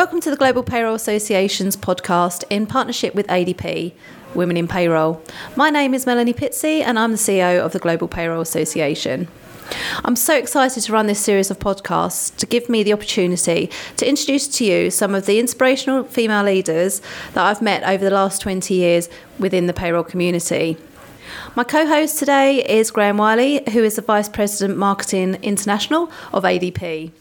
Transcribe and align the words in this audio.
Welcome 0.00 0.22
to 0.22 0.30
the 0.30 0.36
Global 0.36 0.62
Payroll 0.62 0.94
Association's 0.94 1.76
podcast 1.76 2.42
in 2.48 2.66
partnership 2.66 3.14
with 3.14 3.26
ADP, 3.26 3.92
Women 4.34 4.56
in 4.56 4.66
Payroll. 4.66 5.22
My 5.56 5.68
name 5.68 5.92
is 5.92 6.06
Melanie 6.06 6.32
Pizzey 6.32 6.80
and 6.80 6.98
I'm 6.98 7.10
the 7.10 7.18
CEO 7.18 7.62
of 7.62 7.72
the 7.72 7.78
Global 7.78 8.08
Payroll 8.08 8.40
Association. 8.40 9.28
I'm 10.02 10.16
so 10.16 10.34
excited 10.34 10.84
to 10.84 10.92
run 10.94 11.06
this 11.06 11.20
series 11.20 11.50
of 11.50 11.58
podcasts 11.58 12.34
to 12.36 12.46
give 12.46 12.70
me 12.70 12.82
the 12.82 12.94
opportunity 12.94 13.68
to 13.98 14.08
introduce 14.08 14.48
to 14.56 14.64
you 14.64 14.90
some 14.90 15.14
of 15.14 15.26
the 15.26 15.38
inspirational 15.38 16.04
female 16.04 16.44
leaders 16.44 17.02
that 17.34 17.44
I've 17.44 17.60
met 17.60 17.82
over 17.82 18.02
the 18.02 18.10
last 18.10 18.40
20 18.40 18.72
years 18.72 19.10
within 19.38 19.66
the 19.66 19.74
payroll 19.74 20.02
community. 20.02 20.78
My 21.54 21.62
co 21.62 21.86
host 21.86 22.18
today 22.18 22.64
is 22.64 22.90
Graham 22.90 23.18
Wiley, 23.18 23.62
who 23.70 23.84
is 23.84 23.96
the 23.96 24.02
Vice 24.02 24.30
President 24.30 24.78
Marketing 24.78 25.34
International 25.42 26.10
of 26.32 26.44
ADP. 26.44 27.12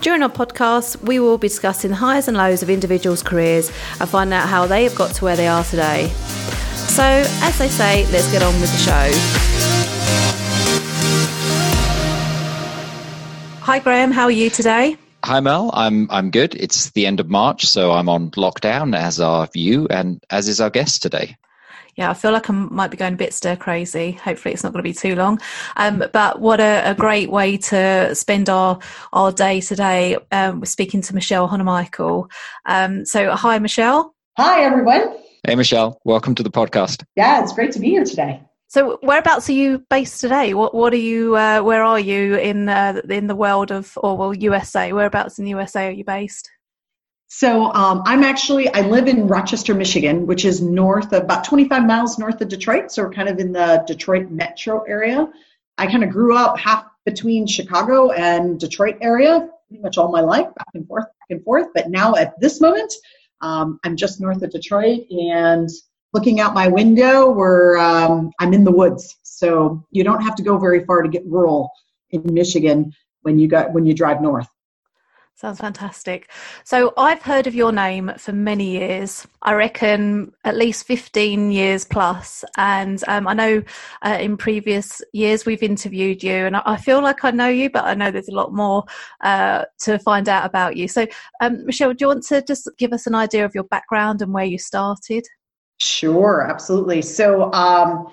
During 0.00 0.22
our 0.22 0.28
podcast, 0.28 1.02
we 1.02 1.18
will 1.20 1.38
be 1.38 1.48
discussing 1.48 1.90
the 1.90 1.96
highs 1.96 2.28
and 2.28 2.36
lows 2.36 2.62
of 2.62 2.70
individuals' 2.70 3.22
careers 3.22 3.70
and 4.00 4.08
find 4.08 4.32
out 4.32 4.48
how 4.48 4.66
they 4.66 4.84
have 4.84 4.94
got 4.94 5.14
to 5.16 5.24
where 5.24 5.36
they 5.36 5.46
are 5.46 5.64
today. 5.64 6.08
So, 6.74 7.02
as 7.02 7.58
they 7.58 7.68
say, 7.68 8.06
let's 8.12 8.30
get 8.30 8.42
on 8.42 8.52
with 8.60 8.70
the 8.72 8.78
show. 8.78 9.10
Hi, 13.62 13.78
Graham. 13.78 14.10
How 14.10 14.24
are 14.24 14.30
you 14.30 14.50
today? 14.50 14.96
Hi 15.24 15.40
Mel, 15.40 15.70
I'm 15.72 16.06
I'm 16.10 16.30
good. 16.30 16.54
It's 16.54 16.90
the 16.90 17.06
end 17.06 17.18
of 17.18 17.30
March, 17.30 17.64
so 17.64 17.92
I'm 17.92 18.10
on 18.10 18.30
lockdown 18.32 18.94
as 18.94 19.18
are 19.20 19.48
you 19.54 19.88
and 19.88 20.22
as 20.28 20.48
is 20.48 20.60
our 20.60 20.68
guest 20.68 21.00
today 21.00 21.38
yeah, 21.96 22.10
I 22.10 22.14
feel 22.14 22.32
like 22.32 22.50
I 22.50 22.52
might 22.52 22.90
be 22.90 22.96
going 22.96 23.14
a 23.14 23.16
bit 23.16 23.32
stir 23.32 23.56
crazy. 23.56 24.12
Hopefully, 24.12 24.52
it's 24.52 24.64
not 24.64 24.72
going 24.72 24.82
to 24.82 24.88
be 24.88 24.94
too 24.94 25.14
long. 25.14 25.40
Um, 25.76 26.04
but 26.12 26.40
what 26.40 26.60
a, 26.60 26.90
a, 26.90 26.94
great 26.94 27.30
way 27.30 27.56
to 27.56 28.14
spend 28.14 28.48
our 28.48 28.78
our 29.12 29.30
day 29.30 29.60
today. 29.60 30.16
Um, 30.32 30.60
we're 30.60 30.66
speaking 30.66 31.00
to 31.02 31.14
Michelle 31.14 31.48
Honomichl. 31.48 32.30
Um, 32.66 33.04
so, 33.04 33.30
hi, 33.32 33.58
Michelle. 33.58 34.14
Hi, 34.36 34.64
everyone. 34.64 35.16
Hey, 35.46 35.54
Michelle. 35.54 36.00
Welcome 36.04 36.34
to 36.36 36.42
the 36.42 36.50
podcast. 36.50 37.04
Yeah, 37.16 37.42
it's 37.42 37.52
great 37.52 37.72
to 37.72 37.78
be 37.78 37.90
here 37.90 38.04
today. 38.04 38.42
So, 38.68 38.98
whereabouts 39.02 39.48
are 39.48 39.52
you 39.52 39.84
based 39.88 40.20
today? 40.20 40.54
What 40.54 40.74
What 40.74 40.92
are 40.92 40.96
you? 40.96 41.36
Uh, 41.36 41.60
where 41.60 41.84
are 41.84 42.00
you 42.00 42.34
in 42.34 42.68
uh, 42.68 43.00
in 43.08 43.28
the 43.28 43.36
world 43.36 43.70
of, 43.70 43.96
or 43.98 44.16
well, 44.16 44.34
USA? 44.34 44.92
Whereabouts 44.92 45.38
in 45.38 45.44
the 45.44 45.50
USA 45.50 45.88
are 45.88 45.92
you 45.92 46.04
based? 46.04 46.50
So 47.36 47.72
um, 47.72 48.00
I'm 48.06 48.22
actually 48.22 48.68
I 48.68 48.82
live 48.82 49.08
in 49.08 49.26
Rochester, 49.26 49.74
Michigan, 49.74 50.24
which 50.24 50.44
is 50.44 50.60
north 50.60 51.12
of 51.12 51.24
about 51.24 51.42
25 51.42 51.84
miles 51.84 52.16
north 52.16 52.40
of 52.40 52.48
Detroit. 52.48 52.92
So 52.92 53.02
we're 53.02 53.10
kind 53.10 53.28
of 53.28 53.40
in 53.40 53.50
the 53.50 53.82
Detroit 53.88 54.30
metro 54.30 54.84
area. 54.84 55.28
I 55.76 55.88
kind 55.88 56.04
of 56.04 56.10
grew 56.10 56.36
up 56.36 56.56
half 56.56 56.84
between 57.04 57.48
Chicago 57.48 58.12
and 58.12 58.60
Detroit 58.60 58.98
area, 59.00 59.48
pretty 59.66 59.82
much 59.82 59.98
all 59.98 60.12
my 60.12 60.20
life, 60.20 60.46
back 60.54 60.68
and 60.74 60.86
forth, 60.86 61.06
back 61.06 61.30
and 61.30 61.42
forth. 61.42 61.66
But 61.74 61.90
now 61.90 62.14
at 62.14 62.38
this 62.38 62.60
moment, 62.60 62.94
um, 63.40 63.80
I'm 63.82 63.96
just 63.96 64.20
north 64.20 64.40
of 64.42 64.50
Detroit, 64.50 65.00
and 65.10 65.68
looking 66.12 66.38
out 66.38 66.54
my 66.54 66.68
window, 66.68 67.32
we're 67.32 67.76
um, 67.78 68.30
I'm 68.38 68.54
in 68.54 68.62
the 68.62 68.70
woods. 68.70 69.18
So 69.24 69.84
you 69.90 70.04
don't 70.04 70.22
have 70.22 70.36
to 70.36 70.44
go 70.44 70.56
very 70.56 70.84
far 70.84 71.02
to 71.02 71.08
get 71.08 71.26
rural 71.26 71.68
in 72.10 72.22
Michigan 72.32 72.92
when 73.22 73.40
you 73.40 73.48
got 73.48 73.72
when 73.72 73.84
you 73.84 73.92
drive 73.92 74.22
north. 74.22 74.46
Sounds 75.36 75.58
fantastic. 75.58 76.30
So 76.62 76.92
I've 76.96 77.20
heard 77.20 77.48
of 77.48 77.56
your 77.56 77.72
name 77.72 78.12
for 78.18 78.32
many 78.32 78.70
years. 78.70 79.26
I 79.42 79.54
reckon 79.54 80.32
at 80.44 80.56
least 80.56 80.86
15 80.86 81.50
years 81.50 81.84
plus. 81.84 82.44
And 82.56 83.02
um, 83.08 83.26
I 83.26 83.34
know 83.34 83.62
uh, 84.02 84.16
in 84.20 84.36
previous 84.36 85.02
years 85.12 85.44
we've 85.44 85.64
interviewed 85.64 86.22
you, 86.22 86.46
and 86.46 86.54
I 86.54 86.76
feel 86.76 87.02
like 87.02 87.24
I 87.24 87.32
know 87.32 87.48
you, 87.48 87.68
but 87.68 87.84
I 87.84 87.94
know 87.94 88.12
there's 88.12 88.28
a 88.28 88.34
lot 88.34 88.54
more 88.54 88.84
uh, 89.24 89.64
to 89.80 89.98
find 89.98 90.28
out 90.28 90.46
about 90.46 90.76
you. 90.76 90.86
So, 90.86 91.04
um, 91.40 91.66
Michelle, 91.66 91.94
do 91.94 92.04
you 92.04 92.08
want 92.08 92.22
to 92.26 92.40
just 92.42 92.70
give 92.78 92.92
us 92.92 93.08
an 93.08 93.16
idea 93.16 93.44
of 93.44 93.56
your 93.56 93.64
background 93.64 94.22
and 94.22 94.32
where 94.32 94.44
you 94.44 94.58
started? 94.58 95.24
Sure, 95.78 96.46
absolutely. 96.48 97.02
So, 97.02 97.52
um, 97.52 98.08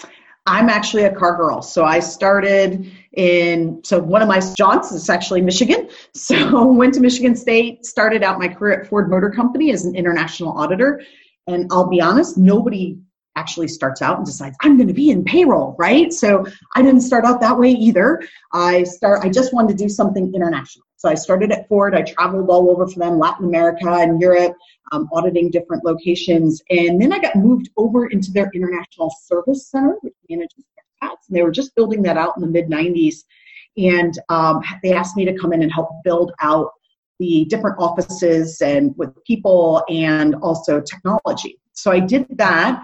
I'm 0.47 0.69
actually 0.69 1.03
a 1.03 1.13
car 1.13 1.37
girl. 1.37 1.61
So 1.61 1.85
I 1.85 1.99
started 1.99 2.91
in, 3.13 3.81
so 3.83 3.99
one 3.99 4.21
of 4.21 4.27
my 4.27 4.41
jobs 4.57 4.91
is 4.91 5.09
actually 5.09 5.41
Michigan. 5.41 5.89
So 6.13 6.65
went 6.65 6.93
to 6.95 6.99
Michigan 6.99 7.35
State, 7.35 7.85
started 7.85 8.23
out 8.23 8.39
my 8.39 8.47
career 8.47 8.81
at 8.81 8.87
Ford 8.87 9.09
Motor 9.09 9.31
Company 9.31 9.71
as 9.71 9.85
an 9.85 9.95
international 9.95 10.57
auditor. 10.57 11.01
And 11.47 11.67
I'll 11.71 11.89
be 11.89 12.01
honest, 12.01 12.37
nobody 12.37 12.99
actually 13.35 13.67
starts 13.67 14.01
out 14.01 14.17
and 14.17 14.25
decides 14.25 14.55
I'm 14.61 14.77
going 14.77 14.87
to 14.87 14.93
be 14.93 15.09
in 15.09 15.23
payroll, 15.23 15.75
right? 15.79 16.11
So 16.13 16.45
I 16.75 16.81
didn't 16.81 17.01
start 17.01 17.25
out 17.25 17.39
that 17.41 17.57
way 17.57 17.71
either. 17.71 18.21
I 18.53 18.83
start 18.83 19.23
I 19.23 19.29
just 19.29 19.53
wanted 19.53 19.77
to 19.77 19.83
do 19.83 19.89
something 19.89 20.33
international. 20.33 20.85
So 20.97 21.09
I 21.09 21.15
started 21.15 21.51
at 21.51 21.67
Ford. 21.67 21.95
I 21.95 22.03
traveled 22.03 22.49
all 22.49 22.69
over 22.69 22.87
for 22.87 22.99
them, 22.99 23.17
Latin 23.17 23.45
America 23.45 23.89
and 23.89 24.21
Europe, 24.21 24.55
um, 24.91 25.09
auditing 25.13 25.49
different 25.49 25.83
locations. 25.83 26.61
And 26.69 27.01
then 27.01 27.11
I 27.13 27.19
got 27.19 27.35
moved 27.35 27.69
over 27.77 28.07
into 28.07 28.31
their 28.31 28.51
international 28.53 29.11
service 29.23 29.67
center, 29.67 29.97
which 30.01 30.13
manages 30.29 30.65
And 31.01 31.11
they 31.29 31.43
were 31.43 31.51
just 31.51 31.75
building 31.75 32.03
that 32.03 32.17
out 32.17 32.33
in 32.35 32.41
the 32.41 32.47
mid 32.47 32.69
90s. 32.69 33.17
And 33.77 34.13
um, 34.29 34.61
they 34.83 34.93
asked 34.93 35.15
me 35.15 35.25
to 35.25 35.37
come 35.37 35.53
in 35.53 35.61
and 35.61 35.71
help 35.71 35.89
build 36.03 36.31
out 36.41 36.71
the 37.19 37.45
different 37.45 37.77
offices 37.79 38.61
and 38.61 38.97
with 38.97 39.11
people 39.25 39.83
and 39.89 40.35
also 40.35 40.81
technology. 40.81 41.59
So 41.73 41.91
I 41.91 41.99
did 41.99 42.25
that 42.37 42.83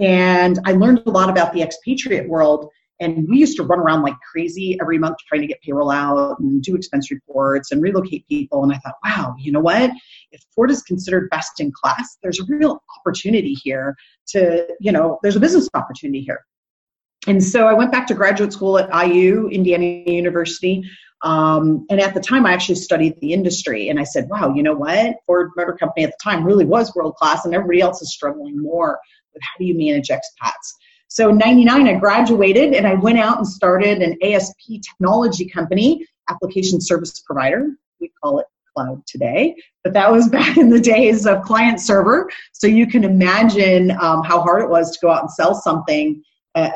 and 0.00 0.58
I 0.66 0.72
learned 0.72 1.02
a 1.06 1.10
lot 1.10 1.30
about 1.30 1.52
the 1.52 1.62
expatriate 1.62 2.28
world. 2.28 2.68
And 3.00 3.28
we 3.28 3.38
used 3.38 3.56
to 3.56 3.62
run 3.62 3.78
around 3.78 4.02
like 4.02 4.16
crazy 4.30 4.76
every 4.80 4.98
month 4.98 5.16
trying 5.28 5.40
to 5.40 5.46
get 5.46 5.62
payroll 5.62 5.90
out 5.90 6.38
and 6.40 6.60
do 6.62 6.74
expense 6.74 7.10
reports 7.10 7.70
and 7.70 7.80
relocate 7.80 8.26
people. 8.28 8.62
And 8.62 8.72
I 8.72 8.78
thought, 8.78 8.96
wow, 9.04 9.36
you 9.38 9.52
know 9.52 9.60
what? 9.60 9.90
If 10.32 10.42
Ford 10.54 10.70
is 10.70 10.82
considered 10.82 11.30
best 11.30 11.60
in 11.60 11.72
class, 11.72 12.18
there's 12.22 12.40
a 12.40 12.44
real 12.44 12.82
opportunity 12.98 13.54
here 13.54 13.94
to, 14.28 14.66
you 14.80 14.92
know, 14.92 15.18
there's 15.22 15.36
a 15.36 15.40
business 15.40 15.68
opportunity 15.74 16.20
here. 16.20 16.44
And 17.28 17.44
so 17.44 17.66
I 17.66 17.74
went 17.74 17.92
back 17.92 18.06
to 18.06 18.14
graduate 18.14 18.54
school 18.54 18.78
at 18.78 18.88
IU, 19.06 19.48
Indiana 19.48 19.84
University. 19.84 20.82
Um, 21.22 21.84
and 21.90 22.00
at 22.00 22.14
the 22.14 22.20
time, 22.20 22.46
I 22.46 22.52
actually 22.52 22.76
studied 22.76 23.20
the 23.20 23.34
industry. 23.34 23.90
And 23.90 24.00
I 24.00 24.04
said, 24.04 24.30
wow, 24.30 24.54
you 24.54 24.62
know 24.62 24.74
what? 24.74 25.16
Ford 25.26 25.50
Motor 25.54 25.74
Company 25.74 26.04
at 26.04 26.10
the 26.12 26.18
time 26.22 26.42
really 26.42 26.64
was 26.64 26.94
world 26.94 27.16
class, 27.16 27.44
and 27.44 27.54
everybody 27.54 27.82
else 27.82 28.00
is 28.00 28.14
struggling 28.14 28.62
more 28.62 28.98
with 29.34 29.42
how 29.42 29.58
do 29.58 29.66
you 29.66 29.76
manage 29.76 30.08
expats. 30.08 30.72
So 31.08 31.28
in 31.28 31.36
99, 31.36 31.86
I 31.86 31.94
graduated 31.94 32.72
and 32.72 32.86
I 32.86 32.94
went 32.94 33.18
out 33.18 33.36
and 33.36 33.46
started 33.46 34.00
an 34.00 34.16
ASP 34.22 34.80
technology 34.82 35.46
company, 35.48 36.06
application 36.30 36.80
service 36.80 37.20
provider. 37.20 37.72
We 38.00 38.10
call 38.22 38.38
it 38.38 38.46
cloud 38.74 39.02
today, 39.06 39.54
but 39.84 39.92
that 39.92 40.10
was 40.10 40.28
back 40.30 40.56
in 40.56 40.70
the 40.70 40.80
days 40.80 41.26
of 41.26 41.42
client 41.42 41.80
server. 41.80 42.30
So 42.52 42.66
you 42.66 42.86
can 42.86 43.04
imagine 43.04 43.90
um, 43.90 44.22
how 44.22 44.40
hard 44.40 44.62
it 44.62 44.70
was 44.70 44.92
to 44.92 44.98
go 45.02 45.10
out 45.10 45.22
and 45.22 45.30
sell 45.30 45.54
something 45.54 46.22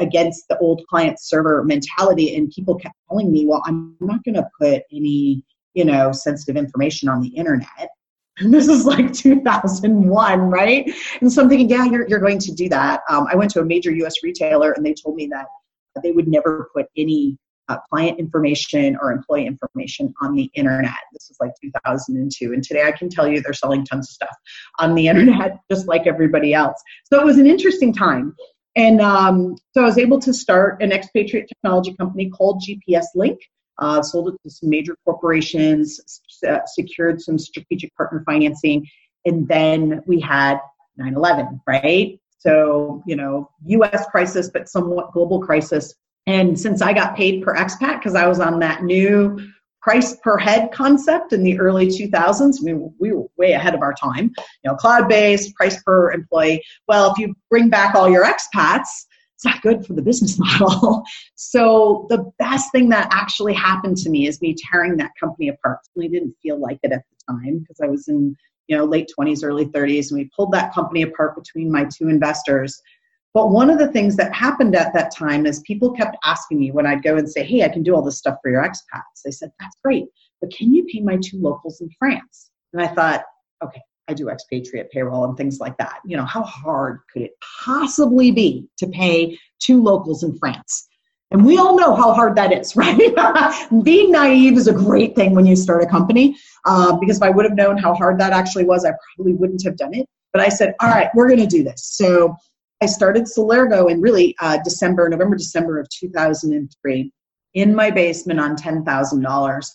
against 0.00 0.48
the 0.48 0.58
old 0.58 0.82
client 0.88 1.20
server 1.20 1.64
mentality. 1.64 2.34
And 2.36 2.50
people 2.50 2.76
kept 2.76 2.94
telling 3.08 3.32
me, 3.32 3.46
well, 3.46 3.62
I'm 3.64 3.96
not 4.00 4.22
going 4.24 4.34
to 4.34 4.48
put 4.60 4.82
any, 4.92 5.44
you 5.74 5.84
know, 5.84 6.12
sensitive 6.12 6.56
information 6.56 7.08
on 7.08 7.20
the 7.20 7.28
internet. 7.28 7.90
And 8.38 8.52
this 8.54 8.68
is 8.68 8.86
like 8.86 9.12
2001, 9.12 10.40
right? 10.40 10.90
And 11.20 11.32
so 11.32 11.42
I'm 11.42 11.48
thinking, 11.48 11.68
yeah, 11.68 11.84
you're, 11.84 12.08
you're 12.08 12.20
going 12.20 12.38
to 12.38 12.52
do 12.52 12.68
that. 12.70 13.00
Um, 13.08 13.26
I 13.30 13.36
went 13.36 13.50
to 13.52 13.60
a 13.60 13.64
major 13.64 13.92
US 13.92 14.14
retailer 14.22 14.72
and 14.72 14.84
they 14.84 14.94
told 14.94 15.16
me 15.16 15.26
that 15.28 15.46
they 16.02 16.12
would 16.12 16.28
never 16.28 16.70
put 16.74 16.86
any 16.96 17.36
uh, 17.68 17.78
client 17.90 18.18
information 18.18 18.96
or 19.00 19.12
employee 19.12 19.46
information 19.46 20.12
on 20.20 20.34
the 20.34 20.50
internet. 20.54 20.94
This 21.12 21.28
was 21.28 21.36
like 21.40 21.52
2002. 21.62 22.52
And 22.52 22.62
today 22.62 22.84
I 22.84 22.92
can 22.92 23.08
tell 23.08 23.28
you 23.28 23.40
they're 23.40 23.52
selling 23.52 23.84
tons 23.84 24.08
of 24.08 24.14
stuff 24.14 24.36
on 24.78 24.94
the 24.94 25.08
internet, 25.12 25.58
just 25.70 25.86
like 25.86 26.06
everybody 26.06 26.54
else. 26.54 26.80
So 27.04 27.20
it 27.20 27.24
was 27.24 27.38
an 27.38 27.46
interesting 27.46 27.92
time. 27.92 28.34
And 28.74 29.00
um, 29.00 29.56
so 29.72 29.82
I 29.82 29.84
was 29.84 29.98
able 29.98 30.18
to 30.20 30.32
start 30.32 30.82
an 30.82 30.92
expatriate 30.92 31.48
technology 31.48 31.94
company 31.94 32.30
called 32.30 32.62
GPS 32.66 33.04
Link 33.14 33.38
uh, 33.78 34.02
sold 34.02 34.28
it 34.28 34.34
to 34.42 34.50
some 34.50 34.70
major 34.70 34.96
corporations, 35.04 36.20
uh, 36.48 36.58
secured 36.66 37.20
some 37.20 37.38
strategic 37.38 37.94
partner 37.96 38.22
financing, 38.24 38.86
and 39.24 39.46
then 39.48 40.02
we 40.06 40.20
had 40.20 40.58
9 40.96 41.14
11, 41.14 41.60
right? 41.66 42.18
So, 42.38 43.02
you 43.06 43.16
know, 43.16 43.50
US 43.66 44.06
crisis, 44.06 44.50
but 44.52 44.68
somewhat 44.68 45.12
global 45.12 45.40
crisis. 45.40 45.94
And 46.26 46.58
since 46.58 46.82
I 46.82 46.92
got 46.92 47.16
paid 47.16 47.42
per 47.42 47.54
expat, 47.54 47.98
because 47.98 48.14
I 48.14 48.26
was 48.26 48.40
on 48.40 48.60
that 48.60 48.84
new 48.84 49.38
price 49.82 50.16
per 50.22 50.38
head 50.38 50.70
concept 50.72 51.32
in 51.32 51.42
the 51.42 51.58
early 51.58 51.88
2000s, 51.88 52.56
I 52.60 52.62
mean, 52.62 52.94
we 52.98 53.12
were 53.12 53.26
way 53.36 53.52
ahead 53.52 53.74
of 53.74 53.82
our 53.82 53.92
time. 53.92 54.32
You 54.38 54.70
know, 54.70 54.76
cloud 54.76 55.08
based, 55.08 55.54
price 55.54 55.82
per 55.82 56.12
employee. 56.12 56.62
Well, 56.88 57.10
if 57.10 57.18
you 57.18 57.34
bring 57.50 57.68
back 57.68 57.94
all 57.94 58.08
your 58.08 58.24
expats, 58.24 58.86
it's 59.34 59.44
not 59.44 59.62
good 59.62 59.84
for 59.84 59.94
the 59.94 60.02
business 60.02 60.38
model. 60.60 61.02
so 61.34 62.06
the 62.08 62.30
best 62.38 62.70
thing 62.70 62.88
that 62.90 63.08
actually 63.10 63.54
happened 63.54 63.96
to 63.98 64.10
me 64.10 64.28
is 64.28 64.40
me 64.40 64.54
tearing 64.70 64.96
that 64.98 65.10
company 65.18 65.48
apart. 65.48 65.78
I 66.00 66.06
didn't 66.06 66.34
feel 66.42 66.58
like 66.60 66.78
it 66.82 66.92
at 66.92 67.02
the 67.10 67.32
time 67.32 67.58
because 67.58 67.80
I 67.82 67.88
was 67.88 68.08
in 68.08 68.36
you 68.68 68.76
know 68.76 68.84
late 68.84 69.10
20s, 69.18 69.40
early 69.42 69.66
30s, 69.66 70.10
and 70.10 70.18
we 70.18 70.30
pulled 70.36 70.52
that 70.52 70.72
company 70.72 71.02
apart 71.02 71.34
between 71.34 71.72
my 71.72 71.84
two 71.84 72.08
investors. 72.08 72.80
But 73.34 73.50
one 73.50 73.70
of 73.70 73.78
the 73.78 73.88
things 73.88 74.16
that 74.16 74.34
happened 74.34 74.76
at 74.76 74.92
that 74.92 75.14
time 75.14 75.46
is 75.46 75.60
people 75.60 75.92
kept 75.92 76.16
asking 76.24 76.60
me 76.60 76.70
when 76.70 76.86
I'd 76.86 77.02
go 77.02 77.16
and 77.16 77.30
say, 77.30 77.44
"Hey, 77.44 77.62
I 77.62 77.68
can 77.68 77.82
do 77.82 77.94
all 77.94 78.02
this 78.02 78.18
stuff 78.18 78.38
for 78.42 78.50
your 78.50 78.62
expats." 78.62 79.22
They 79.24 79.30
said, 79.30 79.50
"That's 79.58 79.76
great, 79.82 80.06
but 80.40 80.52
can 80.52 80.74
you 80.74 80.84
pay 80.84 81.00
my 81.00 81.16
two 81.16 81.38
locals 81.40 81.80
in 81.80 81.88
France?" 81.98 82.50
And 82.72 82.82
I 82.82 82.88
thought, 82.88 83.24
okay, 83.62 83.80
I 84.08 84.14
do 84.14 84.28
expatriate 84.28 84.90
payroll 84.90 85.24
and 85.24 85.36
things 85.36 85.60
like 85.60 85.76
that. 85.78 86.00
You 86.04 86.16
know, 86.16 86.24
how 86.24 86.42
hard 86.42 87.00
could 87.12 87.22
it 87.22 87.32
possibly 87.64 88.30
be 88.30 88.68
to 88.78 88.86
pay 88.86 89.38
two 89.60 89.82
locals 89.82 90.22
in 90.22 90.36
France? 90.38 90.88
And 91.30 91.46
we 91.46 91.56
all 91.56 91.78
know 91.78 91.94
how 91.94 92.12
hard 92.12 92.36
that 92.36 92.52
is, 92.52 92.76
right? 92.76 92.98
Being 93.82 94.12
naive 94.12 94.56
is 94.56 94.68
a 94.68 94.72
great 94.72 95.16
thing 95.16 95.34
when 95.34 95.46
you 95.46 95.56
start 95.56 95.82
a 95.82 95.86
company 95.86 96.36
uh, 96.66 96.96
because 96.96 97.16
if 97.16 97.22
I 97.22 97.30
would 97.30 97.44
have 97.44 97.54
known 97.54 97.78
how 97.78 97.94
hard 97.94 98.20
that 98.20 98.32
actually 98.32 98.64
was, 98.64 98.84
I 98.84 98.92
probably 99.16 99.34
wouldn't 99.34 99.64
have 99.64 99.76
done 99.76 99.94
it. 99.94 100.06
But 100.32 100.42
I 100.42 100.48
said, 100.48 100.74
all 100.80 100.88
right, 100.88 101.08
we're 101.14 101.28
going 101.28 101.40
to 101.40 101.46
do 101.46 101.62
this. 101.62 101.84
So 101.84 102.34
I 102.82 102.86
started 102.86 103.26
Celergo 103.26 103.88
in 103.88 104.00
really 104.00 104.34
uh, 104.40 104.58
December, 104.64 105.08
November, 105.08 105.36
December 105.36 105.78
of 105.78 105.88
2003 105.88 107.12
in 107.54 107.74
my 107.76 107.92
basement 107.92 108.40
on 108.40 108.56
$10,000. 108.56 109.66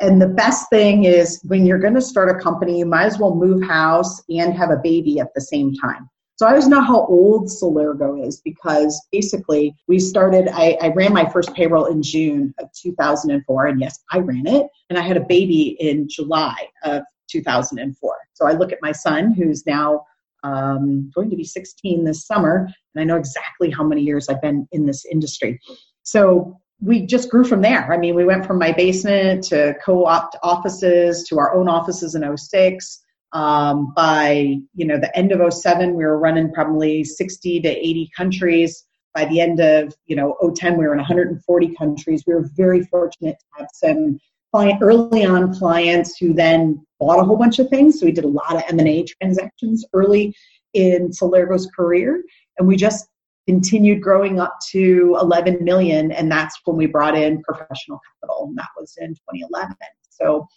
And 0.00 0.20
the 0.20 0.26
best 0.26 0.68
thing 0.68 1.04
is 1.04 1.40
when 1.44 1.64
you're 1.64 1.78
going 1.78 1.94
to 1.94 2.00
start 2.00 2.28
a 2.28 2.34
company, 2.34 2.80
you 2.80 2.84
might 2.84 3.04
as 3.04 3.20
well 3.20 3.36
move 3.36 3.62
house 3.62 4.20
and 4.28 4.52
have 4.52 4.70
a 4.70 4.80
baby 4.82 5.20
at 5.20 5.32
the 5.36 5.42
same 5.42 5.74
time. 5.74 6.10
So 6.34 6.44
I 6.44 6.50
always 6.50 6.66
know 6.66 6.80
how 6.80 7.06
old 7.06 7.46
Celergo 7.46 8.26
is 8.26 8.40
because 8.40 9.00
basically 9.12 9.72
we 9.86 10.00
started, 10.00 10.48
I, 10.52 10.76
I, 10.82 10.88
ran 10.88 11.12
my 11.12 11.30
first 11.30 11.54
payroll 11.54 11.86
in 11.86 12.02
June 12.02 12.52
of 12.58 12.68
2004. 12.72 13.66
And 13.66 13.80
yes, 13.80 14.00
I 14.10 14.18
ran 14.18 14.48
it. 14.48 14.66
And 14.90 14.98
I 14.98 15.02
had 15.02 15.16
a 15.16 15.24
baby 15.24 15.76
in 15.78 16.08
July 16.08 16.66
of 16.82 17.04
2004. 17.30 18.16
So 18.34 18.44
I 18.44 18.52
look 18.54 18.72
at 18.72 18.82
my 18.82 18.92
son 18.92 19.32
who's 19.32 19.64
now 19.66 20.04
um, 20.46 21.10
going 21.14 21.30
to 21.30 21.36
be 21.36 21.44
16 21.44 22.04
this 22.04 22.26
summer. 22.26 22.68
And 22.94 23.00
I 23.00 23.04
know 23.04 23.16
exactly 23.16 23.70
how 23.70 23.84
many 23.84 24.02
years 24.02 24.28
I've 24.28 24.40
been 24.40 24.68
in 24.72 24.86
this 24.86 25.04
industry. 25.04 25.60
So 26.02 26.60
we 26.80 27.06
just 27.06 27.30
grew 27.30 27.44
from 27.44 27.62
there. 27.62 27.92
I 27.92 27.96
mean, 27.96 28.14
we 28.14 28.24
went 28.24 28.46
from 28.46 28.58
my 28.58 28.72
basement 28.72 29.44
to 29.44 29.74
co-opt 29.84 30.36
offices 30.42 31.24
to 31.28 31.38
our 31.38 31.54
own 31.54 31.68
offices 31.68 32.14
in 32.14 32.36
06. 32.36 33.02
Um, 33.32 33.92
by 33.94 34.56
you 34.74 34.86
know 34.86 34.98
the 34.98 35.14
end 35.18 35.32
of 35.32 35.52
07, 35.52 35.94
we 35.94 36.04
were 36.04 36.18
running 36.18 36.52
probably 36.52 37.02
60 37.02 37.60
to 37.60 37.68
80 37.68 38.10
countries. 38.16 38.84
By 39.14 39.24
the 39.24 39.40
end 39.40 39.58
of 39.60 39.94
you 40.06 40.14
know 40.14 40.36
010, 40.54 40.76
we 40.76 40.86
were 40.86 40.92
in 40.92 40.98
140 40.98 41.74
countries. 41.74 42.22
We 42.26 42.34
were 42.34 42.48
very 42.54 42.84
fortunate 42.84 43.36
to 43.38 43.58
have 43.58 43.68
some 43.74 44.20
client 44.52 44.78
early 44.80 45.24
on 45.24 45.54
clients 45.54 46.16
who 46.18 46.32
then 46.32 46.85
bought 46.98 47.18
a 47.18 47.24
whole 47.24 47.36
bunch 47.36 47.58
of 47.58 47.68
things. 47.68 48.00
So 48.00 48.06
we 48.06 48.12
did 48.12 48.24
a 48.24 48.28
lot 48.28 48.56
of 48.56 48.62
M&A 48.68 49.04
transactions 49.04 49.84
early 49.92 50.34
in 50.74 51.10
Celergo's 51.10 51.68
career, 51.74 52.22
and 52.58 52.66
we 52.66 52.76
just 52.76 53.08
continued 53.46 54.02
growing 54.02 54.40
up 54.40 54.58
to 54.70 55.16
11 55.20 55.62
million 55.62 56.10
and 56.10 56.28
that's 56.28 56.58
when 56.64 56.76
we 56.76 56.86
brought 56.86 57.16
in 57.16 57.40
professional 57.42 58.00
capital 58.10 58.46
and 58.48 58.58
that 58.58 58.66
was 58.76 58.96
in 59.00 59.10
2011 59.10 59.76
so 60.08 60.48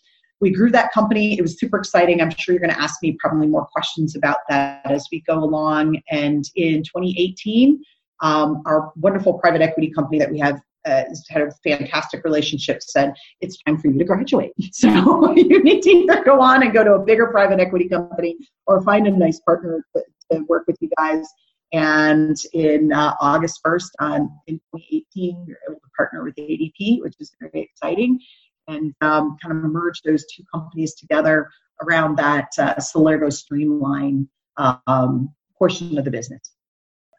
we 0.41 0.49
grew 0.49 0.71
that 0.71 0.91
company. 0.93 1.37
It 1.37 1.41
was 1.41 1.59
super 1.59 1.77
exciting. 1.77 2.21
I'm 2.21 2.29
sure 2.29 2.53
you're 2.53 2.61
going 2.61 2.73
to 2.73 2.81
ask 2.81 3.03
me 3.03 3.17
probably 3.19 3.45
more 3.45 3.65
questions 3.65 4.15
about 4.15 4.37
that 4.47 4.89
as 4.89 5.05
we 5.11 5.21
go 5.21 5.43
along. 5.43 6.01
And 6.09 6.45
in 6.55 6.81
2018 6.81 7.83
um, 8.21 8.61
our 8.65 8.91
wonderful 8.95 9.33
private 9.33 9.61
equity 9.61 9.89
company 9.89 10.19
that 10.19 10.31
we 10.31 10.39
have 10.39 10.61
uh, 10.89 11.03
had 11.29 11.43
a 11.43 11.51
fantastic 11.63 12.23
relationship 12.23 12.81
said 12.81 13.13
it's 13.41 13.57
time 13.63 13.77
for 13.77 13.87
you 13.87 13.97
to 13.97 14.05
graduate 14.05 14.51
so 14.71 15.33
you 15.35 15.63
need 15.63 15.81
to 15.81 15.89
either 15.89 16.23
go 16.23 16.41
on 16.41 16.63
and 16.63 16.73
go 16.73 16.83
to 16.83 16.93
a 16.93 16.99
bigger 16.99 17.27
private 17.27 17.59
equity 17.59 17.87
company 17.87 18.35
or 18.67 18.81
find 18.81 19.07
a 19.07 19.11
nice 19.11 19.39
partner 19.41 19.85
to, 19.95 20.03
to 20.31 20.39
work 20.47 20.63
with 20.67 20.77
you 20.81 20.89
guys 20.97 21.25
and 21.71 22.35
in 22.53 22.91
uh, 22.91 23.15
August 23.21 23.59
1st 23.65 23.89
on, 23.99 24.29
in 24.47 24.55
2018, 24.75 25.45
we 25.45 25.53
were 25.53 25.59
able 25.69 25.79
to 25.79 25.89
partner 25.95 26.23
with 26.23 26.35
ADP, 26.35 27.01
which 27.01 27.13
is 27.19 27.31
very 27.39 27.61
exciting, 27.61 28.19
and 28.67 28.93
um, 29.01 29.37
kind 29.41 29.55
of 29.55 29.71
merge 29.71 30.01
those 30.01 30.25
two 30.33 30.43
companies 30.51 30.95
together 30.95 31.49
around 31.83 32.17
that 32.17 32.49
uh, 32.57 32.75
Celergo 32.75 33.31
Streamline 33.31 34.27
um, 34.57 35.33
portion 35.57 35.97
of 35.97 36.05
the 36.05 36.11
business. 36.11 36.41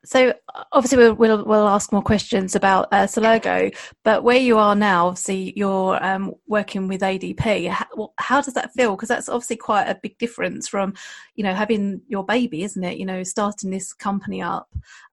So 0.04 0.32
obviously 0.72 0.98
we'll, 0.98 1.14
we'll, 1.14 1.44
we'll 1.44 1.68
ask 1.68 1.92
more 1.92 2.02
questions 2.02 2.56
about 2.56 2.88
uh, 2.90 3.06
Celergo, 3.06 3.76
but 4.02 4.24
where 4.24 4.38
you 4.38 4.56
are 4.56 4.74
now, 4.74 5.08
obviously 5.08 5.52
you're 5.56 6.02
um, 6.02 6.32
working 6.46 6.88
with 6.88 7.02
ADP. 7.02 7.68
How, 7.68 8.12
how 8.18 8.40
does 8.40 8.54
that 8.54 8.72
feel? 8.72 8.96
Because 8.96 9.10
that's 9.10 9.28
obviously 9.28 9.56
quite 9.56 9.84
a 9.88 9.98
big 10.02 10.16
difference 10.16 10.68
from, 10.68 10.94
you 11.34 11.44
know, 11.44 11.54
having 11.54 12.00
your 12.08 12.24
baby, 12.24 12.62
isn't 12.62 12.82
it? 12.82 12.96
You 12.96 13.04
know, 13.04 13.22
starting 13.24 13.70
this 13.70 13.92
company 13.92 14.40
up 14.40 14.68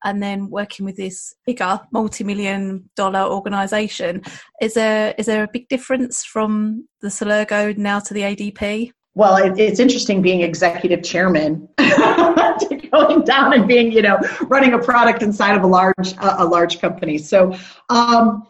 and 0.05 0.23
then 0.23 0.49
working 0.49 0.85
with 0.85 0.95
this 0.95 1.35
bigger 1.45 1.81
multi-million 1.91 2.89
dollar 2.95 3.21
organisation. 3.21 4.21
Is 4.61 4.73
there 4.73 5.13
is 5.17 5.25
there 5.25 5.43
a 5.43 5.49
big 5.51 5.67
difference 5.67 6.23
from 6.23 6.87
the 7.01 7.09
Celergo 7.09 7.75
now 7.77 7.99
to 7.99 8.13
the 8.13 8.21
ADP? 8.21 8.93
Well, 9.17 9.37
it, 9.37 9.57
it's 9.57 9.79
interesting 9.79 10.21
being 10.21 10.41
executive 10.41 11.01
chairman 11.01 11.67
to 11.79 12.89
going 12.91 13.23
down 13.23 13.53
and 13.53 13.67
being, 13.67 13.91
you 13.91 14.03
know, 14.03 14.19
running 14.41 14.73
a 14.73 14.77
product 14.77 15.23
inside 15.23 15.57
of 15.57 15.63
a 15.63 15.67
large 15.67 16.13
a 16.19 16.45
large 16.45 16.79
company. 16.79 17.17
So, 17.17 17.51
um, 17.89 18.43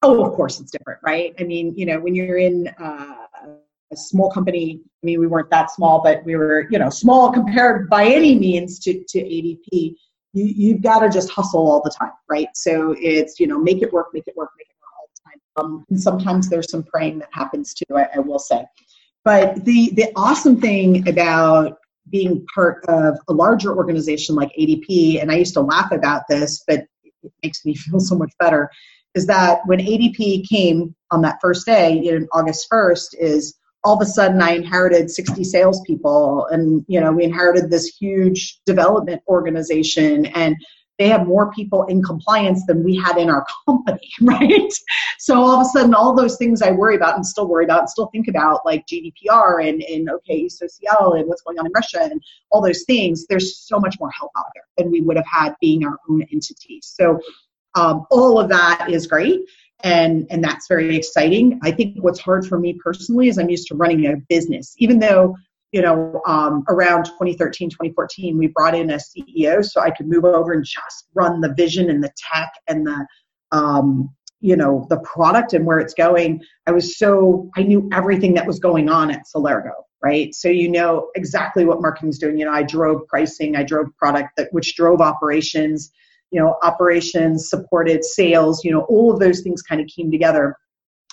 oh, 0.00 0.24
of 0.24 0.32
course, 0.32 0.60
it's 0.60 0.70
different, 0.70 1.00
right? 1.04 1.34
I 1.38 1.42
mean, 1.42 1.74
you 1.76 1.84
know, 1.84 2.00
when 2.00 2.14
you're 2.14 2.38
in 2.38 2.68
uh, 2.80 3.16
a 3.92 3.96
small 3.96 4.30
company, 4.30 4.80
I 4.82 5.04
mean, 5.04 5.20
we 5.20 5.26
weren't 5.26 5.50
that 5.50 5.70
small, 5.70 6.02
but 6.02 6.24
we 6.24 6.36
were, 6.36 6.68
you 6.70 6.78
know, 6.78 6.88
small 6.88 7.30
compared 7.30 7.90
by 7.90 8.06
any 8.06 8.34
means 8.34 8.78
to 8.78 9.04
to 9.06 9.18
ADP. 9.18 9.68
You 9.72 9.94
you've 10.32 10.80
got 10.80 11.00
to 11.00 11.10
just 11.10 11.28
hustle 11.28 11.70
all 11.70 11.82
the 11.82 11.90
time, 11.90 12.12
right? 12.30 12.48
So 12.54 12.96
it's 12.98 13.38
you 13.38 13.46
know, 13.46 13.58
make 13.58 13.82
it 13.82 13.92
work, 13.92 14.06
make 14.14 14.26
it 14.26 14.34
work, 14.38 14.52
make 14.56 14.68
it 14.68 14.76
work 14.80 14.90
all 14.98 15.08
the 15.14 15.20
time. 15.30 15.40
Um, 15.62 15.84
and 15.90 16.00
sometimes 16.00 16.48
there's 16.48 16.70
some 16.70 16.82
praying 16.82 17.18
that 17.18 17.28
happens 17.30 17.74
too. 17.74 17.94
I, 17.94 18.08
I 18.14 18.20
will 18.20 18.38
say. 18.38 18.64
But 19.24 19.64
the 19.64 19.90
the 19.94 20.12
awesome 20.16 20.60
thing 20.60 21.08
about 21.08 21.78
being 22.10 22.44
part 22.54 22.84
of 22.86 23.18
a 23.28 23.32
larger 23.32 23.74
organization 23.76 24.34
like 24.34 24.52
ADP, 24.58 25.20
and 25.20 25.30
I 25.30 25.36
used 25.36 25.54
to 25.54 25.62
laugh 25.62 25.90
about 25.90 26.22
this, 26.28 26.62
but 26.66 26.80
it 27.22 27.32
makes 27.42 27.64
me 27.64 27.74
feel 27.74 28.00
so 28.00 28.16
much 28.16 28.32
better, 28.38 28.70
is 29.14 29.26
that 29.26 29.60
when 29.66 29.78
ADP 29.78 30.48
came 30.48 30.94
on 31.10 31.22
that 31.22 31.38
first 31.40 31.64
day, 31.66 31.98
you 31.98 32.18
know, 32.18 32.26
August 32.32 32.68
1st, 32.70 33.14
is 33.18 33.56
all 33.84 33.94
of 33.94 34.00
a 34.00 34.06
sudden 34.06 34.40
I 34.40 34.52
inherited 34.52 35.10
60 35.10 35.44
salespeople 35.44 36.46
and, 36.46 36.84
you 36.88 37.00
know, 37.00 37.12
we 37.12 37.24
inherited 37.24 37.70
this 37.70 37.86
huge 37.86 38.58
development 38.64 39.22
organization 39.28 40.26
and 40.26 40.56
they 40.98 41.08
have 41.08 41.26
more 41.26 41.52
people 41.52 41.84
in 41.84 42.02
compliance 42.02 42.64
than 42.66 42.84
we 42.84 42.96
had 42.96 43.16
in 43.16 43.28
our 43.28 43.44
company, 43.66 44.10
right? 44.22 44.72
So 45.18 45.40
all 45.40 45.60
of 45.60 45.60
a 45.60 45.64
sudden, 45.64 45.94
all 45.94 46.14
those 46.14 46.36
things 46.36 46.62
I 46.62 46.70
worry 46.70 46.96
about 46.96 47.16
and 47.16 47.26
still 47.26 47.48
worry 47.48 47.64
about 47.64 47.80
and 47.80 47.90
still 47.90 48.06
think 48.06 48.28
about, 48.28 48.64
like 48.64 48.86
GDPR 48.86 49.68
and, 49.68 49.82
and 49.82 50.08
okay, 50.10 50.48
social 50.48 51.14
and 51.14 51.28
what's 51.28 51.42
going 51.42 51.58
on 51.58 51.66
in 51.66 51.72
Russia 51.74 52.00
and 52.02 52.22
all 52.50 52.62
those 52.62 52.84
things, 52.84 53.26
there's 53.26 53.58
so 53.58 53.78
much 53.78 53.96
more 53.98 54.10
help 54.10 54.30
out 54.36 54.46
there 54.54 54.64
than 54.78 54.90
we 54.90 55.00
would 55.00 55.16
have 55.16 55.26
had 55.26 55.54
being 55.60 55.84
our 55.84 55.98
own 56.08 56.22
entity. 56.32 56.80
So 56.82 57.20
um, 57.74 58.06
all 58.10 58.38
of 58.38 58.48
that 58.50 58.86
is 58.90 59.06
great. 59.06 59.40
And, 59.82 60.26
and 60.30 60.42
that's 60.42 60.68
very 60.68 60.96
exciting. 60.96 61.60
I 61.62 61.70
think 61.70 62.02
what's 62.02 62.20
hard 62.20 62.46
for 62.46 62.58
me 62.58 62.78
personally 62.82 63.28
is 63.28 63.38
I'm 63.38 63.50
used 63.50 63.66
to 63.68 63.74
running 63.74 64.06
a 64.06 64.16
business, 64.28 64.74
even 64.78 64.98
though 64.98 65.36
you 65.74 65.82
know, 65.82 66.22
um, 66.24 66.62
around 66.68 67.06
2013, 67.06 67.68
2014, 67.68 68.38
we 68.38 68.46
brought 68.46 68.76
in 68.76 68.90
a 68.90 68.98
CEO 68.98 69.64
so 69.64 69.80
I 69.80 69.90
could 69.90 70.06
move 70.06 70.24
over 70.24 70.52
and 70.52 70.64
just 70.64 71.08
run 71.14 71.40
the 71.40 71.52
vision 71.52 71.90
and 71.90 72.00
the 72.00 72.12
tech 72.16 72.52
and 72.68 72.86
the, 72.86 73.04
um, 73.50 74.08
you 74.40 74.54
know, 74.54 74.86
the 74.88 75.00
product 75.00 75.52
and 75.52 75.66
where 75.66 75.80
it's 75.80 75.92
going. 75.92 76.40
I 76.68 76.70
was 76.70 76.96
so, 76.96 77.50
I 77.56 77.64
knew 77.64 77.90
everything 77.92 78.34
that 78.34 78.46
was 78.46 78.60
going 78.60 78.88
on 78.88 79.10
at 79.10 79.24
Celergo, 79.34 79.72
right? 80.00 80.32
So 80.32 80.46
you 80.46 80.70
know 80.70 81.10
exactly 81.16 81.64
what 81.64 81.82
marketing's 81.82 82.20
doing. 82.20 82.38
You 82.38 82.44
know, 82.44 82.52
I 82.52 82.62
drove 82.62 83.08
pricing, 83.08 83.56
I 83.56 83.64
drove 83.64 83.88
product, 83.98 84.28
that 84.36 84.52
which 84.52 84.76
drove 84.76 85.00
operations, 85.00 85.90
you 86.30 86.40
know, 86.40 86.56
operations 86.62 87.50
supported 87.50 88.04
sales, 88.04 88.64
you 88.64 88.70
know, 88.70 88.82
all 88.82 89.12
of 89.12 89.18
those 89.18 89.40
things 89.40 89.60
kind 89.60 89.80
of 89.80 89.88
came 89.88 90.12
together 90.12 90.56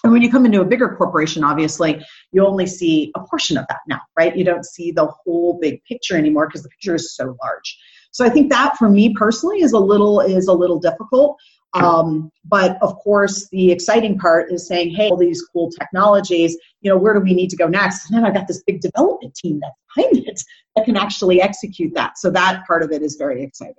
and 0.04 0.12
when 0.12 0.22
you 0.22 0.32
come 0.32 0.46
into 0.46 0.62
a 0.62 0.66
bigger 0.66 0.96
corporation, 0.96 1.44
obviously, 1.44 2.04
you 2.32 2.46
only 2.46 2.66
see 2.66 3.12
a 3.16 3.20
portion 3.20 3.58
of 3.58 3.66
that 3.70 3.82
now, 3.88 4.02
right? 4.18 4.36
You 4.36 4.44
don't 4.44 4.66
see 4.66 4.92
the 4.92 5.06
whole 5.06 5.60
big 5.60 5.84
picture 5.84 6.18
anymore 6.18 6.48
because 6.48 6.64
the 6.64 6.70
picture 6.70 6.96
is 6.96 7.16
so 7.16 7.38
large. 7.44 7.78
So 8.12 8.26
I 8.26 8.30
think 8.30 8.50
that 8.50 8.78
for 8.78 8.90
me 8.90 9.14
personally 9.14 9.62
is 9.62 9.74
a 9.74 9.80
little 9.80 10.20
is 10.20 10.48
a 10.48 10.54
little 10.54 10.80
difficult. 10.80 11.38
Um, 11.74 12.30
but 12.44 12.78
of 12.82 12.96
course, 12.98 13.48
the 13.50 13.72
exciting 13.72 14.18
part 14.20 14.52
is 14.52 14.68
saying, 14.68 14.94
hey, 14.94 15.10
all 15.10 15.16
these 15.16 15.42
cool 15.54 15.72
technologies, 15.72 16.58
you 16.82 16.92
know, 16.92 16.98
where 16.98 17.14
do 17.14 17.22
we 17.22 17.34
need 17.34 17.50
to 17.52 17.56
go 17.56 17.68
next? 17.68 18.10
And 18.10 18.18
then 18.18 18.26
I've 18.26 18.34
got 18.34 18.48
this 18.48 18.62
big 18.68 18.82
development 18.82 19.36
team 19.36 19.62
that's 19.62 19.78
behind 19.96 20.28
it 20.28 20.44
that 20.76 20.86
can 20.86 20.98
actually 20.98 21.42
execute 21.42 21.94
that. 21.94 22.18
So 22.18 22.30
that 22.32 22.66
part 22.68 22.84
of 22.84 22.92
it 22.92 23.02
is 23.02 23.16
very 23.16 23.42
exciting. 23.44 23.76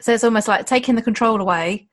So 0.00 0.12
it's 0.12 0.22
almost 0.22 0.46
like 0.46 0.66
taking 0.66 0.94
the 0.94 1.02
control 1.02 1.40
away, 1.40 1.88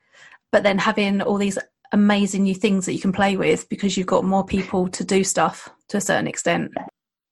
but 0.52 0.62
then 0.62 0.78
having 0.78 1.22
all 1.22 1.38
these 1.38 1.58
amazing 1.92 2.44
new 2.44 2.56
things 2.56 2.86
that 2.86 2.94
you 2.94 3.00
can 3.00 3.12
play 3.12 3.38
with 3.38 3.68
because 3.70 3.98
you've 3.98 4.08
got 4.08 4.24
more 4.24 4.46
people 4.46 4.88
to 4.90 5.04
do 5.04 5.24
stuff 5.24 5.70
to 5.90 5.98
a 5.98 6.02
certain 6.02 6.28
extent. 6.28 6.72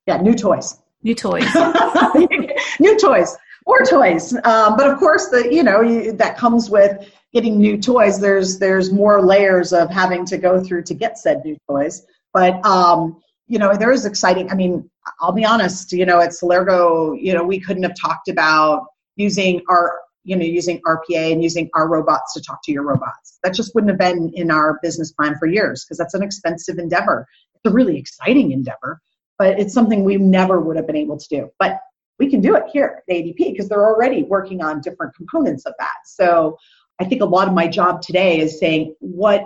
Yeah, 0.05 0.21
new 0.21 0.33
toys. 0.33 0.79
New 1.03 1.15
toys. 1.15 1.47
new 2.79 2.99
toys. 2.99 3.37
More 3.65 3.83
toys. 3.85 4.33
Um, 4.43 4.75
but 4.75 4.89
of 4.89 4.97
course, 4.99 5.27
the 5.27 5.47
you 5.53 5.63
know 5.63 5.81
you, 5.81 6.11
that 6.13 6.37
comes 6.37 6.69
with 6.69 7.11
getting 7.33 7.59
new 7.59 7.77
toys. 7.77 8.19
There's 8.19 8.59
there's 8.59 8.91
more 8.91 9.21
layers 9.21 9.71
of 9.73 9.89
having 9.89 10.25
to 10.25 10.37
go 10.37 10.61
through 10.63 10.83
to 10.83 10.93
get 10.93 11.17
said 11.17 11.43
new 11.45 11.57
toys. 11.67 12.05
But 12.33 12.63
um, 12.65 13.21
you 13.47 13.57
know, 13.57 13.75
there 13.75 13.91
is 13.91 14.05
exciting. 14.05 14.49
I 14.51 14.55
mean, 14.55 14.89
I'll 15.19 15.31
be 15.31 15.43
honest, 15.43 15.91
you 15.91 16.05
know, 16.05 16.21
at 16.21 16.29
Celergo, 16.29 17.19
you 17.19 17.33
know, 17.33 17.43
we 17.43 17.59
couldn't 17.59 17.83
have 17.83 17.95
talked 17.99 18.29
about 18.29 18.85
using 19.15 19.61
our, 19.67 19.99
you 20.23 20.35
know, 20.35 20.45
using 20.45 20.81
RPA 20.85 21.31
and 21.31 21.43
using 21.43 21.69
our 21.73 21.87
robots 21.87 22.33
to 22.33 22.41
talk 22.41 22.59
to 22.63 22.71
your 22.71 22.83
robots. 22.83 23.39
That 23.43 23.53
just 23.53 23.73
wouldn't 23.73 23.91
have 23.91 23.99
been 23.99 24.31
in 24.33 24.51
our 24.51 24.79
business 24.81 25.11
plan 25.11 25.35
for 25.37 25.47
years 25.47 25.85
because 25.85 25.97
that's 25.97 26.13
an 26.13 26.23
expensive 26.23 26.77
endeavor. 26.77 27.25
It's 27.55 27.71
a 27.71 27.73
really 27.73 27.97
exciting 27.97 28.51
endeavor, 28.51 29.01
but 29.37 29.59
it's 29.59 29.73
something 29.73 30.03
we 30.03 30.17
never 30.17 30.59
would 30.59 30.75
have 30.75 30.87
been 30.87 30.95
able 30.95 31.17
to 31.17 31.27
do. 31.29 31.49
But 31.59 31.79
we 32.19 32.29
can 32.29 32.41
do 32.41 32.55
it 32.55 32.63
here 32.71 33.01
at 33.07 33.13
ADP 33.13 33.37
because 33.37 33.69
they're 33.69 33.85
already 33.85 34.23
working 34.23 34.61
on 34.61 34.81
different 34.81 35.15
components 35.15 35.65
of 35.65 35.73
that. 35.79 35.95
So 36.05 36.57
I 36.99 37.05
think 37.05 37.21
a 37.21 37.25
lot 37.25 37.47
of 37.47 37.53
my 37.53 37.67
job 37.67 38.01
today 38.01 38.39
is 38.39 38.59
saying 38.59 38.95
what, 38.99 39.45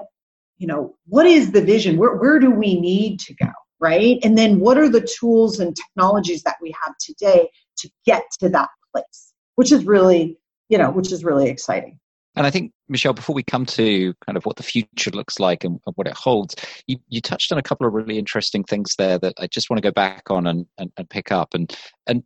you 0.58 0.68
know, 0.68 0.96
what 1.08 1.28
is 1.28 1.52
the 1.52 1.62
vision? 1.62 1.98
Where, 1.98 2.16
where 2.16 2.40
do 2.40 2.50
we 2.50 2.80
need 2.80 3.20
to 3.22 3.36
go? 3.36 3.52
Right. 3.80 4.18
And 4.24 4.38
then 4.38 4.60
what 4.60 4.78
are 4.78 4.90
the 4.90 5.02
tools 5.02 5.60
and 5.60 5.76
technologies 5.76 6.42
that 6.44 6.56
we 6.62 6.74
have 6.84 6.98
today 7.00 7.50
to 7.78 7.90
get 8.06 8.24
to 8.40 8.50
that 8.50 8.70
place, 8.92 9.34
which 9.56 9.72
is 9.72 9.86
really, 9.86 10.38
you 10.70 10.78
know, 10.78 10.92
which 10.92 11.12
is 11.12 11.24
really 11.24 11.50
exciting. 11.50 12.00
And 12.36 12.48
I 12.48 12.50
think, 12.50 12.72
Michelle, 12.90 13.14
before 13.14 13.36
we 13.36 13.44
come 13.44 13.66
to 13.68 14.14
kind 14.26 14.38
of 14.38 14.46
what 14.46 14.56
the 14.56 14.64
future 14.64 15.12
looks 15.12 15.40
like 15.40 15.64
and, 15.64 15.80
and 15.86 15.96
what 15.96 16.08
it 16.08 16.18
holds, 16.18 16.56
you, 16.88 16.98
you, 17.08 17.22
touched 17.22 17.52
on 17.52 17.60
a 17.60 17.64
couple 17.64 17.86
of 17.86 17.94
really 17.94 18.18
interesting 18.18 18.64
things 18.64 18.96
there 18.98 19.20
that 19.20 19.36
I 19.40 19.46
just 19.48 19.70
want 19.70 19.78
to 19.78 19.88
go 19.88 19.92
back 19.92 20.32
on 20.32 20.48
and, 20.48 20.66
and, 20.80 20.92
and 20.98 21.10
pick 21.10 21.32
up. 21.32 21.54
And, 21.54 21.76
and 22.08 22.24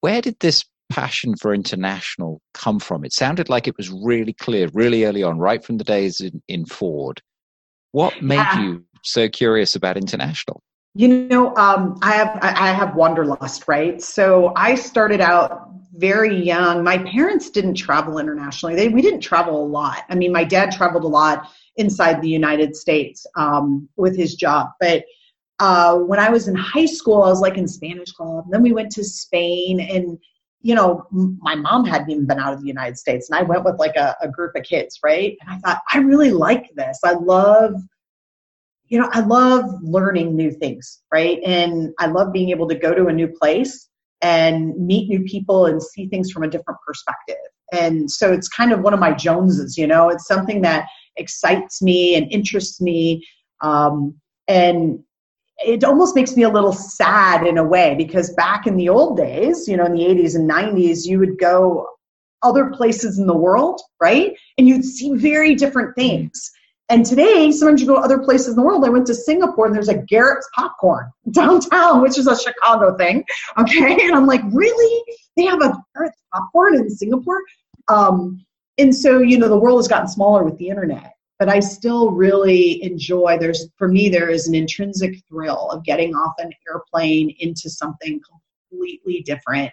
where 0.00 0.20
did 0.20 0.36
this 0.38 0.64
passion 0.90 1.34
for 1.36 1.52
international 1.52 2.40
come 2.54 2.78
from? 2.78 3.04
It 3.04 3.12
sounded 3.12 3.48
like 3.48 3.66
it 3.66 3.76
was 3.76 3.90
really 3.90 4.32
clear, 4.32 4.68
really 4.72 5.04
early 5.04 5.24
on, 5.24 5.38
right 5.38 5.64
from 5.64 5.78
the 5.78 5.84
days 5.84 6.20
in, 6.20 6.40
in 6.46 6.64
Ford. 6.64 7.20
What 7.90 8.22
made 8.22 8.36
yeah. 8.36 8.60
you 8.60 8.84
so 9.02 9.28
curious 9.28 9.74
about 9.74 9.96
international? 9.96 10.62
You 10.94 11.08
know, 11.08 11.54
um, 11.56 11.98
I 12.02 12.12
have 12.12 12.38
I 12.42 12.72
have 12.72 12.96
wanderlust, 12.96 13.68
right? 13.68 14.02
So 14.02 14.52
I 14.56 14.74
started 14.74 15.20
out 15.20 15.70
very 15.94 16.36
young. 16.36 16.84
My 16.84 16.98
parents 16.98 17.50
didn't 17.50 17.74
travel 17.74 18.18
internationally. 18.18 18.74
They 18.74 18.88
we 18.88 19.02
didn't 19.02 19.20
travel 19.20 19.62
a 19.62 19.66
lot. 19.66 20.04
I 20.08 20.14
mean, 20.14 20.32
my 20.32 20.44
dad 20.44 20.70
traveled 20.72 21.04
a 21.04 21.08
lot 21.08 21.50
inside 21.76 22.20
the 22.20 22.28
United 22.28 22.76
States 22.76 23.26
um, 23.36 23.88
with 23.96 24.16
his 24.16 24.34
job, 24.34 24.68
but 24.80 25.04
uh, 25.60 25.96
when 25.96 26.20
I 26.20 26.28
was 26.28 26.46
in 26.46 26.54
high 26.54 26.86
school, 26.86 27.22
I 27.22 27.28
was 27.28 27.40
like 27.40 27.56
in 27.56 27.66
Spanish 27.66 28.12
club. 28.12 28.44
Then 28.50 28.62
we 28.62 28.72
went 28.72 28.92
to 28.92 29.04
Spain, 29.04 29.80
and 29.80 30.18
you 30.60 30.74
know, 30.74 31.06
my 31.10 31.54
mom 31.54 31.84
hadn't 31.84 32.10
even 32.10 32.26
been 32.26 32.38
out 32.38 32.52
of 32.52 32.60
the 32.60 32.66
United 32.66 32.98
States, 32.98 33.30
and 33.30 33.38
I 33.38 33.42
went 33.42 33.64
with 33.64 33.78
like 33.78 33.96
a, 33.96 34.16
a 34.20 34.28
group 34.28 34.54
of 34.56 34.64
kids, 34.64 34.98
right? 35.04 35.36
And 35.40 35.50
I 35.50 35.58
thought, 35.58 35.82
I 35.92 35.98
really 35.98 36.30
like 36.30 36.72
this. 36.74 37.00
I 37.04 37.12
love, 37.12 37.74
you 38.86 39.00
know, 39.00 39.08
I 39.12 39.20
love 39.20 39.64
learning 39.82 40.36
new 40.36 40.50
things, 40.50 41.02
right? 41.12 41.40
And 41.44 41.92
I 41.98 42.06
love 42.06 42.32
being 42.32 42.50
able 42.50 42.68
to 42.68 42.74
go 42.74 42.94
to 42.94 43.06
a 43.06 43.12
new 43.12 43.28
place 43.28 43.88
and 44.20 44.74
meet 44.76 45.08
new 45.08 45.22
people 45.24 45.66
and 45.66 45.82
see 45.82 46.08
things 46.08 46.30
from 46.30 46.42
a 46.42 46.48
different 46.48 46.78
perspective. 46.86 47.36
And 47.72 48.10
so 48.10 48.32
it's 48.32 48.48
kind 48.48 48.72
of 48.72 48.80
one 48.80 48.94
of 48.94 49.00
my 49.00 49.12
Joneses, 49.12 49.76
you 49.76 49.86
know, 49.86 50.08
it's 50.08 50.26
something 50.26 50.62
that 50.62 50.86
excites 51.16 51.82
me 51.82 52.14
and 52.16 52.30
interests 52.32 52.80
me. 52.80 53.26
Um, 53.60 54.14
and 54.46 55.00
it 55.58 55.84
almost 55.84 56.14
makes 56.14 56.36
me 56.36 56.44
a 56.44 56.48
little 56.48 56.72
sad 56.72 57.46
in 57.46 57.58
a 57.58 57.64
way 57.64 57.94
because 57.96 58.32
back 58.34 58.66
in 58.66 58.76
the 58.76 58.88
old 58.88 59.16
days, 59.16 59.66
you 59.68 59.76
know, 59.76 59.84
in 59.84 59.94
the 59.94 60.04
80s 60.04 60.36
and 60.36 60.48
90s, 60.48 61.04
you 61.04 61.18
would 61.18 61.38
go 61.38 61.86
other 62.42 62.70
places 62.70 63.18
in 63.18 63.26
the 63.26 63.36
world, 63.36 63.80
right? 64.00 64.36
And 64.56 64.68
you'd 64.68 64.84
see 64.84 65.14
very 65.14 65.54
different 65.54 65.96
things. 65.96 66.50
And 66.90 67.04
today, 67.04 67.50
sometimes 67.52 67.82
you 67.82 67.86
go 67.86 67.96
to 67.96 68.00
other 68.00 68.18
places 68.18 68.48
in 68.48 68.56
the 68.56 68.62
world. 68.62 68.84
I 68.84 68.88
went 68.88 69.06
to 69.08 69.14
Singapore 69.14 69.66
and 69.66 69.74
there's 69.74 69.88
a 69.88 69.98
Garrett's 69.98 70.48
popcorn 70.54 71.10
downtown, 71.30 72.00
which 72.00 72.18
is 72.18 72.26
a 72.26 72.38
Chicago 72.38 72.96
thing. 72.96 73.24
Okay. 73.58 74.06
And 74.06 74.14
I'm 74.14 74.26
like, 74.26 74.42
really? 74.52 75.14
They 75.36 75.44
have 75.44 75.60
a 75.60 75.76
Garrett's 75.94 76.22
popcorn 76.32 76.76
in 76.76 76.88
Singapore? 76.88 77.42
Um, 77.88 78.44
and 78.78 78.94
so, 78.94 79.18
you 79.18 79.38
know, 79.38 79.48
the 79.48 79.58
world 79.58 79.78
has 79.78 79.88
gotten 79.88 80.08
smaller 80.08 80.44
with 80.44 80.56
the 80.58 80.68
internet 80.68 81.12
but 81.38 81.48
I 81.48 81.60
still 81.60 82.10
really 82.10 82.82
enjoy 82.82 83.38
there's 83.38 83.68
for 83.76 83.88
me 83.88 84.08
there 84.08 84.28
is 84.28 84.48
an 84.48 84.54
intrinsic 84.54 85.22
thrill 85.28 85.70
of 85.70 85.84
getting 85.84 86.14
off 86.14 86.34
an 86.38 86.52
airplane 86.68 87.34
into 87.38 87.70
something 87.70 88.20
completely 88.70 89.22
different 89.22 89.70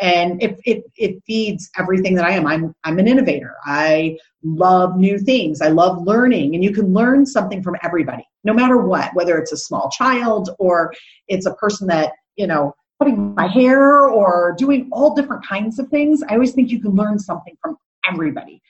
and 0.00 0.42
it, 0.42 0.58
it, 0.64 0.84
it 0.96 1.22
feeds 1.26 1.70
everything 1.78 2.14
that 2.14 2.24
I 2.24 2.32
am. 2.32 2.46
I'm, 2.46 2.74
I'm 2.84 2.98
an 2.98 3.08
innovator. 3.08 3.54
I 3.64 4.18
love 4.42 4.96
new 4.96 5.18
things. 5.18 5.60
I 5.60 5.68
love 5.68 6.06
learning 6.06 6.54
and 6.54 6.62
you 6.62 6.72
can 6.72 6.92
learn 6.92 7.26
something 7.26 7.62
from 7.62 7.76
everybody, 7.82 8.26
no 8.44 8.52
matter 8.52 8.76
what, 8.76 9.14
whether 9.14 9.38
it's 9.38 9.52
a 9.52 9.56
small 9.56 9.90
child 9.90 10.50
or 10.58 10.92
it's 11.28 11.46
a 11.46 11.54
person 11.54 11.86
that, 11.88 12.12
you 12.36 12.46
know, 12.46 12.74
putting 12.98 13.34
my 13.34 13.46
hair 13.46 14.08
or 14.08 14.54
doing 14.58 14.88
all 14.92 15.14
different 15.14 15.46
kinds 15.46 15.78
of 15.78 15.88
things. 15.88 16.22
I 16.28 16.34
always 16.34 16.52
think 16.52 16.70
you 16.70 16.80
can 16.80 16.94
learn 16.94 17.18
something 17.18 17.56
from 17.62 17.76
everybody. 18.10 18.62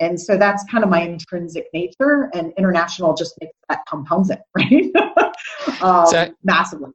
And 0.00 0.18
so 0.18 0.36
that's 0.36 0.64
kind 0.64 0.82
of 0.82 0.88
my 0.88 1.02
intrinsic 1.02 1.66
nature, 1.74 2.30
and 2.32 2.52
international 2.56 3.14
just 3.14 3.34
makes 3.40 3.54
that 3.68 3.80
compounds 3.86 4.30
it, 4.34 4.40
right? 4.56 4.90
um, 5.82 6.06
so 6.06 6.34
massively. 6.42 6.90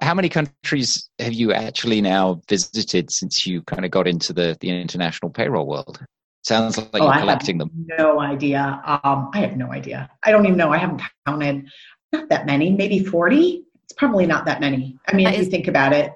How, 0.00 0.08
how, 0.08 0.14
many 0.14 0.28
countries 0.28 1.08
have 1.18 1.32
you 1.32 1.52
actually 1.52 2.00
now 2.00 2.40
visited 2.48 3.10
since 3.10 3.46
you 3.46 3.62
kind 3.62 3.84
of 3.84 3.90
got 3.90 4.06
into 4.06 4.32
the, 4.32 4.56
the 4.60 4.68
international 4.68 5.30
payroll 5.30 5.66
world? 5.66 6.04
Sounds 6.42 6.78
like 6.78 6.88
oh, 6.94 7.04
you're 7.04 7.20
collecting 7.20 7.58
them. 7.58 7.70
No 7.98 8.20
idea. 8.20 8.80
Um, 9.04 9.30
I 9.34 9.40
have 9.40 9.56
no 9.56 9.72
idea. 9.72 10.10
I 10.24 10.30
don't 10.30 10.46
even 10.46 10.56
know. 10.56 10.72
I 10.72 10.78
haven't 10.78 11.02
counted. 11.26 11.68
Not 12.12 12.28
that 12.30 12.46
many. 12.46 12.72
Maybe 12.72 13.04
forty. 13.04 13.64
It's 13.84 13.92
probably 13.92 14.26
not 14.26 14.46
that 14.46 14.60
many. 14.60 14.98
I 15.06 15.14
mean, 15.14 15.24
that 15.24 15.34
if 15.34 15.40
is, 15.40 15.46
you 15.46 15.50
think 15.50 15.68
about 15.68 15.92
it. 15.92 16.14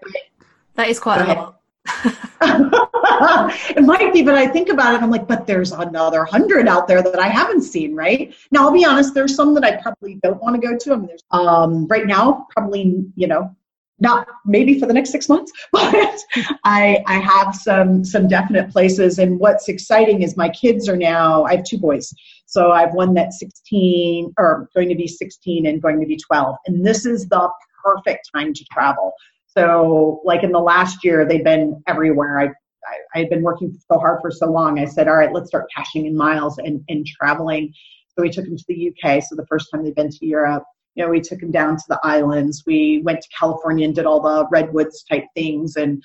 That 0.76 0.88
is 0.88 0.98
quite 0.98 1.20
a 1.20 1.34
lot. 1.34 1.60
it 2.40 3.84
might 3.84 4.12
be, 4.12 4.22
but 4.22 4.34
I 4.34 4.46
think 4.46 4.70
about 4.70 4.94
it, 4.94 5.02
I'm 5.02 5.10
like, 5.10 5.28
but 5.28 5.46
there's 5.46 5.72
another 5.72 6.24
hundred 6.24 6.66
out 6.66 6.88
there 6.88 7.02
that 7.02 7.18
I 7.18 7.28
haven't 7.28 7.62
seen, 7.62 7.94
right? 7.94 8.34
Now, 8.50 8.62
I'll 8.62 8.72
be 8.72 8.84
honest, 8.84 9.12
there's 9.12 9.34
some 9.34 9.54
that 9.54 9.64
I 9.64 9.76
probably 9.82 10.14
don't 10.22 10.42
want 10.42 10.60
to 10.60 10.66
go 10.66 10.76
to. 10.76 10.92
I 10.92 10.96
mean, 10.96 11.08
there's 11.08 11.22
um, 11.30 11.86
right 11.88 12.06
now, 12.06 12.46
probably, 12.50 13.04
you 13.16 13.26
know, 13.26 13.54
not 14.00 14.26
maybe 14.44 14.78
for 14.78 14.86
the 14.86 14.92
next 14.92 15.10
six 15.10 15.28
months, 15.28 15.52
but 15.72 16.18
I 16.64 17.02
I 17.06 17.18
have 17.18 17.54
some 17.54 18.04
some 18.04 18.28
definite 18.28 18.70
places. 18.70 19.18
And 19.18 19.38
what's 19.38 19.68
exciting 19.68 20.22
is 20.22 20.36
my 20.36 20.48
kids 20.48 20.88
are 20.88 20.96
now. 20.96 21.44
I 21.44 21.56
have 21.56 21.64
two 21.64 21.78
boys, 21.78 22.12
so 22.46 22.72
I 22.72 22.80
have 22.80 22.94
one 22.94 23.14
that's 23.14 23.38
16 23.38 24.34
or 24.38 24.68
going 24.74 24.88
to 24.88 24.96
be 24.96 25.06
16 25.06 25.66
and 25.66 25.80
going 25.80 26.00
to 26.00 26.06
be 26.06 26.16
12, 26.16 26.56
and 26.66 26.84
this 26.84 27.06
is 27.06 27.28
the 27.28 27.48
perfect 27.82 28.30
time 28.34 28.54
to 28.54 28.64
travel 28.72 29.12
so, 29.56 30.20
like 30.24 30.42
in 30.42 30.52
the 30.52 30.60
last 30.60 31.04
year, 31.04 31.24
they've 31.24 31.44
been 31.44 31.82
everywhere. 31.86 32.40
I, 32.40 32.44
I, 32.46 32.96
I 33.14 33.18
had 33.20 33.30
been 33.30 33.42
working 33.42 33.76
so 33.90 33.98
hard 33.98 34.20
for 34.20 34.30
so 34.30 34.50
long. 34.50 34.78
I 34.78 34.84
said, 34.84 35.06
all 35.06 35.16
right, 35.16 35.32
let's 35.32 35.48
start 35.48 35.70
cashing 35.74 36.06
in 36.06 36.16
miles 36.16 36.58
and, 36.58 36.82
and 36.88 37.06
traveling. 37.06 37.72
So 38.08 38.22
we 38.22 38.30
took 38.30 38.44
them 38.44 38.56
to 38.56 38.64
the 38.68 38.92
UK. 38.92 39.22
So 39.22 39.36
the 39.36 39.46
first 39.46 39.68
time 39.70 39.84
they've 39.84 39.94
been 39.94 40.10
to 40.10 40.26
Europe, 40.26 40.64
you 40.94 41.04
know, 41.04 41.10
we 41.10 41.20
took 41.20 41.40
them 41.40 41.50
down 41.50 41.76
to 41.76 41.84
the 41.88 41.98
islands. 42.02 42.62
We 42.66 43.02
went 43.04 43.22
to 43.22 43.28
California 43.36 43.86
and 43.86 43.94
did 43.94 44.06
all 44.06 44.20
the 44.20 44.46
redwoods 44.50 45.02
type 45.04 45.24
things. 45.34 45.76
And 45.76 46.02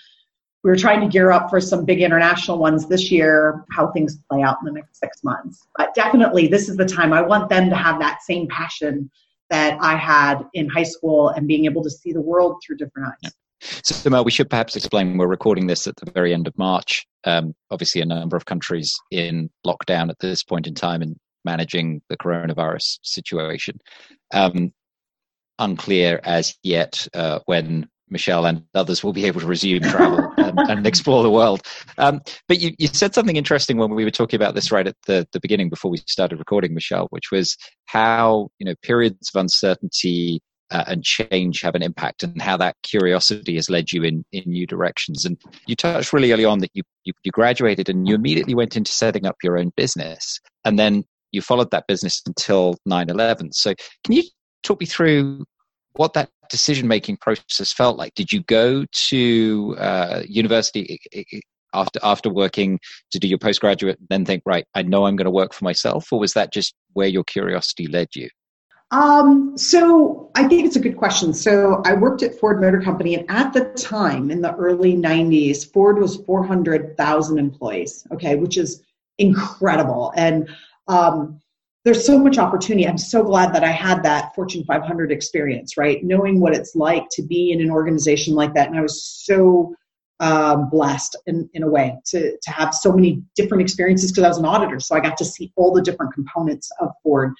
we 0.63 0.69
were 0.69 0.75
trying 0.75 1.01
to 1.01 1.07
gear 1.07 1.31
up 1.31 1.49
for 1.49 1.61
some 1.61 1.85
big 1.85 2.01
international 2.01 2.57
ones 2.57 2.87
this 2.87 3.11
year, 3.11 3.63
how 3.71 3.91
things 3.91 4.17
play 4.29 4.41
out 4.41 4.57
in 4.61 4.65
the 4.65 4.79
next 4.79 4.99
six 4.99 5.23
months. 5.23 5.67
But 5.77 5.93
definitely, 5.93 6.47
this 6.47 6.67
is 6.67 6.75
the 6.75 6.85
time 6.85 7.13
I 7.13 7.21
want 7.21 7.49
them 7.49 7.69
to 7.69 7.75
have 7.75 7.99
that 7.99 8.21
same 8.23 8.47
passion 8.47 9.09
that 9.49 9.77
I 9.81 9.95
had 9.95 10.43
in 10.53 10.67
high 10.69 10.83
school 10.83 11.29
and 11.29 11.47
being 11.47 11.65
able 11.65 11.83
to 11.83 11.89
see 11.89 12.11
the 12.11 12.21
world 12.21 12.61
through 12.65 12.77
different 12.77 13.09
eyes. 13.23 13.31
So, 13.61 14.09
Mel, 14.09 14.23
we 14.23 14.31
should 14.31 14.49
perhaps 14.49 14.75
explain 14.75 15.17
we're 15.17 15.27
recording 15.27 15.67
this 15.67 15.85
at 15.85 15.95
the 15.97 16.09
very 16.11 16.33
end 16.33 16.47
of 16.47 16.57
March. 16.57 17.05
Um, 17.25 17.53
obviously, 17.71 18.01
a 18.01 18.05
number 18.05 18.37
of 18.37 18.45
countries 18.45 18.97
in 19.11 19.49
lockdown 19.65 20.09
at 20.09 20.19
this 20.19 20.43
point 20.43 20.65
in 20.65 20.75
time 20.75 21.01
and 21.01 21.15
managing 21.45 22.01
the 22.09 22.17
coronavirus 22.17 22.99
situation. 23.01 23.79
Um, 24.33 24.71
unclear 25.59 26.19
as 26.23 26.55
yet 26.63 27.07
uh, 27.13 27.39
when 27.45 27.87
Michelle 28.09 28.45
and 28.45 28.63
others 28.73 29.03
will 29.03 29.13
be 29.13 29.25
able 29.25 29.41
to 29.41 29.47
resume 29.47 29.83
travel 29.83 30.33
and, 30.37 30.59
and, 30.59 30.87
explore 30.87 31.23
the 31.23 31.29
world. 31.29 31.61
Um, 31.97 32.21
but 32.47 32.59
you, 32.59 32.71
you 32.77 32.87
said 32.87 33.13
something 33.13 33.35
interesting 33.35 33.77
when 33.77 33.93
we 33.93 34.03
were 34.03 34.11
talking 34.11 34.37
about 34.37 34.55
this 34.55 34.71
right 34.71 34.87
at 34.87 34.95
the, 35.05 35.27
the 35.31 35.39
beginning 35.39 35.69
before 35.69 35.91
we 35.91 35.97
started 36.07 36.39
recording, 36.39 36.73
Michelle, 36.73 37.07
which 37.11 37.31
was 37.31 37.57
how 37.85 38.49
you 38.59 38.65
know 38.65 38.73
periods 38.81 39.31
of 39.33 39.39
uncertainty 39.39 40.41
uh, 40.71 40.85
and 40.87 41.03
change 41.03 41.61
have 41.61 41.75
an 41.75 41.83
impact, 41.83 42.23
and 42.23 42.41
how 42.41 42.57
that 42.57 42.75
curiosity 42.83 43.55
has 43.55 43.69
led 43.69 43.91
you 43.91 44.03
in 44.03 44.25
in 44.31 44.43
new 44.45 44.67
directions. 44.67 45.25
And 45.25 45.37
you 45.67 45.75
touched 45.75 46.13
really 46.13 46.31
early 46.31 46.45
on 46.45 46.59
that 46.59 46.71
you, 46.73 46.83
you, 47.03 47.13
you 47.23 47.31
graduated 47.31 47.89
and 47.89 48.07
you 48.07 48.15
immediately 48.15 48.55
went 48.55 48.75
into 48.75 48.91
setting 48.91 49.25
up 49.25 49.37
your 49.43 49.57
own 49.57 49.71
business, 49.75 50.39
and 50.65 50.77
then 50.79 51.03
you 51.31 51.41
followed 51.41 51.69
that 51.69 51.85
business 51.87 52.23
until 52.25 52.75
9-11. 52.87 53.53
So 53.53 53.75
can 54.03 54.15
you 54.15 54.23
talk 54.63 54.79
me 54.79 54.85
through 54.85 55.45
what 55.93 56.13
that 56.13 56.29
decision 56.49 56.87
making 56.87 57.17
process 57.17 57.71
felt 57.71 57.97
like. 57.97 58.13
Did 58.15 58.31
you 58.31 58.43
go 58.43 58.85
to 59.09 59.75
uh, 59.79 60.23
university 60.27 60.99
after 61.73 61.99
after 62.03 62.29
working 62.29 62.79
to 63.11 63.19
do 63.19 63.27
your 63.27 63.37
postgraduate, 63.37 63.99
and 63.99 64.07
then 64.09 64.25
think, 64.25 64.43
right, 64.45 64.65
I 64.75 64.81
know 64.81 65.05
I'm 65.05 65.15
going 65.15 65.25
to 65.25 65.31
work 65.31 65.53
for 65.53 65.63
myself, 65.63 66.11
or 66.11 66.19
was 66.19 66.33
that 66.33 66.51
just 66.51 66.73
where 66.93 67.07
your 67.07 67.23
curiosity 67.23 67.87
led 67.87 68.07
you? 68.15 68.29
Um, 68.91 69.55
so 69.55 70.31
I 70.33 70.47
think 70.47 70.65
it's 70.65 70.75
a 70.75 70.79
good 70.79 70.97
question. 70.97 71.31
So 71.33 71.81
I 71.85 71.93
worked 71.93 72.23
at 72.23 72.39
Ford 72.39 72.59
Motor 72.59 72.81
Company, 72.81 73.15
and 73.15 73.29
at 73.29 73.53
the 73.53 73.65
time 73.73 74.31
in 74.31 74.41
the 74.41 74.55
early 74.55 74.95
90s, 74.95 75.71
Ford 75.71 75.99
was 75.99 76.17
400,000 76.25 77.37
employees, 77.37 78.07
okay, 78.11 78.35
which 78.35 78.57
is 78.57 78.81
incredible. 79.19 80.11
And 80.15 80.49
um, 80.87 81.39
there's 81.85 82.05
so 82.05 82.19
much 82.19 82.37
opportunity. 82.37 82.87
I'm 82.87 82.97
so 82.97 83.23
glad 83.23 83.53
that 83.53 83.63
I 83.63 83.71
had 83.71 84.03
that 84.03 84.35
Fortune 84.35 84.63
500 84.65 85.11
experience, 85.11 85.77
right? 85.77 86.03
Knowing 86.03 86.39
what 86.39 86.53
it's 86.53 86.75
like 86.75 87.05
to 87.11 87.21
be 87.21 87.51
in 87.51 87.61
an 87.61 87.71
organization 87.71 88.35
like 88.35 88.53
that. 88.53 88.67
And 88.67 88.77
I 88.77 88.81
was 88.81 89.03
so 89.03 89.73
um, 90.19 90.69
blessed 90.69 91.15
in, 91.27 91.49
in 91.53 91.63
a 91.63 91.69
way 91.69 91.97
to, 92.07 92.37
to 92.37 92.51
have 92.51 92.73
so 92.73 92.91
many 92.91 93.23
different 93.35 93.61
experiences 93.61 94.11
because 94.11 94.25
I 94.25 94.27
was 94.27 94.37
an 94.37 94.45
auditor. 94.45 94.79
So 94.79 94.95
I 94.95 94.99
got 94.99 95.17
to 95.17 95.25
see 95.25 95.53
all 95.55 95.73
the 95.73 95.81
different 95.81 96.13
components 96.13 96.69
of 96.81 96.89
Ford. 97.01 97.33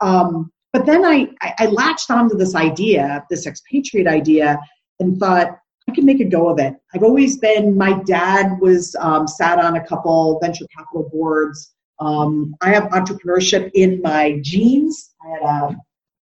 Um, 0.00 0.50
but 0.72 0.84
then 0.84 1.04
I, 1.04 1.28
I, 1.40 1.54
I 1.60 1.66
latched 1.66 2.10
onto 2.10 2.36
this 2.36 2.54
idea, 2.54 3.24
this 3.30 3.46
expatriate 3.46 4.08
idea, 4.08 4.58
and 5.00 5.18
thought, 5.18 5.58
I 5.88 5.94
could 5.94 6.04
make 6.04 6.20
a 6.20 6.24
go 6.24 6.48
of 6.48 6.58
it. 6.58 6.74
I've 6.94 7.02
always 7.02 7.38
been, 7.38 7.76
my 7.76 7.94
dad 8.02 8.60
was 8.60 8.94
um, 9.00 9.26
sat 9.26 9.58
on 9.58 9.76
a 9.76 9.86
couple 9.86 10.38
venture 10.42 10.66
capital 10.76 11.08
boards. 11.10 11.72
Um, 12.00 12.54
I 12.60 12.70
have 12.70 12.84
entrepreneurship 12.84 13.70
in 13.74 14.00
my 14.02 14.38
genes. 14.42 15.14
I 15.24 15.28
had 15.30 15.42
a 15.42 15.76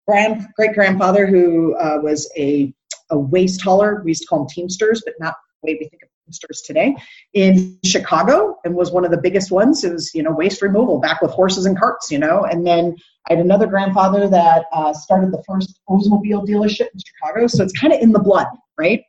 grand, 0.07 0.47
great 0.57 0.75
grandfather 0.75 1.27
who 1.27 1.75
uh, 1.77 1.99
was 2.03 2.31
a, 2.37 2.73
a 3.11 3.19
waste 3.19 3.63
hauler. 3.63 4.03
We 4.05 4.11
used 4.13 4.23
to 4.23 4.29
call 4.29 4.41
them 4.41 4.49
Teamsters, 4.49 5.03
but 5.05 5.15
not 5.21 5.35
the 5.63 5.73
way 5.73 5.79
we 5.81 5.89
think 5.89 6.03
of 6.03 6.09
Teamsters 6.25 6.63
today, 6.63 6.97
in 7.35 7.79
Chicago 7.85 8.59
and 8.65 8.75
was 8.75 8.91
one 8.91 9.05
of 9.05 9.11
the 9.11 9.21
biggest 9.21 9.51
ones. 9.51 9.85
It 9.85 9.93
was, 9.93 10.15
you 10.15 10.23
know, 10.23 10.33
waste 10.33 10.63
removal 10.63 10.99
back 10.99 11.21
with 11.23 11.31
horses 11.31 11.67
and 11.67 11.79
carts, 11.79 12.11
you 12.11 12.19
know. 12.19 12.45
And 12.45 12.67
then 12.67 12.97
I 13.29 13.35
had 13.35 13.45
another 13.45 13.67
grandfather 13.67 14.29
that 14.29 14.65
uh, 14.73 14.93
started 14.93 15.33
the 15.33 15.43
first 15.47 15.81
Oldsmobile 15.89 16.47
dealership 16.47 16.89
in 16.93 17.01
Chicago. 17.05 17.47
So 17.47 17.63
it's 17.63 17.79
kind 17.79 17.93
of 17.93 18.01
in 18.01 18.13
the 18.13 18.19
blood, 18.19 18.47
right? 18.79 19.03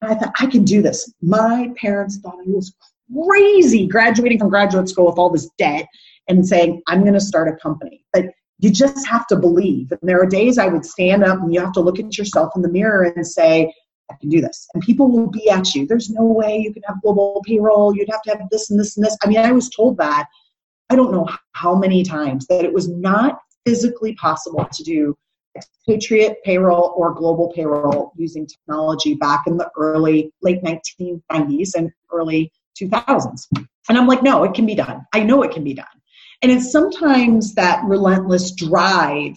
And 0.00 0.12
I 0.12 0.14
thought, 0.14 0.34
I 0.40 0.46
can 0.46 0.64
do 0.64 0.82
this. 0.82 1.12
My 1.22 1.72
parents 1.76 2.18
thought 2.18 2.34
I 2.34 2.50
was 2.50 2.74
crazy 3.14 3.86
graduating 3.86 4.38
from 4.38 4.48
graduate 4.48 4.88
school 4.88 5.06
with 5.06 5.18
all 5.18 5.30
this 5.30 5.48
debt 5.58 5.86
and 6.28 6.46
saying, 6.46 6.82
I'm 6.86 7.02
going 7.02 7.14
to 7.14 7.20
start 7.20 7.48
a 7.48 7.56
company. 7.56 8.04
But 8.12 8.26
you 8.58 8.70
just 8.70 9.06
have 9.06 9.26
to 9.26 9.36
believe. 9.36 9.90
And 9.90 10.00
there 10.02 10.22
are 10.22 10.26
days 10.26 10.56
I 10.56 10.68
would 10.68 10.84
stand 10.84 11.24
up 11.24 11.40
and 11.40 11.52
you 11.52 11.60
have 11.60 11.72
to 11.72 11.80
look 11.80 11.98
at 11.98 12.16
yourself 12.16 12.52
in 12.54 12.62
the 12.62 12.68
mirror 12.68 13.02
and 13.02 13.26
say, 13.26 13.74
I 14.10 14.14
can 14.20 14.28
do 14.28 14.40
this. 14.40 14.68
And 14.74 14.82
people 14.82 15.10
will 15.10 15.28
be 15.28 15.50
at 15.50 15.74
you. 15.74 15.86
There's 15.86 16.10
no 16.10 16.24
way 16.24 16.58
you 16.58 16.72
can 16.72 16.82
have 16.84 17.02
global 17.02 17.42
payroll. 17.46 17.94
You'd 17.94 18.10
have 18.10 18.22
to 18.22 18.30
have 18.30 18.48
this 18.50 18.70
and 18.70 18.78
this 18.78 18.96
and 18.96 19.04
this. 19.04 19.16
I 19.22 19.28
mean, 19.28 19.38
I 19.38 19.52
was 19.52 19.68
told 19.70 19.96
that 19.98 20.26
I 20.90 20.96
don't 20.96 21.12
know 21.12 21.28
how 21.52 21.74
many 21.74 22.02
times 22.02 22.46
that 22.48 22.64
it 22.64 22.72
was 22.72 22.88
not 22.88 23.40
physically 23.64 24.14
possible 24.14 24.66
to 24.70 24.82
do 24.82 25.16
expatriate 25.56 26.42
payroll 26.44 26.94
or 26.96 27.14
global 27.14 27.52
payroll 27.52 28.12
using 28.16 28.46
technology 28.46 29.14
back 29.14 29.42
in 29.46 29.56
the 29.56 29.70
early, 29.76 30.32
late 30.42 30.62
1990s 30.62 31.74
and 31.74 31.90
early 32.12 32.52
2000s. 32.80 33.46
And 33.88 33.98
I'm 33.98 34.06
like, 34.06 34.22
no, 34.22 34.44
it 34.44 34.54
can 34.54 34.66
be 34.66 34.74
done. 34.74 35.04
I 35.12 35.22
know 35.22 35.42
it 35.42 35.52
can 35.52 35.64
be 35.64 35.74
done. 35.74 35.86
And 36.42 36.50
it's 36.50 36.72
sometimes 36.72 37.54
that 37.54 37.84
relentless 37.84 38.52
drive 38.52 39.36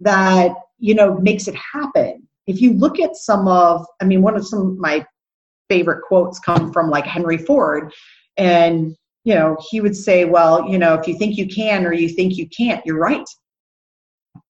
that, 0.00 0.52
you 0.78 0.94
know, 0.94 1.18
makes 1.18 1.48
it 1.48 1.54
happen. 1.54 2.26
If 2.46 2.60
you 2.60 2.72
look 2.72 3.00
at 3.00 3.16
some 3.16 3.48
of, 3.48 3.84
I 4.00 4.04
mean, 4.04 4.22
one 4.22 4.36
of 4.36 4.46
some 4.46 4.60
of 4.60 4.78
my 4.78 5.04
favorite 5.68 6.02
quotes 6.02 6.38
come 6.38 6.72
from 6.72 6.90
like 6.90 7.06
Henry 7.06 7.38
Ford. 7.38 7.92
And, 8.36 8.96
you 9.24 9.34
know, 9.34 9.56
he 9.70 9.80
would 9.80 9.96
say, 9.96 10.24
well, 10.24 10.68
you 10.68 10.78
know, 10.78 10.94
if 10.94 11.08
you 11.08 11.18
think 11.18 11.36
you 11.36 11.46
can 11.46 11.84
or 11.84 11.92
you 11.92 12.08
think 12.08 12.36
you 12.36 12.48
can't, 12.48 12.84
you're 12.86 12.98
right. 12.98 13.26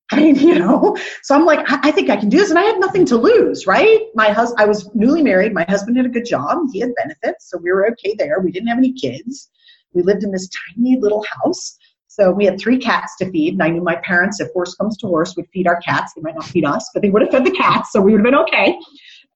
I 0.13 0.21
mean, 0.21 0.37
you 0.37 0.57
know, 0.57 0.97
so 1.23 1.35
I'm 1.35 1.45
like, 1.45 1.67
I, 1.69 1.91
think 1.91 2.11
I 2.11 2.17
can 2.17 2.29
do 2.29 2.39
this, 2.39 2.51
and 2.51 2.59
I 2.59 2.63
had 2.63 2.79
nothing 2.79 3.05
to 3.07 3.17
lose, 3.17 3.67
right? 3.67 4.03
My 4.15 4.29
husband, 4.29 4.61
I 4.61 4.65
was 4.65 4.89
newly 4.95 5.21
married. 5.21 5.53
My 5.53 5.65
husband 5.69 5.97
had 5.97 6.07
a 6.07 6.11
good 6.11 6.25
job. 6.25 6.59
He 6.73 6.79
had 6.79 6.95
benefits, 6.95 7.51
so 7.51 7.59
we 7.59 7.73
were 7.73 7.89
okay 7.91 8.15
there. 8.17 8.39
We 8.39 8.53
didn't 8.53 8.69
have 8.69 8.79
any 8.79 8.93
kids. 8.93 9.51
We 9.95 10.03
lived 10.03 10.23
in 10.23 10.31
this 10.31 10.49
tiny 10.77 10.97
little 11.01 11.25
house. 11.25 11.77
So 12.07 12.31
we 12.31 12.45
had 12.45 12.59
three 12.61 12.79
cats 12.79 13.17
to 13.17 13.31
feed, 13.31 13.55
and 13.55 13.63
I 13.63 13.69
knew 13.69 13.83
my 13.83 13.97
parents, 13.97 14.41
if 14.41 14.49
worse 14.55 14.75
comes 14.77 14.97
to 14.99 15.09
worse, 15.09 15.35
would 15.37 15.49
feed 15.53 15.67
our 15.67 15.81
cats. 15.81 16.13
They 16.15 16.23
might 16.23 16.37
not 16.37 16.45
feed 16.45 16.65
us, 16.65 16.89
but 16.95 17.03
they 17.03 17.11
would 17.11 17.23
have 17.23 17.33
fed 17.33 17.45
the 17.45 17.51
cats, 17.51 17.91
so 17.93 18.01
we 18.01 18.13
would 18.13 18.21
have 18.21 18.25
been 18.25 18.41
okay. 18.43 18.79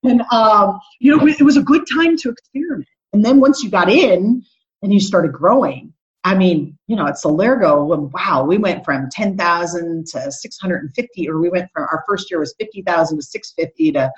And 0.05 0.23
um, 0.31 0.79
you 1.01 1.15
know, 1.15 1.27
it 1.27 1.43
was 1.43 1.57
a 1.57 1.63
good 1.63 1.83
time 1.93 2.17
to 2.19 2.31
experiment. 2.31 2.89
And 3.13 3.25
then 3.25 3.41
once 3.41 3.63
you 3.63 3.71
got 3.71 3.91
in 3.91 4.45
and 4.83 4.95
you 4.95 5.01
started 5.01 5.33
growing, 5.33 5.93
I 6.25 6.35
mean, 6.35 6.77
you 6.87 6.97
know, 6.97 7.07
at 7.07 7.15
Celergo, 7.15 8.11
wow, 8.13 8.45
we 8.45 8.59
went 8.59 8.85
from 8.85 9.09
10,000 9.11 10.07
to 10.09 10.31
650, 10.31 11.29
or 11.29 11.41
we 11.41 11.49
went 11.49 11.71
from 11.73 11.85
our 11.85 12.05
first 12.07 12.31
year 12.31 12.41
was 12.41 12.55
50,000 12.59 13.17
to 13.17 13.23
650 13.23 13.93
to 13.93 14.13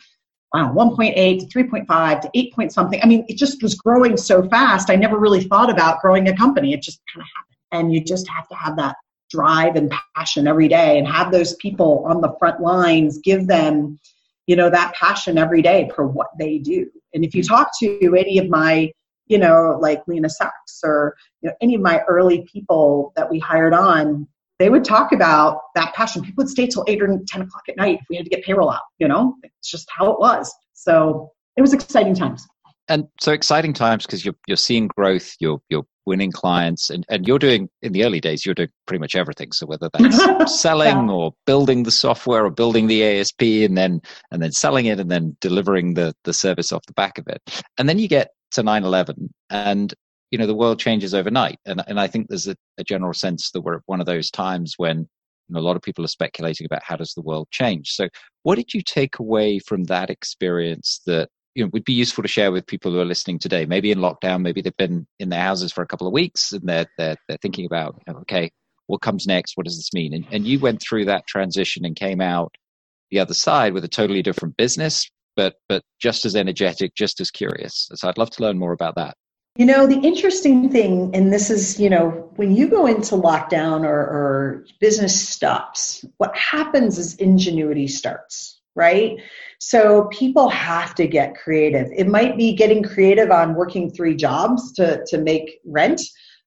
I 0.55 0.65
1.8 0.65 1.41
to 1.41 1.47
3.5 1.47 2.21
to 2.21 2.31
8 2.35 2.55
point 2.55 2.73
something. 2.73 3.01
I 3.03 3.07
mean, 3.07 3.25
it 3.29 3.39
just 3.39 3.63
was 3.63 3.75
growing 3.75 4.17
so 4.17 4.47
fast. 4.49 4.91
I 4.91 4.97
never 4.97 5.19
really 5.19 5.45
thought 5.45 5.71
about 5.71 6.01
growing 6.01 6.29
a 6.29 6.37
company. 6.37 6.75
It 6.75 6.83
just 6.83 7.01
kind 7.13 7.23
of 7.23 7.29
happened. 7.37 7.59
And 7.73 7.95
you 7.95 8.05
just 8.05 8.29
have 8.29 8.47
to 8.49 8.55
have 8.55 8.77
that 8.77 8.97
drive 9.31 9.77
and 9.77 9.91
passion 10.15 10.47
every 10.47 10.69
day 10.69 10.99
and 10.99 11.09
have 11.09 11.33
those 11.33 11.55
people 11.57 12.05
on 12.07 12.21
the 12.21 12.35
front 12.39 12.61
lines 12.61 13.19
give 13.25 13.47
them, 13.47 13.99
you 14.47 14.57
know, 14.57 14.69
that 14.69 14.93
passion 14.95 15.39
every 15.39 15.63
day 15.63 15.91
for 15.95 16.07
what 16.07 16.29
they 16.39 16.59
do. 16.59 16.91
And 17.15 17.25
if 17.25 17.35
you 17.35 17.43
mm-hmm. 17.43 17.55
talk 17.55 17.71
to 17.81 18.15
any 18.15 18.37
of 18.37 18.51
my 18.51 18.93
you 19.33 19.39
know, 19.39 19.79
like 19.81 20.03
Lena 20.07 20.29
Sachs 20.29 20.81
or 20.85 21.17
you 21.41 21.49
know, 21.49 21.57
any 21.63 21.75
of 21.75 21.81
my 21.81 22.03
early 22.07 22.47
people 22.53 23.15
that 23.17 23.31
we 23.31 23.39
hired 23.39 23.73
on, 23.73 24.29
they 24.59 24.69
would 24.69 24.85
talk 24.85 25.11
about 25.11 25.63
that 25.75 25.95
passion. 25.95 26.21
People 26.21 26.45
would 26.45 26.51
stay 26.51 26.67
till 26.67 26.85
eight 26.87 27.03
or 27.03 27.07
ten 27.27 27.41
o'clock 27.41 27.63
at 27.67 27.79
night 27.79 27.99
if 27.99 28.07
we 28.11 28.17
had 28.17 28.27
to 28.27 28.31
get 28.31 28.45
payroll 28.45 28.71
out. 28.71 28.83
You 28.99 29.09
know, 29.09 29.37
it's 29.43 29.71
just 29.71 29.89
how 29.91 30.13
it 30.13 30.21
was. 30.21 30.55
So 30.75 31.33
it 31.57 31.63
was 31.63 31.73
exciting 31.73 32.15
times. 32.15 32.47
And 32.89 33.05
so 33.21 33.33
exciting 33.33 33.73
times 33.73 34.05
because 34.05 34.23
you're 34.23 34.35
you're 34.47 34.59
seeing 34.59 34.89
growth. 34.89 35.35
You're 35.41 35.63
you're 35.71 35.87
winning 36.05 36.31
clients, 36.31 36.91
and 36.91 37.07
and 37.09 37.27
you're 37.27 37.39
doing 37.39 37.71
in 37.81 37.93
the 37.93 38.05
early 38.05 38.21
days. 38.21 38.45
You're 38.45 38.55
doing 38.55 38.69
pretty 38.87 39.01
much 39.01 39.15
everything. 39.15 39.53
So 39.53 39.65
whether 39.65 39.89
that's 39.95 40.61
selling 40.61 41.09
yeah. 41.09 41.15
or 41.15 41.33
building 41.47 41.85
the 41.85 41.91
software 41.91 42.45
or 42.45 42.51
building 42.51 42.87
the 42.87 43.03
ASP, 43.03 43.41
and 43.41 43.79
then 43.79 44.03
and 44.31 44.43
then 44.43 44.53
selling 44.53 44.85
it, 44.85 45.01
and 45.01 45.11
then 45.11 45.39
delivering 45.41 45.95
the 45.95 46.13
the 46.25 46.35
service 46.35 46.71
off 46.71 46.85
the 46.85 46.93
back 46.93 47.17
of 47.17 47.27
it, 47.29 47.41
and 47.79 47.89
then 47.89 47.99
you 47.99 48.09
get 48.09 48.29
to 48.53 48.63
9-11 48.63 49.29
and 49.51 49.95
you 50.31 50.39
know 50.39 50.47
the 50.47 50.55
world 50.55 50.79
changes 50.79 51.15
overnight. 51.15 51.59
And, 51.67 51.83
and 51.87 52.01
i 52.01 52.07
think 52.07 52.29
there's 52.29 52.49
a, 52.49 52.57
a 52.79 52.85
general 52.85 53.13
sense 53.13 53.51
that 53.51 53.61
we're 53.61 53.77
at 53.77 53.83
one 53.87 54.01
of 54.01 54.07
those 54.07 54.31
times 54.31 54.75
when 54.77 55.09
a 55.55 55.61
lot 55.61 55.77
of 55.77 55.83
people 55.83 56.05
are 56.05 56.09
speculating 56.09 56.65
about 56.65 56.83
how 56.83 56.97
does 56.97 57.13
the 57.13 57.21
world 57.21 57.49
change. 57.51 57.91
So 57.91 58.09
what 58.43 58.57
did 58.57 58.73
you 58.73 58.81
take 58.83 59.19
away 59.19 59.59
from 59.59 59.85
that 59.85 60.09
experience 60.09 61.01
that 61.07 61.29
you 61.55 61.65
know 61.65 61.71
would 61.73 61.85
be 61.85 61.93
useful 61.93 62.23
to 62.23 62.29
share 62.29 62.51
with 62.51 62.67
people 62.67 62.93
who 62.93 63.01
are 63.01 63.05
listening 63.05 63.39
today? 63.39 63.67
Maybe 63.67 63.91
in 63.91 63.99
lockdown 63.99 64.43
maybe 64.43 64.63
they've 64.63 64.77
been 64.77 65.07
in 65.19 65.29
their 65.29 65.41
houses 65.41 65.73
for 65.73 65.83
a 65.83 65.87
couple 65.87 66.07
of 66.07 66.13
weeks 66.13 66.53
and 66.53 66.67
they're 66.67 66.87
they're, 66.97 67.17
they're 67.29 67.39
thinking 67.43 67.67
about 67.67 68.01
okay 68.09 68.51
what 68.87 69.01
comes 69.01 69.27
next? 69.27 69.57
What 69.57 69.65
does 69.65 69.77
this 69.77 69.93
mean? 69.95 70.13
And, 70.13 70.27
and 70.31 70.47
you 70.47 70.59
went 70.59 70.83
through 70.83 71.07
that 71.07 71.27
transition 71.27 71.85
and 71.85 71.97
came 71.97 72.21
out 72.21 72.55
the 73.11 73.21
other 73.21 73.35
side 73.35 73.73
with 73.73 73.85
a 73.85 73.89
totally 73.89 74.23
different 74.23 74.57
business 74.57 75.09
but 75.37 75.55
but 75.69 75.83
just 76.01 76.25
as 76.25 76.37
energetic, 76.37 76.95
just 76.95 77.21
as 77.21 77.31
curious. 77.31 77.89
So 77.95 78.09
I'd 78.09 78.19
love 78.19 78.31
to 78.31 78.43
learn 78.43 78.59
more 78.59 78.73
about 78.73 78.95
that. 78.97 79.15
You 79.57 79.67
know, 79.67 79.87
the 79.87 80.01
interesting 80.01 80.71
thing, 80.71 81.11
and 81.15 81.31
this 81.31 81.51
is, 81.51 81.79
you 81.79 81.91
know, 81.91 82.31
when 82.37 82.57
you 82.57 82.69
go 82.69 82.87
into 82.87 83.17
lockdown 83.17 83.85
or, 83.85 84.01
or 84.01 84.65
business 84.81 85.29
stops, 85.29 86.07
what 86.17 86.35
happens 86.35 86.97
is 86.97 87.17
ingenuity 87.17 87.87
starts, 87.87 88.63
right? 88.75 89.19
So 89.59 90.05
people 90.11 90.49
have 90.49 90.95
to 90.95 91.07
get 91.07 91.35
creative. 91.35 91.89
It 91.95 92.09
might 92.09 92.39
be 92.39 92.55
getting 92.55 92.83
creative 92.83 93.31
on 93.31 93.55
working 93.55 93.91
three 93.91 94.17
jobs 94.17 94.73
to, 94.73 95.05
to 95.09 95.19
make 95.19 95.59
rent. 95.67 96.01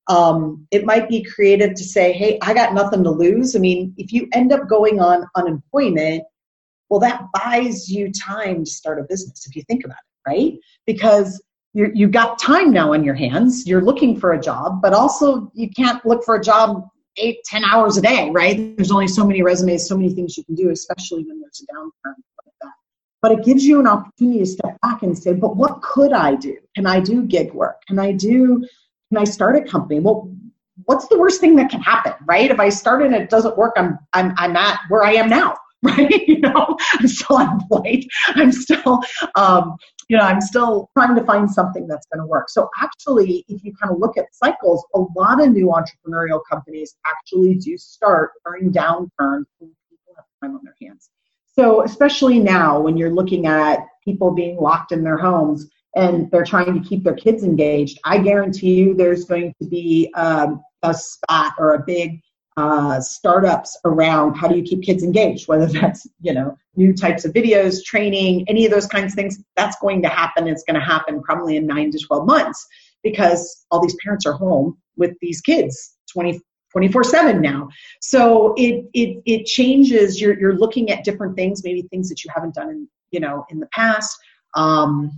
Um, 0.08 0.65
it 0.71 0.84
might 0.84 1.08
be 1.08 1.24
creative 1.24 1.76
to 1.76 1.84
say, 1.84 2.12
hey, 2.12 2.39
I 2.41 2.56
got 2.56 2.74
nothing 2.74 3.04
to 3.04 3.12
lose. 3.12 3.56
I 3.56 3.60
mean, 3.60 3.93
if 3.98 4.12
you 4.12 4.28
end 4.34 4.52
up 4.52 4.67
going 4.67 5.00
on 5.00 5.28
unemployment, 5.36 6.24
well, 6.89 7.00
that 7.00 7.24
buys 7.34 7.89
you 7.89 8.12
time 8.12 8.63
to 8.63 8.69
start 8.69 9.00
a 9.00 9.04
business 9.04 9.45
if 9.48 9.56
you 9.56 9.63
think 9.63 9.86
about 9.86 9.98
it, 9.98 10.30
right? 10.30 10.54
Because 10.86 11.41
you 11.74 11.91
you've 11.93 12.12
got 12.12 12.39
time 12.39 12.71
now 12.71 12.93
on 12.93 13.04
your 13.04 13.15
hands. 13.15 13.67
You're 13.67 13.82
looking 13.82 14.19
for 14.19 14.34
a 14.34 14.41
job, 14.41 14.82
but 14.82 14.93
also 14.93 15.52
you 15.54 15.69
can't 15.69 16.04
look 16.06 16.24
for 16.24 16.36
a 16.36 16.41
job 16.41 16.88
eight, 17.17 17.38
ten 17.45 17.63
hours 17.63 17.98
a 17.98 18.02
day, 18.02 18.30
right? 18.32 18.76
There's 18.76 18.91
only 18.91 19.08
so 19.08 19.26
many 19.26 19.41
resumes, 19.41 19.88
so 19.88 19.98
many 19.98 20.13
things 20.13 20.38
you 20.38 20.43
can 20.43 20.56
do, 20.56 20.69
especially 20.69 21.24
when 21.24 21.39
there's 21.41 21.62
a 21.62 21.74
downturn 21.74 22.15
like 22.45 22.54
that. 22.62 22.74
But 23.21 23.32
it 23.34 23.43
gives 23.43 23.65
you 23.65 23.80
an 23.80 23.88
opportunity 23.88 24.39
to 24.39 24.45
step 24.45 24.78
back 24.82 25.04
and 25.04 25.17
say, 25.17 25.34
but 25.34 25.56
what 25.56 25.82
could 25.82 26.13
I 26.13 26.36
do? 26.36 26.58
Can 26.76 26.86
I 26.86 27.00
do 27.00 27.24
gig 27.24 27.54
work? 27.54 27.82
Can 27.88 28.00
I 28.00 28.12
do, 28.12 28.65
can 29.10 29.17
I 29.17 29.24
start 29.24 29.56
a 29.56 29.62
company? 29.62 30.00
Well, 30.00 30.30
what's 30.86 31.08
the 31.08 31.17
worst 31.17 31.39
thing 31.39 31.56
that 31.56 31.69
can 31.69 31.82
happen, 31.82 32.13
right? 32.26 32.52
If 32.52 32.60
I 32.60 32.69
start 32.69 33.04
and 33.04 33.15
it 33.15 33.30
doesn't 33.30 33.58
work, 33.58 33.74
I'm 33.78 33.98
I'm 34.13 34.34
I'm 34.38 34.56
at 34.56 34.80
where 34.89 35.04
I 35.04 35.13
am 35.13 35.30
now, 35.30 35.56
right? 35.83 36.27
you 36.27 36.39
know, 36.39 36.77
I'm 36.93 37.07
still 37.07 37.38
unemployed. 37.38 38.05
I'm 38.29 38.51
still, 38.51 39.01
um, 39.35 39.75
you 40.09 40.17
know, 40.17 40.23
I'm 40.23 40.41
still 40.41 40.89
trying 40.97 41.15
to 41.15 41.23
find 41.23 41.49
something 41.49 41.88
that's 41.88 42.07
going 42.13 42.21
to 42.21 42.27
work. 42.27 42.49
So 42.49 42.69
actually, 42.81 43.45
if 43.47 43.63
you 43.63 43.73
kind 43.75 43.91
of 43.91 43.99
look 43.99 44.17
at 44.17 44.33
cycles, 44.33 44.85
a 44.95 44.99
lot 45.15 45.41
of 45.41 45.51
new 45.51 45.67
entrepreneurial 45.67 46.41
companies 46.49 46.95
actually 47.05 47.55
do 47.55 47.77
start 47.77 48.31
during 48.45 48.71
downturns 48.71 49.45
when 49.59 49.71
people 49.89 50.15
have 50.15 50.25
time 50.41 50.55
on 50.55 50.61
their 50.63 50.75
hands. 50.81 51.09
So, 51.57 51.83
especially 51.83 52.39
now 52.39 52.79
when 52.79 52.97
you're 52.97 53.13
looking 53.13 53.47
at 53.47 53.79
people 54.03 54.31
being 54.31 54.57
locked 54.57 54.91
in 54.91 55.03
their 55.03 55.17
homes 55.17 55.67
and 55.95 56.29
they're 56.29 56.43
trying 56.43 56.73
to 56.73 56.88
keep 56.88 57.03
their 57.03 57.15
kids 57.15 57.43
engaged, 57.43 57.99
I 58.03 58.17
guarantee 58.17 58.73
you 58.73 58.93
there's 58.93 59.23
going 59.25 59.53
to 59.61 59.67
be 59.67 60.11
um, 60.15 60.61
a 60.83 60.93
spot 60.93 61.53
or 61.57 61.75
a 61.75 61.83
big 61.85 62.19
uh, 62.57 63.01
startups 63.01 63.77
around 63.85 64.35
how 64.35 64.47
do 64.47 64.55
you 64.55 64.63
keep 64.63 64.81
kids 64.81 65.03
engaged, 65.03 65.47
whether 65.47 65.65
that's 65.79 66.07
you 66.21 66.33
know 66.33 66.57
new 66.75 66.93
types 66.93 67.25
of 67.25 67.33
videos, 67.33 67.83
training, 67.83 68.45
any 68.47 68.65
of 68.65 68.71
those 68.71 68.87
kinds 68.87 69.13
of 69.13 69.15
things. 69.15 69.39
That's 69.55 69.77
going 69.81 70.01
to 70.03 70.09
happen. 70.09 70.47
It's 70.47 70.63
going 70.63 70.79
to 70.79 70.85
happen 70.85 71.21
probably 71.21 71.57
in 71.57 71.65
nine 71.65 71.91
to 71.91 71.99
twelve 71.99 72.25
months 72.25 72.65
because 73.03 73.65
all 73.71 73.81
these 73.81 73.95
parents 74.03 74.25
are 74.25 74.33
home 74.33 74.77
with 74.97 75.15
these 75.21 75.39
kids 75.39 75.95
20, 76.11 76.41
24 76.71 77.03
7 77.03 77.41
now 77.41 77.69
so 78.01 78.53
it 78.57 78.85
it 78.93 79.21
it 79.25 79.45
changes 79.45 80.19
you're 80.19 80.37
you're 80.39 80.57
looking 80.57 80.89
at 80.89 81.03
different 81.03 81.35
things 81.35 81.63
maybe 81.63 81.83
things 81.83 82.09
that 82.09 82.23
you 82.23 82.31
haven't 82.33 82.55
done 82.55 82.69
in 82.69 82.87
you 83.11 83.19
know 83.19 83.45
in 83.49 83.59
the 83.59 83.67
past 83.67 84.17
um, 84.55 85.11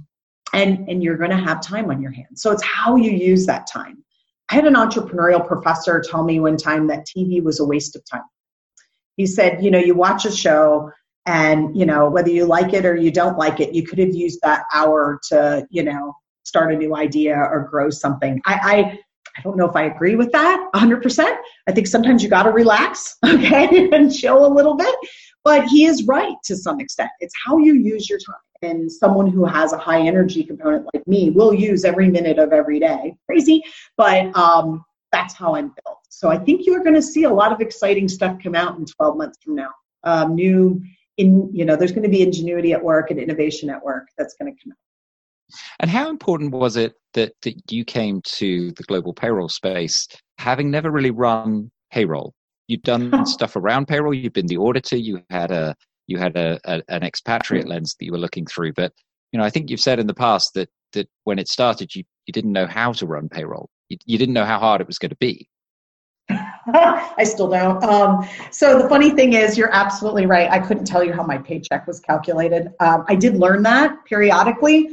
and 0.53 0.87
and 0.89 1.01
you're 1.01 1.17
going 1.17 1.31
to 1.31 1.37
have 1.37 1.61
time 1.61 1.89
on 1.89 2.01
your 2.01 2.11
hands 2.11 2.41
so 2.41 2.51
it's 2.51 2.63
how 2.63 2.95
you 2.95 3.11
use 3.11 3.45
that 3.45 3.65
time 3.67 4.03
i 4.49 4.55
had 4.55 4.65
an 4.65 4.75
entrepreneurial 4.75 5.45
professor 5.45 6.01
tell 6.01 6.23
me 6.23 6.39
one 6.39 6.57
time 6.57 6.87
that 6.87 7.05
tv 7.05 7.43
was 7.43 7.59
a 7.59 7.65
waste 7.65 7.95
of 7.95 8.03
time. 8.09 8.23
He 9.15 9.25
said 9.25 9.63
you 9.63 9.71
know 9.71 9.79
you 9.79 9.95
watch 9.95 10.25
a 10.25 10.31
show 10.31 10.91
and 11.25 11.75
you 11.75 11.85
know 11.85 12.09
whether 12.09 12.29
you 12.29 12.45
like 12.45 12.73
it 12.73 12.85
or 12.85 12.95
you 12.95 13.11
don't 13.11 13.37
like 13.37 13.59
it 13.59 13.73
you 13.73 13.83
could 13.83 13.99
have 13.99 14.15
used 14.15 14.39
that 14.43 14.63
hour 14.73 15.19
to 15.29 15.67
you 15.69 15.83
know 15.83 16.13
start 16.43 16.73
a 16.73 16.77
new 16.77 16.95
idea 16.95 17.35
or 17.35 17.67
grow 17.69 17.89
something. 17.89 18.41
I 18.45 18.59
i, 18.63 18.99
I 19.37 19.41
don't 19.43 19.57
know 19.57 19.69
if 19.69 19.75
i 19.75 19.83
agree 19.83 20.15
with 20.15 20.31
that 20.31 20.69
100% 20.73 21.37
i 21.67 21.71
think 21.71 21.87
sometimes 21.87 22.23
you 22.23 22.29
got 22.29 22.43
to 22.43 22.51
relax 22.51 23.17
okay 23.25 23.89
and 23.91 24.13
chill 24.13 24.45
a 24.45 24.51
little 24.53 24.75
bit. 24.75 24.95
But 25.43 25.65
he 25.65 25.85
is 25.85 26.03
right 26.03 26.35
to 26.43 26.57
some 26.57 26.81
extent. 26.81 27.09
It's 27.21 27.33
how 27.45 27.57
you 27.57 27.73
use 27.73 28.09
your 28.09 28.19
time 28.19 28.46
and 28.61 28.91
someone 28.91 29.27
who 29.27 29.45
has 29.45 29.73
a 29.73 29.77
high 29.77 30.01
energy 30.01 30.43
component 30.43 30.87
like 30.93 31.05
me 31.07 31.29
will 31.29 31.53
use 31.53 31.85
every 31.85 32.09
minute 32.09 32.39
of 32.39 32.53
every 32.53 32.79
day. 32.79 33.15
Crazy 33.25 33.63
but 33.95 34.35
um, 34.35 34.83
that's 35.11 35.33
how 35.33 35.55
i'm 35.55 35.73
built. 35.83 35.99
So 36.09 36.29
i 36.29 36.37
think 36.37 36.65
you're 36.65 36.83
going 36.83 36.95
to 36.95 37.01
see 37.01 37.23
a 37.23 37.29
lot 37.29 37.51
of 37.51 37.61
exciting 37.61 38.07
stuff 38.07 38.37
come 38.41 38.55
out 38.55 38.77
in 38.77 38.85
12 38.85 39.17
months 39.17 39.37
from 39.43 39.55
now. 39.55 39.71
Um, 40.03 40.35
new 40.35 40.81
in 41.17 41.49
you 41.53 41.65
know 41.65 41.75
there's 41.75 41.91
going 41.91 42.03
to 42.03 42.09
be 42.09 42.21
ingenuity 42.21 42.73
at 42.73 42.83
work 42.83 43.11
and 43.11 43.19
innovation 43.19 43.69
at 43.69 43.83
work 43.83 44.07
that's 44.17 44.35
going 44.35 44.53
to 44.53 44.63
come 44.63 44.71
out. 44.71 44.77
And 45.79 45.89
how 45.89 46.09
important 46.09 46.51
was 46.51 46.75
it 46.77 46.93
that, 47.13 47.33
that 47.43 47.71
you 47.71 47.85
came 47.85 48.21
to 48.33 48.71
the 48.71 48.83
global 48.83 49.13
payroll 49.13 49.49
space 49.49 50.07
having 50.37 50.69
never 50.69 50.91
really 50.91 51.11
run 51.11 51.71
payroll? 51.91 52.33
You've 52.67 52.83
done 52.83 53.25
stuff 53.25 53.55
around 53.55 53.87
payroll 53.87 54.13
you've 54.13 54.33
been 54.33 54.47
the 54.47 54.57
auditor 54.57 54.97
you 54.97 55.21
had 55.29 55.51
a 55.51 55.75
you 56.07 56.17
had 56.17 56.35
a, 56.35 56.59
a, 56.65 56.81
an 56.87 57.03
expatriate 57.03 57.67
lens 57.67 57.95
that 57.99 58.05
you 58.05 58.11
were 58.11 58.17
looking 58.17 58.45
through. 58.45 58.73
But 58.73 58.93
you 59.31 59.39
know, 59.39 59.45
I 59.45 59.49
think 59.49 59.69
you've 59.69 59.79
said 59.79 59.99
in 59.99 60.07
the 60.07 60.13
past 60.13 60.53
that 60.55 60.69
that 60.93 61.09
when 61.25 61.37
it 61.37 61.47
started, 61.47 61.93
you 61.93 62.03
you 62.25 62.31
didn't 62.31 62.53
know 62.53 62.65
how 62.65 62.93
to 62.93 63.05
run 63.05 63.29
payroll. 63.29 63.69
You, 63.89 63.97
you 64.05 64.17
didn't 64.17 64.33
know 64.33 64.45
how 64.45 64.59
hard 64.59 64.81
it 64.81 64.87
was 64.87 64.97
going 64.97 65.11
to 65.11 65.17
be. 65.17 65.47
I 66.29 67.23
still 67.23 67.49
don't. 67.49 67.81
Um, 67.83 68.27
so 68.51 68.81
the 68.81 68.89
funny 68.89 69.11
thing 69.11 69.33
is, 69.33 69.57
you're 69.57 69.73
absolutely 69.73 70.25
right. 70.25 70.49
I 70.51 70.59
couldn't 70.59 70.85
tell 70.85 71.03
you 71.03 71.13
how 71.13 71.23
my 71.23 71.37
paycheck 71.37 71.87
was 71.87 72.01
calculated. 72.01 72.73
Um, 72.81 73.05
I 73.07 73.15
did 73.15 73.35
learn 73.35 73.63
that 73.63 74.03
periodically. 74.05 74.89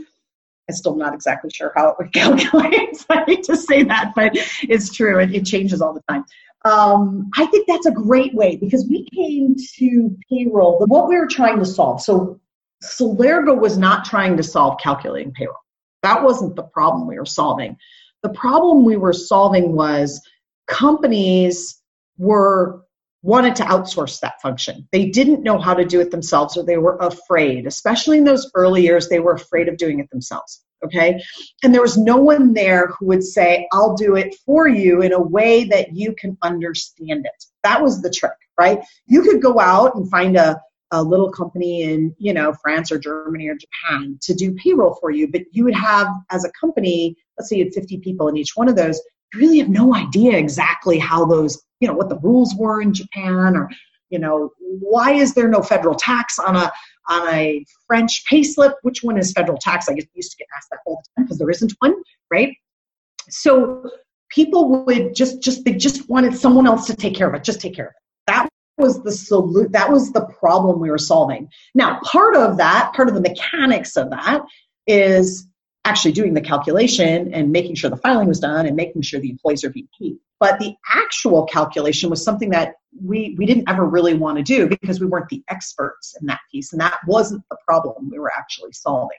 I'm 0.69 0.75
still 0.75 0.95
not 0.95 1.13
exactly 1.13 1.51
sure 1.53 1.73
how 1.75 1.89
it 1.89 1.97
would 1.99 2.13
calculate. 2.13 3.05
I 3.11 3.25
hate 3.27 3.43
to 3.45 3.57
say 3.57 3.83
that, 3.85 4.13
but 4.15 4.33
it's 4.63 4.93
true. 4.93 5.19
It, 5.19 5.35
it 5.35 5.45
changes 5.45 5.83
all 5.83 5.93
the 5.93 6.03
time 6.09 6.25
um, 6.65 7.31
I 7.37 7.47
think 7.47 7.67
that's 7.69 7.87
a 7.87 7.93
great 7.93 8.35
way 8.35 8.57
because 8.57 8.87
we 8.89 9.07
came 9.15 9.55
to 9.79 10.17
payroll, 10.31 10.83
what 10.87 11.09
we 11.09 11.17
were 11.17 11.27
trying 11.27 11.59
to 11.59 11.67
solve. 11.67 12.01
So 12.01 12.41
Celergo 12.83 13.59
was 13.59 13.77
not 13.77 14.05
trying 14.05 14.37
to 14.39 14.43
solve 14.43 14.79
calculating 14.81 15.33
payroll. 15.33 15.57
That 16.03 16.23
wasn't 16.23 16.57
the 16.57 16.63
problem 16.63 17.07
we 17.07 17.19
were 17.19 17.27
solving. 17.27 17.77
The 18.23 18.31
problem 18.31 18.85
we 18.85 18.97
were 18.97 19.13
solving 19.13 19.75
was 19.75 20.21
companies 20.67 21.81
were 22.17 22.83
wanted 23.23 23.57
to 23.57 23.63
outsource 23.65 24.21
that 24.21 24.41
function. 24.43 24.87
They 24.93 25.07
didn't 25.07 25.43
know 25.43 25.59
how 25.59 25.73
to 25.73 25.85
do 25.85 26.01
it 26.01 26.11
themselves 26.11 26.59
or 26.59 26.65
they 26.65 26.77
were 26.77 26.99
afraid. 26.99 27.67
Especially 27.67 28.19
in 28.19 28.25
those 28.25 28.51
early 28.55 28.83
years, 28.83 29.09
they 29.09 29.19
were 29.19 29.33
afraid 29.33 29.67
of 29.69 29.79
doing 29.79 29.99
it 29.99 30.11
themselves 30.11 30.63
okay? 30.85 31.21
And 31.63 31.75
there 31.75 31.83
was 31.83 31.97
no 31.97 32.17
one 32.17 32.55
there 32.55 32.89
who 32.89 33.07
would 33.07 33.25
say 33.25 33.67
i'll 33.73 33.95
do 33.95 34.17
it 34.17 34.35
for 34.47 34.69
you 34.69 35.03
in 35.03 35.13
a 35.13 35.21
way 35.21 35.65
that 35.65 35.95
you 35.95 36.15
can 36.15 36.37
understand 36.43 37.27
it. 37.27 37.45
That 37.63 37.83
was 37.83 38.03
the 38.03 38.11
trick 38.11 38.33
right? 38.59 38.81
You 39.07 39.23
could 39.23 39.43
go 39.43 39.59
out 39.61 39.95
and 39.95 40.09
find 40.11 40.37
a, 40.37 40.61
a 40.91 41.03
little 41.03 41.31
company 41.31 41.83
in 41.83 42.15
you 42.19 42.33
know 42.33 42.53
france 42.63 42.93
or 42.93 42.99
germany 42.99 43.49
or 43.49 43.57
japan 43.57 44.17
to 44.21 44.35
do 44.35 44.55
payroll 44.55 44.97
for 45.01 45.11
you 45.11 45.27
but 45.27 45.43
you 45.51 45.65
would 45.65 45.75
have 45.75 46.07
as 46.31 46.45
a 46.45 46.53
company 46.61 47.17
let's 47.37 47.49
say 47.49 47.57
you 47.57 47.65
had 47.65 47.75
50 47.75 47.99
people 47.99 48.29
in 48.29 48.37
each 48.37 48.53
one 48.55 48.69
of 48.69 48.77
those 48.77 49.01
you 49.33 49.41
really 49.41 49.59
have 49.59 49.71
no 49.71 49.95
idea 49.95 50.37
exactly 50.37 50.99
how 50.99 51.25
those 51.25 51.61
you 51.81 51.89
know 51.89 51.95
what 51.95 52.11
the 52.11 52.19
rules 52.19 52.55
were 52.55 52.81
in 52.81 52.93
japan 52.93 53.57
or 53.57 53.69
you 54.11 54.19
know 54.19 54.51
why 54.59 55.11
is 55.13 55.35
there 55.35 55.49
no 55.49 55.63
federal 55.63 55.95
tax 55.95 56.39
on 56.39 56.55
a 56.55 56.71
on 57.09 57.29
a 57.33 57.65
French 57.87 58.25
payslip, 58.31 58.75
which 58.83 59.03
one 59.03 59.19
is 59.19 59.33
federal 59.33 59.59
tax? 59.59 59.89
I 59.89 59.97
used 60.15 60.31
to 60.33 60.37
get 60.37 60.49
asked 60.57 60.69
that 60.71 60.81
all 60.87 61.03
the 61.03 61.09
time 61.17 61.25
because 61.27 61.39
there 61.39 61.51
isn't 61.51 61.73
one, 61.79 61.95
right? 62.31 62.55
So 63.29 63.91
people 64.31 64.85
would 64.85 65.15
just 65.15 65.43
just 65.43 65.65
they 65.65 65.73
just 65.73 66.09
wanted 66.09 66.37
someone 66.37 66.67
else 66.67 66.87
to 66.87 66.97
take 66.97 67.15
care 67.15 67.29
of 67.29 67.35
it. 67.35 67.45
Just 67.45 67.61
take 67.61 67.75
care 67.75 67.87
of 67.87 67.91
it. 67.91 68.03
That 68.27 68.49
was 68.77 69.03
the 69.03 69.13
salute. 69.13 69.73
That 69.73 69.91
was 69.91 70.13
the 70.13 70.27
problem 70.27 70.81
we 70.81 70.91
were 70.91 70.99
solving. 70.99 71.49
Now, 71.75 72.01
part 72.05 72.37
of 72.37 72.57
that, 72.57 72.93
part 72.95 73.09
of 73.09 73.15
the 73.15 73.21
mechanics 73.21 73.97
of 73.97 74.11
that, 74.11 74.43
is 74.87 75.47
actually 75.85 76.13
doing 76.13 76.35
the 76.35 76.41
calculation 76.41 77.33
and 77.35 77.53
making 77.53 77.75
sure 77.77 77.91
the 77.91 77.97
filing 77.97 78.27
was 78.27 78.41
done 78.41 78.67
and 78.67 78.75
making 78.75 79.03
sure 79.03 79.21
the 79.21 79.31
employees 79.31 79.65
are 79.65 79.71
being 79.71 79.89
paid. 80.01 80.17
But 80.45 80.59
the 80.59 80.75
actual 80.95 81.47
calculation 81.47 82.11
was 82.11 82.23
something 82.23 82.51
that 82.51 82.75
we, 83.03 83.35
we 83.39 83.47
didn't 83.47 83.67
ever 83.67 83.87
really 83.87 84.13
want 84.13 84.37
to 84.37 84.43
do 84.43 84.69
because 84.69 85.01
we 85.01 85.07
weren't 85.07 85.31
the 85.31 85.43
experts 85.49 86.15
in 86.21 86.27
that 86.27 86.41
piece. 86.53 86.71
And 86.71 86.83
that 86.83 86.99
wasn't 87.07 87.43
the 87.51 87.57
problem 87.67 88.11
we 88.11 88.19
were 88.19 88.31
actually 88.31 88.73
solving. 88.73 89.17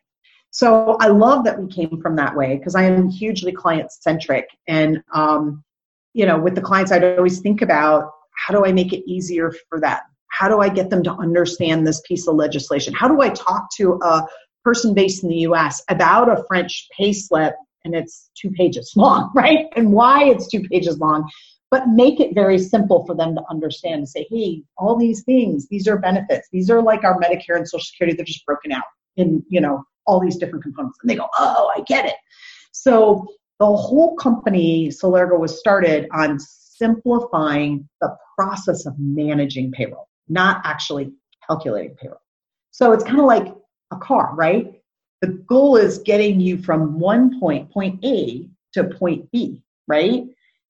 So 0.52 0.98
I 1.00 1.08
love 1.08 1.44
that 1.46 1.60
we 1.60 1.68
came 1.68 2.00
from 2.00 2.16
that 2.18 2.36
way 2.36 2.58
because 2.58 2.76
I 2.76 2.84
am 2.84 3.10
hugely 3.10 3.52
client 3.52 3.92
centric. 3.92 4.46
And, 4.68 5.02
um, 5.16 5.64
you 6.14 6.28
know, 6.28 6.40
with 6.40 6.54
the 6.54 6.62
clients, 6.62 6.92
I'd 6.92 7.04
always 7.18 7.40
think 7.40 7.64
about 7.64 8.12
how 8.36 8.54
do 8.54 8.64
I 8.64 8.72
make 8.72 8.94
it 8.94 9.04
easier 9.10 9.52
for 9.68 9.82
them? 9.82 9.98
How 10.28 10.48
do 10.48 10.60
I 10.60 10.70
get 10.70 10.92
them 10.92 11.02
to 11.06 11.12
understand 11.12 11.88
this 11.88 12.04
piece 12.08 12.28
of 12.28 12.36
legislation? 12.36 12.94
How 12.94 13.08
do 13.08 13.20
I 13.22 13.30
talk 13.30 13.70
to 13.78 13.98
a 14.04 14.28
person 14.64 14.94
based 14.94 15.24
in 15.24 15.30
the 15.30 15.40
US 15.50 15.82
about 15.90 16.30
a 16.30 16.44
French 16.48 16.88
pay 16.96 17.14
slip 17.14 17.56
and 17.86 17.96
it's 17.96 18.30
two 18.36 18.52
pages 18.52 18.94
long, 18.98 19.32
right? 19.34 19.68
And 19.76 19.94
why 19.94 20.26
it's 20.26 20.48
two 20.48 20.62
pages 20.62 21.00
long, 21.00 21.30
but 21.72 21.88
make 21.88 22.20
it 22.20 22.36
very 22.36 22.60
simple 22.60 23.06
for 23.06 23.16
them 23.16 23.36
to 23.36 23.42
understand 23.50 23.96
and 23.96 24.10
say, 24.10 24.28
hey, 24.30 24.64
all 24.78 24.98
these 24.98 25.24
things, 25.24 25.68
these 25.70 25.88
are 25.88 25.98
benefits. 25.98 26.48
These 26.52 26.70
are 26.70 26.82
like 26.82 27.04
our 27.04 27.20
Medicare 27.20 27.56
and 27.56 27.68
Social 27.68 27.86
Security, 27.86 28.16
they're 28.16 28.26
just 28.26 28.46
broken 28.46 28.72
out 28.72 28.84
in, 29.16 29.44
you 29.50 29.62
know, 29.62 29.84
all 30.06 30.20
these 30.20 30.38
different 30.38 30.64
components. 30.64 30.98
And 31.02 31.10
they 31.10 31.16
go, 31.16 31.28
oh, 31.38 31.72
I 31.76 31.82
get 31.82 32.06
it. 32.06 32.16
So 32.72 33.26
the 33.60 33.66
whole 33.66 34.16
company, 34.18 34.90
Celergo, 34.90 35.40
was 35.40 35.58
started 35.58 36.08
on 36.12 36.38
simplifying 36.40 37.88
the 38.02 38.16
process 38.38 38.86
of 38.86 38.94
managing 39.00 39.72
payroll, 39.72 40.10
not 40.28 40.62
actually 40.66 41.12
calculating 41.48 41.96
payroll. 41.96 42.22
So 42.72 42.92
it's 42.92 43.04
kind 43.04 43.20
of 43.20 43.26
like 43.26 43.48
a 43.92 43.98
car, 43.98 44.36
right? 44.36 44.82
The 45.22 45.28
goal 45.28 45.78
is 45.78 46.00
getting 46.00 46.40
you 46.40 46.58
from 46.58 47.00
one 47.00 47.40
point, 47.40 47.72
point 47.72 48.04
A, 48.04 48.48
to 48.74 48.84
point 48.84 49.32
B, 49.32 49.64
right? 49.88 50.24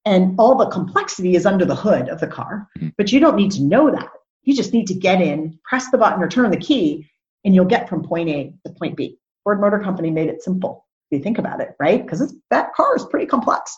And 0.06 0.36
all 0.38 0.56
the 0.56 0.68
complexity 0.68 1.36
is 1.36 1.46
under 1.46 1.66
the 1.66 1.76
hood 1.76 2.10
of 2.10 2.20
the 2.20 2.28
car, 2.28 2.68
mm-hmm. 2.78 2.90
but 2.98 3.12
you 3.12 3.20
don't 3.20 3.36
need 3.36 3.52
to 3.54 3.64
know 3.64 3.90
that. 3.92 4.10
You 4.44 4.56
just 4.56 4.74
need 4.74 4.86
to 4.88 4.94
get 4.94 5.22
in, 5.22 5.60
press 5.64 5.90
the 5.90 5.98
button 5.98 6.22
or 6.22 6.30
turn 6.30 6.52
the 6.52 6.58
key, 6.58 7.10
and 7.44 7.56
you'll 7.56 7.66
get 7.66 7.90
from 7.90 8.04
point 8.04 8.30
A 8.30 8.54
to 8.66 8.74
point 8.74 8.96
B. 8.96 9.18
Ford 9.44 9.60
Motor 9.60 9.80
Company 9.80 10.12
made 10.12 10.30
it 10.30 10.44
simple 10.44 10.86
if 11.10 11.18
you 11.18 11.24
think 11.24 11.38
about 11.38 11.62
it, 11.62 11.76
right? 11.80 12.04
Because 12.04 12.36
that 12.52 12.74
car 12.74 12.96
is 12.96 13.06
pretty 13.06 13.26
complex. 13.26 13.78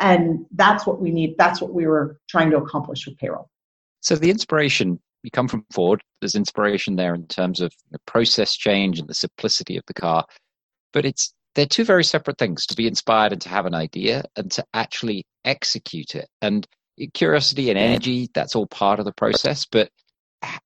And 0.00 0.46
that's 0.54 0.86
what 0.86 1.00
we 1.00 1.10
need. 1.10 1.36
That's 1.38 1.60
what 1.60 1.74
we 1.74 1.86
were 1.86 2.18
trying 2.28 2.50
to 2.50 2.58
accomplish 2.58 3.06
with 3.06 3.18
payroll. 3.18 3.50
So 4.00 4.14
the 4.14 4.30
inspiration 4.30 5.00
you 5.28 5.30
come 5.30 5.48
from 5.48 5.66
Ford. 5.72 6.00
There's 6.20 6.34
inspiration 6.34 6.96
there 6.96 7.14
in 7.14 7.26
terms 7.26 7.60
of 7.60 7.72
the 7.90 7.98
process 8.06 8.56
change 8.56 8.98
and 8.98 9.08
the 9.08 9.14
simplicity 9.14 9.76
of 9.76 9.84
the 9.86 9.94
car, 9.94 10.24
but 10.92 11.04
it's 11.04 11.34
they're 11.54 11.66
two 11.66 11.84
very 11.84 12.04
separate 12.04 12.38
things 12.38 12.64
to 12.66 12.76
be 12.76 12.86
inspired 12.86 13.32
and 13.32 13.40
to 13.42 13.48
have 13.48 13.66
an 13.66 13.74
idea 13.74 14.24
and 14.36 14.50
to 14.52 14.64
actually 14.72 15.24
execute 15.44 16.14
it. 16.14 16.28
And 16.40 16.66
curiosity 17.14 17.68
and 17.68 17.78
energy, 17.78 18.28
that's 18.32 18.54
all 18.56 18.66
part 18.66 19.00
of 19.00 19.04
the 19.04 19.12
process. 19.12 19.66
But 19.66 19.90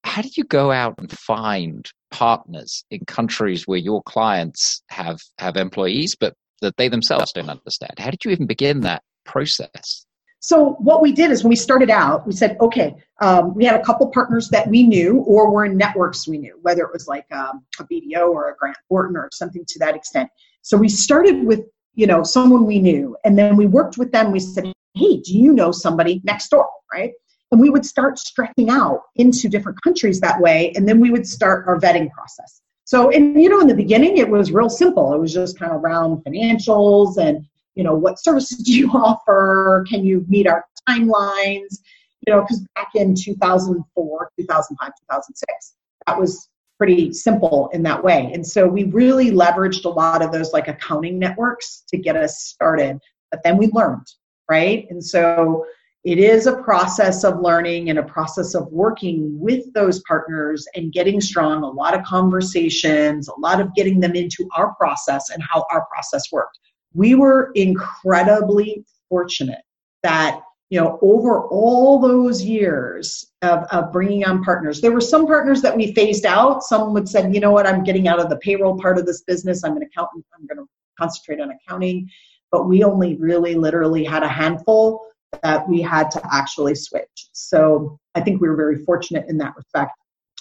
how 0.05 0.23
do 0.23 0.29
you 0.37 0.45
go 0.45 0.71
out 0.71 0.95
and 0.99 1.11
find 1.11 1.91
partners 2.11 2.85
in 2.91 3.05
countries 3.07 3.67
where 3.67 3.79
your 3.79 4.03
clients 4.03 4.83
have 4.91 5.19
have 5.39 5.57
employees, 5.57 6.15
but 6.15 6.35
that 6.61 6.77
they 6.77 6.89
themselves 6.89 7.33
don't 7.33 7.49
understand? 7.51 7.99
How 7.99 8.11
did 8.11 8.25
you 8.25 8.31
even 8.31 8.47
begin 8.47 8.81
that 8.83 9.03
process? 9.25 10.05
So 10.45 10.71
what 10.81 11.03
we 11.03 11.13
did 11.13 11.31
is 11.31 11.45
when 11.45 11.51
we 11.51 11.57
started 11.57 11.89
out, 11.89 12.27
we 12.27 12.33
said, 12.33 12.57
okay, 12.61 12.97
um, 13.21 13.55
we 13.55 13.65
had 13.65 13.81
a 13.81 13.85
couple 13.85 14.09
partners 14.09 14.49
that 14.49 14.67
we 14.67 14.83
knew 14.83 15.19
or 15.19 15.49
were 15.49 15.65
in 15.65 15.77
networks 15.77 16.27
we 16.27 16.37
knew, 16.37 16.59
whether 16.63 16.83
it 16.83 16.93
was 16.93 17.07
like 17.07 17.25
um, 17.31 17.65
a 17.79 17.85
BDO 17.85 18.29
or 18.29 18.51
a 18.51 18.57
Grant 18.57 18.77
Thornton 18.89 19.17
or 19.17 19.29
something 19.33 19.65
to 19.69 19.79
that 19.79 19.95
extent. 19.95 20.29
So 20.63 20.77
we 20.77 20.89
started 20.89 21.47
with 21.47 21.61
you 21.95 22.09
know 22.09 22.25
someone 22.25 22.67
we 22.67 22.81
knew, 22.81 23.17
and 23.25 23.39
then 23.39 23.55
we 23.57 23.67
worked 23.67 23.99
with 23.99 24.11
them. 24.11 24.33
We 24.33 24.41
said, 24.41 24.65
hey, 24.95 25.21
do 25.21 25.39
you 25.39 25.53
know 25.53 25.71
somebody 25.71 26.21
next 26.25 26.49
door, 26.49 26.69
right? 26.93 27.13
And 27.53 27.61
we 27.61 27.71
would 27.71 27.87
start 27.87 28.19
stretching 28.19 28.69
out 28.69 29.03
into 29.15 29.49
different 29.49 29.81
countries 29.83 30.21
that 30.21 30.41
way, 30.41 30.73
and 30.75 30.89
then 30.89 30.99
we 30.99 31.13
would 31.13 31.27
start 31.27 31.69
our 31.69 31.79
vetting 31.79 32.11
process. 32.11 32.63
So, 32.85 33.11
and 33.11 33.41
you 33.41 33.49
know, 33.49 33.61
in 33.61 33.69
the 33.69 33.75
beginning, 33.75 34.17
it 34.17 34.29
was 34.29 34.51
real 34.51 34.69
simple. 34.69 35.15
It 35.15 35.21
was 35.21 35.33
just 35.33 35.57
kind 35.57 35.71
of 35.71 35.83
around 35.83 36.25
financials 36.25 37.17
and, 37.17 37.47
you 37.75 37.85
know, 37.85 37.95
what 37.95 38.23
services 38.23 38.59
do 38.59 38.73
you 38.73 38.91
offer? 38.95 39.85
Can 39.89 40.05
you 40.05 40.25
meet 40.29 40.47
our 40.47 40.65
timelines? 40.89 41.79
You 42.27 42.35
know, 42.35 42.41
because 42.43 42.61
back 42.75 42.91
in 42.95 43.15
2004, 43.15 44.31
2005, 44.39 44.87
2006, 44.87 45.75
that 46.07 46.19
was 46.19 46.49
pretty 46.79 47.13
simple 47.13 47.71
in 47.73 47.83
that 47.85 48.03
way. 48.03 48.31
And 48.33 48.47
so 48.47 48.67
we 48.67 48.85
really 48.85 49.31
leveraged 49.31 49.85
a 49.85 49.89
lot 49.89 50.23
of 50.23 50.33
those 50.33 50.53
like 50.53 50.69
accounting 50.69 51.19
networks 51.19 51.85
to 51.89 51.97
get 51.97 52.17
us 52.17 52.43
started. 52.43 52.99
But 53.31 53.43
then 53.45 53.57
we 53.57 53.69
learned, 53.69 54.07
right? 54.51 54.87
And 54.91 55.05
so 55.05 55.65
it 56.05 56.19
is 56.19 56.49
a 56.49 56.57
process 56.57 57.23
of 57.23 57.41
learning 57.41 57.89
and 57.89 57.99
a 58.01 58.03
process 58.03 58.55
of 58.55 58.67
working 58.73 59.39
with 59.39 59.73
those 59.73 60.03
partners 60.03 60.67
and 60.75 60.93
getting 60.93 61.21
strong, 61.21 61.63
a 61.63 61.69
lot 61.69 61.95
of 61.95 62.03
conversations, 62.03 63.29
a 63.29 63.39
lot 63.39 63.61
of 63.61 63.73
getting 63.75 64.01
them 64.01 64.17
into 64.17 64.49
our 64.57 64.75
process 64.75 65.31
and 65.31 65.41
how 65.49 65.65
our 65.71 65.87
process 65.87 66.25
worked. 66.33 66.59
We 66.95 67.15
were 67.15 67.53
incredibly 67.55 68.85
fortunate 69.09 69.63
that 70.03 70.41
you 70.71 70.81
know 70.81 70.99
over 71.03 71.47
all 71.49 72.01
those 72.01 72.43
years 72.43 73.31
of, 73.43 73.65
of 73.71 73.93
bringing 73.93 74.25
on 74.25 74.43
partners 74.43 74.81
there 74.81 74.91
were 74.91 75.03
some 75.03 75.27
partners 75.27 75.61
that 75.63 75.77
we 75.77 75.93
phased 75.93 76.27
out. 76.27 76.63
Some 76.63 76.93
would 76.95 77.09
say 77.09 77.31
you 77.31 77.41
know 77.41 77.51
what? 77.51 77.67
I'm 77.67 77.85
getting 77.85 78.09
out 78.09 78.21
of 78.21 78.31
the 78.31 78.37
payroll 78.39 78.79
part 78.79 78.99
of 78.99 79.07
this 79.07 79.23
business. 79.23 79.65
I'm 79.65 79.77
an 79.77 79.83
accountant. 79.83 80.25
I'm 80.35 80.47
going 80.47 80.59
to 80.59 80.71
concentrate 80.99 81.41
on 81.41 81.51
accounting. 81.51 82.09
But 82.51 82.69
we 82.69 82.85
only 82.85 83.17
really 83.17 83.55
literally 83.55 84.05
had 84.05 84.23
a 84.23 84.29
handful 84.29 85.07
that 85.43 85.67
we 85.69 85.81
had 85.81 86.11
to 86.11 86.21
actually 86.31 86.75
switch. 86.75 87.29
So 87.33 87.99
I 88.15 88.21
think 88.21 88.41
we 88.41 88.49
were 88.49 88.57
very 88.57 88.85
fortunate 88.85 89.27
in 89.29 89.39
that 89.39 89.55
respect. 89.57 89.93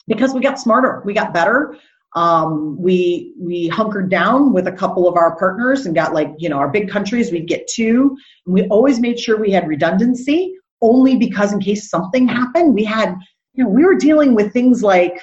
Because 0.07 0.33
we 0.33 0.41
got 0.41 0.59
smarter, 0.59 1.01
we 1.05 1.13
got 1.13 1.33
better. 1.33 1.77
Um, 2.13 2.75
we 2.77 3.33
we 3.39 3.69
hunkered 3.69 4.09
down 4.09 4.51
with 4.51 4.67
a 4.67 4.71
couple 4.71 5.07
of 5.07 5.15
our 5.15 5.37
partners 5.37 5.85
and 5.85 5.95
got 5.95 6.13
like 6.13 6.33
you 6.37 6.49
know 6.49 6.57
our 6.57 6.69
big 6.69 6.89
countries 6.89 7.31
we'd 7.31 7.47
get 7.47 7.67
two. 7.67 8.17
And 8.45 8.53
we 8.53 8.67
always 8.67 8.99
made 8.99 9.19
sure 9.19 9.39
we 9.39 9.51
had 9.51 9.67
redundancy 9.67 10.55
only 10.81 11.15
because 11.15 11.53
in 11.53 11.59
case 11.59 11.89
something 11.89 12.27
happened 12.27 12.73
we 12.73 12.83
had 12.83 13.15
you 13.53 13.63
know 13.63 13.69
we 13.69 13.85
were 13.85 13.95
dealing 13.95 14.33
with 14.33 14.51
things 14.51 14.83
like 14.83 15.21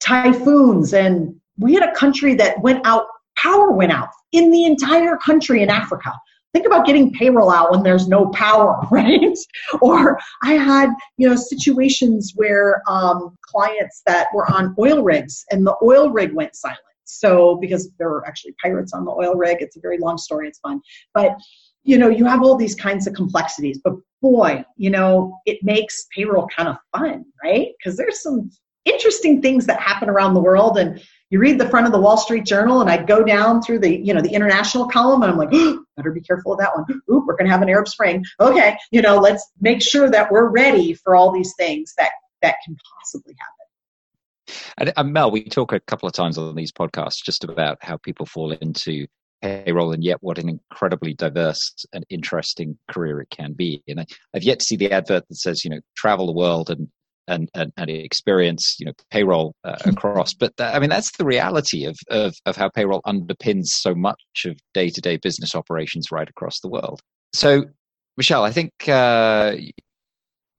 typhoons 0.00 0.92
and 0.92 1.34
we 1.58 1.74
had 1.74 1.88
a 1.88 1.94
country 1.94 2.34
that 2.34 2.60
went 2.60 2.84
out 2.86 3.06
power 3.36 3.70
went 3.70 3.92
out 3.92 4.08
in 4.32 4.50
the 4.50 4.64
entire 4.64 5.16
country 5.16 5.62
in 5.62 5.70
Africa 5.70 6.12
think 6.56 6.66
about 6.66 6.86
getting 6.86 7.12
payroll 7.12 7.50
out 7.50 7.70
when 7.70 7.82
there's 7.82 8.08
no 8.08 8.30
power 8.30 8.80
right? 8.90 9.38
Or 9.82 10.18
i 10.42 10.54
had 10.54 10.90
you 11.18 11.28
know 11.28 11.36
situations 11.36 12.32
where 12.34 12.82
um, 12.88 13.36
clients 13.42 14.02
that 14.06 14.28
were 14.34 14.50
on 14.50 14.74
oil 14.78 15.02
rigs 15.02 15.44
and 15.50 15.66
the 15.66 15.76
oil 15.82 16.10
rig 16.10 16.32
went 16.32 16.56
silent. 16.56 16.80
So 17.04 17.56
because 17.56 17.90
there 17.98 18.08
were 18.08 18.26
actually 18.26 18.54
pirates 18.62 18.94
on 18.94 19.04
the 19.04 19.10
oil 19.10 19.34
rig 19.34 19.58
it's 19.60 19.76
a 19.76 19.80
very 19.80 19.98
long 19.98 20.16
story 20.16 20.48
it's 20.48 20.58
fun. 20.60 20.80
But 21.12 21.36
you 21.84 21.98
know 21.98 22.08
you 22.08 22.24
have 22.24 22.42
all 22.42 22.56
these 22.56 22.74
kinds 22.74 23.06
of 23.06 23.12
complexities 23.14 23.78
but 23.84 23.94
boy 24.22 24.64
you 24.76 24.90
know 24.90 25.38
it 25.44 25.58
makes 25.62 26.06
payroll 26.14 26.48
kind 26.56 26.68
of 26.70 26.76
fun 26.96 27.24
right? 27.44 27.68
Because 27.78 27.98
there's 27.98 28.22
some 28.22 28.50
interesting 28.86 29.42
things 29.42 29.66
that 29.66 29.80
happen 29.80 30.08
around 30.08 30.34
the 30.34 30.40
world 30.40 30.78
and 30.78 31.02
you 31.30 31.40
read 31.40 31.58
the 31.58 31.68
front 31.68 31.86
of 31.86 31.92
the 31.92 31.98
Wall 31.98 32.16
Street 32.16 32.44
Journal, 32.44 32.80
and 32.80 32.88
I'd 32.88 33.08
go 33.08 33.24
down 33.24 33.60
through 33.60 33.80
the, 33.80 33.96
you 33.96 34.14
know, 34.14 34.20
the 34.20 34.32
international 34.32 34.88
column, 34.88 35.22
and 35.22 35.32
I'm 35.32 35.38
like, 35.38 35.48
oh, 35.52 35.84
better 35.96 36.12
be 36.12 36.20
careful 36.20 36.52
of 36.52 36.60
that 36.60 36.70
one. 36.76 36.84
Oop, 37.10 37.24
we're 37.26 37.36
going 37.36 37.46
to 37.46 37.50
have 37.50 37.62
an 37.62 37.68
Arab 37.68 37.88
Spring. 37.88 38.24
Okay, 38.38 38.76
you 38.92 39.02
know, 39.02 39.18
let's 39.18 39.44
make 39.60 39.82
sure 39.82 40.08
that 40.08 40.30
we're 40.30 40.48
ready 40.48 40.94
for 40.94 41.16
all 41.16 41.32
these 41.32 41.52
things 41.58 41.94
that 41.98 42.12
that 42.42 42.56
can 42.64 42.76
possibly 42.96 43.34
happen. 43.40 43.56
And, 44.78 44.92
and 44.96 45.12
Mel, 45.12 45.32
we 45.32 45.42
talk 45.44 45.72
a 45.72 45.80
couple 45.80 46.06
of 46.06 46.12
times 46.12 46.38
on 46.38 46.54
these 46.54 46.70
podcasts 46.70 47.24
just 47.24 47.42
about 47.42 47.78
how 47.80 47.96
people 47.96 48.26
fall 48.26 48.52
into 48.52 49.06
payroll 49.42 49.92
and 49.92 50.04
yet 50.04 50.18
what 50.22 50.38
an 50.38 50.48
incredibly 50.48 51.12
diverse 51.12 51.84
and 51.92 52.06
interesting 52.08 52.78
career 52.90 53.20
it 53.20 53.30
can 53.30 53.52
be. 53.52 53.82
And 53.88 54.00
I, 54.00 54.06
have 54.34 54.44
yet 54.44 54.60
to 54.60 54.64
see 54.64 54.76
the 54.76 54.92
advert 54.92 55.26
that 55.28 55.34
says, 55.34 55.64
you 55.64 55.70
know, 55.70 55.80
travel 55.96 56.26
the 56.26 56.32
world 56.32 56.70
and 56.70 56.88
and, 57.28 57.48
and, 57.54 57.72
and 57.76 57.90
experience, 57.90 58.76
you 58.78 58.86
know, 58.86 58.92
payroll 59.10 59.54
uh, 59.64 59.76
hmm. 59.82 59.90
across. 59.90 60.34
But 60.34 60.52
I 60.58 60.78
mean, 60.78 60.90
that's 60.90 61.16
the 61.16 61.24
reality 61.24 61.84
of, 61.84 61.96
of, 62.08 62.34
of 62.46 62.56
how 62.56 62.68
payroll 62.68 63.02
underpins 63.06 63.66
so 63.66 63.94
much 63.94 64.20
of 64.44 64.58
day 64.74 64.90
to 64.90 65.00
day 65.00 65.16
business 65.16 65.54
operations 65.54 66.10
right 66.10 66.28
across 66.28 66.60
the 66.60 66.68
world. 66.68 67.00
So, 67.32 67.64
Michelle, 68.16 68.44
I 68.44 68.50
think 68.50 68.72
uh, 68.88 69.56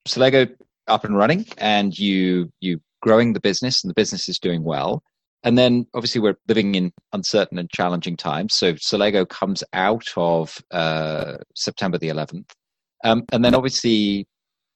Celergo 0.08 0.50
up 0.88 1.04
and 1.04 1.18
running, 1.18 1.46
and 1.58 1.98
you 1.98 2.52
you 2.60 2.80
growing 3.02 3.34
the 3.34 3.40
business, 3.40 3.84
and 3.84 3.90
the 3.90 3.96
business 3.96 4.30
is 4.30 4.40
doing 4.40 4.64
well. 4.64 5.02
And 5.44 5.58
then, 5.58 5.86
obviously, 5.94 6.20
we're 6.20 6.38
living 6.48 6.76
in 6.76 6.92
uncertain 7.14 7.58
and 7.58 7.70
challenging 7.70 8.18
times. 8.18 8.56
So, 8.56 8.74
Celergo 8.74 9.28
comes 9.28 9.64
out 9.74 10.08
of 10.16 10.58
uh, 10.72 11.38
September 11.56 11.98
the 11.98 12.10
11th, 12.10 12.52
um, 13.04 13.24
and 13.32 13.44
then 13.44 13.56
obviously 13.56 14.28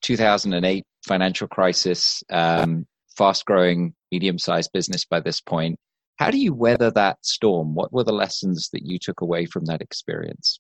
2008 0.01 0.83
financial 1.07 1.47
crisis, 1.47 2.23
um, 2.31 2.85
fast 3.17 3.45
growing, 3.45 3.93
medium 4.11 4.37
sized 4.37 4.71
business 4.73 5.05
by 5.05 5.19
this 5.19 5.41
point. 5.41 5.77
How 6.17 6.29
do 6.29 6.37
you 6.37 6.53
weather 6.53 6.91
that 6.91 7.17
storm? 7.23 7.73
What 7.73 7.91
were 7.91 8.03
the 8.03 8.13
lessons 8.13 8.69
that 8.73 8.85
you 8.85 8.99
took 8.99 9.21
away 9.21 9.45
from 9.45 9.65
that 9.65 9.81
experience? 9.81 10.59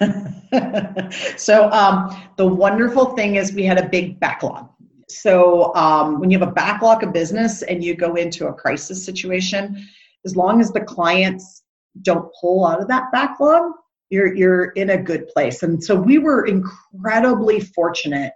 so, 1.36 1.70
um, 1.70 2.16
the 2.36 2.46
wonderful 2.46 3.06
thing 3.16 3.36
is 3.36 3.52
we 3.52 3.64
had 3.64 3.78
a 3.78 3.88
big 3.88 4.20
backlog. 4.20 4.68
So, 5.08 5.74
um, 5.74 6.20
when 6.20 6.30
you 6.30 6.38
have 6.38 6.48
a 6.48 6.52
backlog 6.52 7.02
of 7.02 7.12
business 7.12 7.62
and 7.62 7.82
you 7.82 7.94
go 7.94 8.14
into 8.14 8.46
a 8.46 8.52
crisis 8.52 9.04
situation, 9.04 9.86
as 10.24 10.36
long 10.36 10.60
as 10.60 10.72
the 10.72 10.80
clients 10.80 11.62
don't 12.02 12.30
pull 12.40 12.66
out 12.66 12.80
of 12.80 12.88
that 12.88 13.10
backlog, 13.12 13.72
you're 14.10 14.34
you're 14.34 14.66
in 14.70 14.90
a 14.90 15.02
good 15.02 15.28
place. 15.28 15.62
And 15.62 15.82
so 15.82 15.94
we 15.94 16.18
were 16.18 16.46
incredibly 16.46 17.60
fortunate 17.60 18.32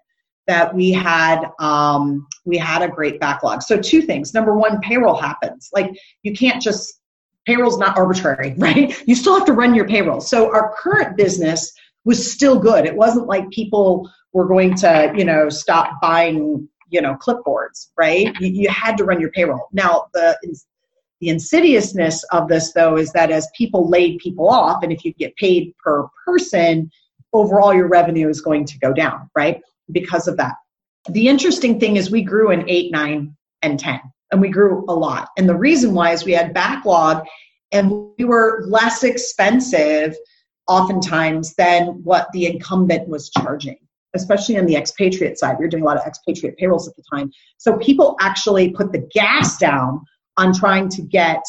that 0.46 0.74
we 0.74 0.90
had 0.90 1.46
um, 1.58 2.26
we 2.44 2.56
had 2.58 2.82
a 2.82 2.88
great 2.88 3.20
backlog. 3.20 3.62
So 3.62 3.78
two 3.78 4.02
things. 4.02 4.34
Number 4.34 4.56
one, 4.56 4.80
payroll 4.80 5.16
happens. 5.16 5.70
Like 5.72 5.90
you 6.22 6.32
can't 6.32 6.60
just 6.60 7.00
payroll's 7.46 7.78
not 7.78 7.96
arbitrary, 7.96 8.54
right? 8.58 8.96
You 9.06 9.14
still 9.14 9.36
have 9.36 9.46
to 9.46 9.52
run 9.52 9.74
your 9.74 9.86
payroll. 9.86 10.20
So 10.20 10.52
our 10.52 10.74
current 10.78 11.16
business 11.16 11.72
was 12.04 12.32
still 12.32 12.58
good. 12.58 12.84
It 12.84 12.96
wasn't 12.96 13.26
like 13.26 13.48
people 13.50 14.10
were 14.32 14.46
going 14.46 14.74
to, 14.76 15.12
you 15.16 15.24
know, 15.24 15.48
stop 15.48 16.00
buying, 16.00 16.68
you 16.88 17.00
know, 17.00 17.16
clipboards, 17.16 17.88
right? 17.96 18.34
You, 18.40 18.48
you 18.48 18.68
had 18.68 18.96
to 18.98 19.04
run 19.04 19.20
your 19.20 19.30
payroll. 19.30 19.68
Now 19.72 20.06
the 20.14 20.36
the 21.20 21.28
insidiousness 21.28 22.24
of 22.32 22.48
this 22.48 22.72
though 22.72 22.96
is 22.96 23.12
that 23.12 23.30
as 23.30 23.48
people 23.56 23.88
laid 23.88 24.18
people 24.18 24.48
off, 24.48 24.82
and 24.82 24.92
if 24.92 25.04
you 25.04 25.12
get 25.14 25.36
paid 25.36 25.72
per 25.78 26.08
person, 26.26 26.90
overall 27.32 27.72
your 27.72 27.88
revenue 27.88 28.28
is 28.28 28.40
going 28.40 28.64
to 28.66 28.78
go 28.78 28.92
down, 28.92 29.30
right? 29.36 29.60
Because 29.92 30.28
of 30.28 30.36
that. 30.38 30.54
The 31.08 31.28
interesting 31.28 31.80
thing 31.80 31.96
is 31.96 32.10
we 32.10 32.22
grew 32.22 32.50
in 32.50 32.68
8, 32.68 32.92
9, 32.92 33.36
and 33.62 33.78
10, 33.78 34.00
and 34.30 34.40
we 34.40 34.48
grew 34.48 34.84
a 34.88 34.94
lot. 34.94 35.28
And 35.36 35.48
the 35.48 35.56
reason 35.56 35.94
why 35.94 36.12
is 36.12 36.24
we 36.24 36.32
had 36.32 36.54
backlog 36.54 37.24
and 37.70 37.90
we 38.18 38.24
were 38.24 38.64
less 38.66 39.02
expensive 39.02 40.16
oftentimes 40.68 41.54
than 41.54 42.02
what 42.04 42.28
the 42.32 42.46
incumbent 42.46 43.08
was 43.08 43.30
charging 43.30 43.76
especially 44.14 44.58
on 44.58 44.66
the 44.66 44.76
expatriate 44.76 45.38
side. 45.38 45.56
We 45.58 45.64
were 45.64 45.68
doing 45.68 45.82
a 45.82 45.86
lot 45.86 45.96
of 45.96 46.06
expatriate 46.06 46.56
payrolls 46.56 46.88
at 46.88 46.96
the 46.96 47.02
time. 47.10 47.30
So 47.58 47.76
people 47.78 48.16
actually 48.20 48.70
put 48.70 48.92
the 48.92 49.06
gas 49.12 49.58
down 49.58 50.02
on 50.36 50.52
trying 50.52 50.88
to 50.90 51.02
get 51.02 51.42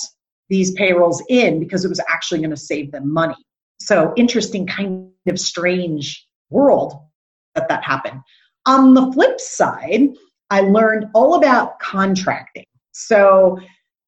these 0.50 0.72
payrolls 0.72 1.24
in 1.30 1.60
because 1.60 1.84
it 1.84 1.90
was 1.90 2.02
actually 2.10 2.40
going 2.40 2.52
to 2.52 2.58
save 2.58 2.92
them 2.92 3.12
money. 3.12 3.36
So 3.80 4.14
interesting, 4.16 4.68
kind 4.68 5.10
of 5.28 5.40
strange 5.40 6.26
world 6.50 6.94
that 7.56 7.68
that 7.70 7.84
happened. 7.84 8.22
On 8.66 8.94
the 8.94 9.12
flip 9.12 9.40
side, 9.40 10.10
I 10.50 10.62
learned 10.62 11.08
all 11.14 11.36
about 11.36 11.80
contracting. 11.80 12.66
So, 12.92 13.60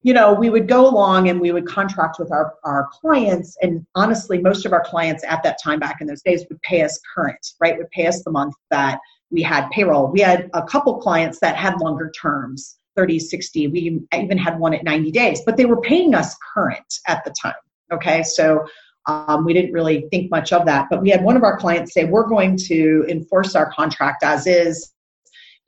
you 0.03 0.13
know, 0.13 0.34
we 0.34 0.49
would 0.49 0.67
go 0.67 0.88
along 0.88 1.29
and 1.29 1.41
we 1.41 1.51
would 1.51 1.67
contract 1.67 2.19
with 2.19 2.31
our, 2.31 2.53
our 2.63 2.88
clients. 2.91 3.58
And 3.62 3.86
honestly, 3.95 4.39
most 4.39 4.65
of 4.65 4.71
our 4.71 4.84
clients 4.84 5.23
at 5.23 5.41
that 5.43 5.58
time 5.62 5.79
back 5.79 6.01
in 6.01 6.08
those 6.08 6.21
days 6.21 6.45
would 6.49 6.62
pay 6.62 6.84
us 6.84 6.99
current, 7.15 7.45
right? 7.60 7.77
Would 7.77 7.89
pay 7.89 8.08
us 8.08 8.23
the 8.23 8.31
month 8.31 8.53
that 8.69 8.99
we 9.31 9.41
had 9.41 9.69
payroll. 9.71 10.12
We 10.12 10.21
had 10.21 10.49
a 10.53 10.63
couple 10.63 10.97
clients 10.99 11.39
that 11.39 11.55
had 11.55 11.79
longer 11.81 12.12
terms 12.12 12.77
30, 12.95 13.19
60. 13.19 13.67
We 13.67 14.01
even 14.13 14.38
had 14.38 14.60
one 14.60 14.73
at 14.73 14.84
90 14.84 15.12
days, 15.12 15.41
but 15.45 15.58
they 15.58 15.65
were 15.65 15.81
paying 15.81 16.15
us 16.15 16.36
current 16.53 16.99
at 17.08 17.23
the 17.25 17.34
time. 17.41 17.55
Okay. 17.91 18.23
So 18.23 18.65
Um, 19.08 19.46
we 19.46 19.54
didn't 19.54 19.72
really 19.72 20.08
think 20.10 20.32
much 20.32 20.52
of 20.52 20.65
that, 20.65 20.88
but 20.89 21.02
we 21.02 21.10
had 21.10 21.24
one 21.24 21.38
of 21.38 21.44
our 21.44 21.58
clients 21.58 21.94
say, 21.94 22.06
We're 22.06 22.28
going 22.28 22.58
to 22.68 23.06
enforce 23.08 23.56
our 23.56 23.72
contract 23.72 24.24
as 24.24 24.48
is, 24.48 24.94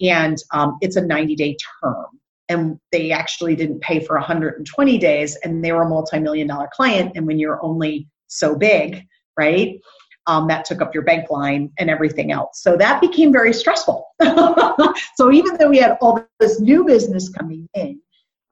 and 0.02 0.38
um, 0.54 0.78
it's 0.82 0.96
a 0.96 1.02
90 1.02 1.36
day 1.36 1.56
term. 1.84 2.06
And 2.50 2.80
they 2.94 3.12
actually 3.12 3.56
didn't 3.56 3.82
pay 3.82 4.00
for 4.00 4.16
120 4.16 4.98
days, 4.98 5.36
and 5.44 5.64
they 5.64 5.74
were 5.74 5.84
a 5.84 5.90
multi 5.90 6.20
million 6.20 6.48
dollar 6.48 6.70
client. 6.74 7.12
And 7.16 7.28
when 7.28 7.40
you're 7.40 7.64
only 7.64 8.08
so 8.28 8.56
big, 8.56 9.06
right? 9.38 9.80
Um, 10.28 10.48
that 10.48 10.66
took 10.66 10.82
up 10.82 10.94
your 10.94 11.04
bank 11.04 11.30
line 11.30 11.72
and 11.78 11.90
everything 11.90 12.32
else. 12.32 12.62
So 12.62 12.76
that 12.76 13.00
became 13.00 13.32
very 13.32 13.54
stressful. 13.54 14.06
so 15.16 15.32
even 15.32 15.56
though 15.58 15.70
we 15.70 15.78
had 15.78 15.98
all 16.02 16.26
this 16.40 16.60
new 16.60 16.84
business 16.84 17.30
coming 17.30 17.68
in, 17.74 18.02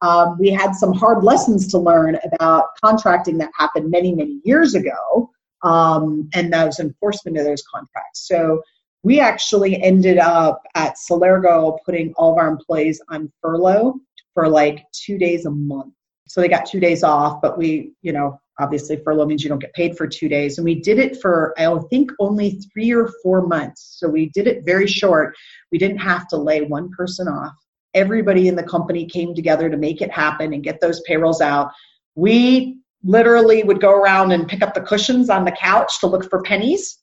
um, 0.06 0.38
we 0.40 0.50
had 0.52 0.74
some 0.74 0.94
hard 0.94 1.24
lessons 1.24 1.68
to 1.70 1.80
learn 1.80 2.18
about 2.34 2.66
contracting 2.84 3.38
that 3.40 3.50
happened 3.58 3.90
many, 3.90 4.14
many 4.14 4.40
years 4.44 4.76
ago, 4.76 5.32
um, 5.64 6.30
and 6.36 6.54
those 6.54 6.80
enforcement 6.80 7.38
of 7.38 7.46
those 7.46 7.64
contracts. 7.64 8.28
So 8.28 8.62
we 9.04 9.20
actually 9.20 9.82
ended 9.82 10.20
up 10.20 10.62
at 10.76 10.96
Celergo 11.10 11.78
putting 11.86 12.14
all 12.18 12.34
of 12.34 12.38
our 12.38 12.48
employees 12.48 13.02
on 13.10 13.32
furlough 13.42 13.96
for 14.34 14.48
like 14.48 14.86
two 14.92 15.18
days 15.18 15.46
a 15.46 15.52
month. 15.52 15.94
So 16.28 16.42
they 16.42 16.50
got 16.50 16.66
two 16.66 16.80
days 16.80 17.04
off, 17.04 17.42
but 17.42 17.58
we, 17.58 17.94
you 18.02 18.12
know, 18.12 18.40
obviously 18.60 18.98
furlough 18.98 19.26
means 19.26 19.44
you 19.44 19.50
don't 19.50 19.60
get 19.60 19.74
paid 19.74 19.98
for 19.98 20.08
two 20.08 20.30
days. 20.30 20.58
And 20.58 20.66
we 20.66 20.76
did 20.76 21.00
it 21.00 21.22
for, 21.22 21.54
I 21.58 21.76
think, 21.90 22.12
only 22.20 22.60
three 22.72 22.94
or 22.94 23.12
four 23.24 23.46
months. 23.46 23.98
So 24.00 24.08
we 24.08 24.30
did 24.30 24.48
it 24.48 24.66
very 24.66 24.88
short. 24.88 25.36
We 25.72 25.78
didn't 25.78 25.98
have 25.98 26.28
to 26.30 26.38
lay 26.38 26.62
one 26.62 26.90
person 26.92 27.28
off 27.28 27.54
everybody 27.96 28.48
in 28.48 28.56
the 28.56 28.64
company 28.64 29.06
came 29.06 29.34
together 29.34 29.70
to 29.70 29.78
make 29.78 30.02
it 30.02 30.12
happen 30.12 30.54
and 30.54 30.64
get 30.64 30.82
those 30.82 31.02
payrolls 31.02 31.42
out. 31.42 31.72
We 32.16 32.78
literally 33.04 33.64
would 33.64 33.82
go 33.82 33.92
around 33.92 34.32
and 34.32 34.48
pick 34.48 34.62
up 34.62 34.74
the 34.74 34.82
cushions 34.82 35.30
on 35.30 35.46
the 35.46 35.52
couch 35.52 36.00
to 36.02 36.08
look 36.08 36.30
for 36.30 36.42
pennies. 36.44 37.00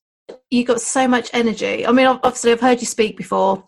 You 0.50 0.64
got 0.64 0.80
so 0.80 1.08
much 1.08 1.30
energy. 1.32 1.86
I 1.86 1.92
mean, 1.92 2.06
obviously, 2.06 2.52
I've 2.52 2.60
heard 2.60 2.80
you 2.80 2.86
speak 2.86 3.16
before. 3.16 3.64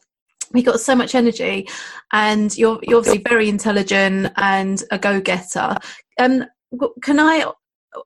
You 0.52 0.62
got 0.62 0.80
so 0.80 0.94
much 0.94 1.14
energy, 1.14 1.68
and 2.12 2.56
you're 2.56 2.78
you're 2.82 2.98
obviously 2.98 3.24
very 3.26 3.48
intelligent 3.48 4.32
and 4.36 4.82
a 4.92 4.98
go 4.98 5.20
getter. 5.20 5.76
Um, 6.18 6.44
can 7.02 7.18
I? 7.18 7.50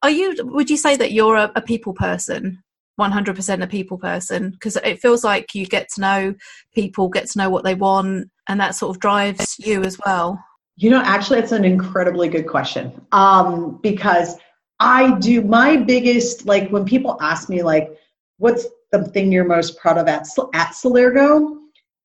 Are 0.02 0.11
you? 0.11 0.35
Would 0.44 0.70
you 0.70 0.76
say 0.76 0.96
that 0.96 1.12
you're 1.12 1.37
a, 1.37 1.52
a 1.57 1.61
people 1.61 1.92
person? 1.92 2.62
100% 2.98 3.62
a 3.62 3.66
people 3.66 3.98
person 3.98 4.50
because 4.50 4.76
it 4.76 5.00
feels 5.00 5.24
like 5.24 5.54
you 5.54 5.66
get 5.66 5.88
to 5.94 6.00
know 6.00 6.34
people, 6.74 7.08
get 7.08 7.28
to 7.30 7.38
know 7.38 7.50
what 7.50 7.64
they 7.64 7.74
want, 7.74 8.30
and 8.48 8.61
that 8.61 8.74
sort 8.74 8.94
of 8.94 9.00
drives 9.00 9.56
you 9.58 9.82
as 9.82 9.98
well. 10.04 10.42
You 10.76 10.90
know, 10.90 11.02
actually, 11.04 11.40
it's 11.40 11.52
an 11.52 11.64
incredibly 11.64 12.28
good 12.28 12.46
question 12.46 13.00
um, 13.12 13.78
because 13.82 14.37
I 14.80 15.18
do 15.18 15.42
my 15.42 15.76
biggest, 15.76 16.46
like, 16.46 16.70
when 16.70 16.84
people 16.84 17.18
ask 17.20 17.48
me, 17.48 17.62
like, 17.62 17.90
what's 18.38 18.66
the 18.92 19.04
thing 19.04 19.32
you're 19.32 19.44
most 19.44 19.78
proud 19.78 19.98
of 19.98 20.06
at, 20.06 20.26
at 20.54 20.68
Celergo? 20.68 21.56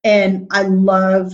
And 0.03 0.47
I 0.51 0.63
love 0.63 1.33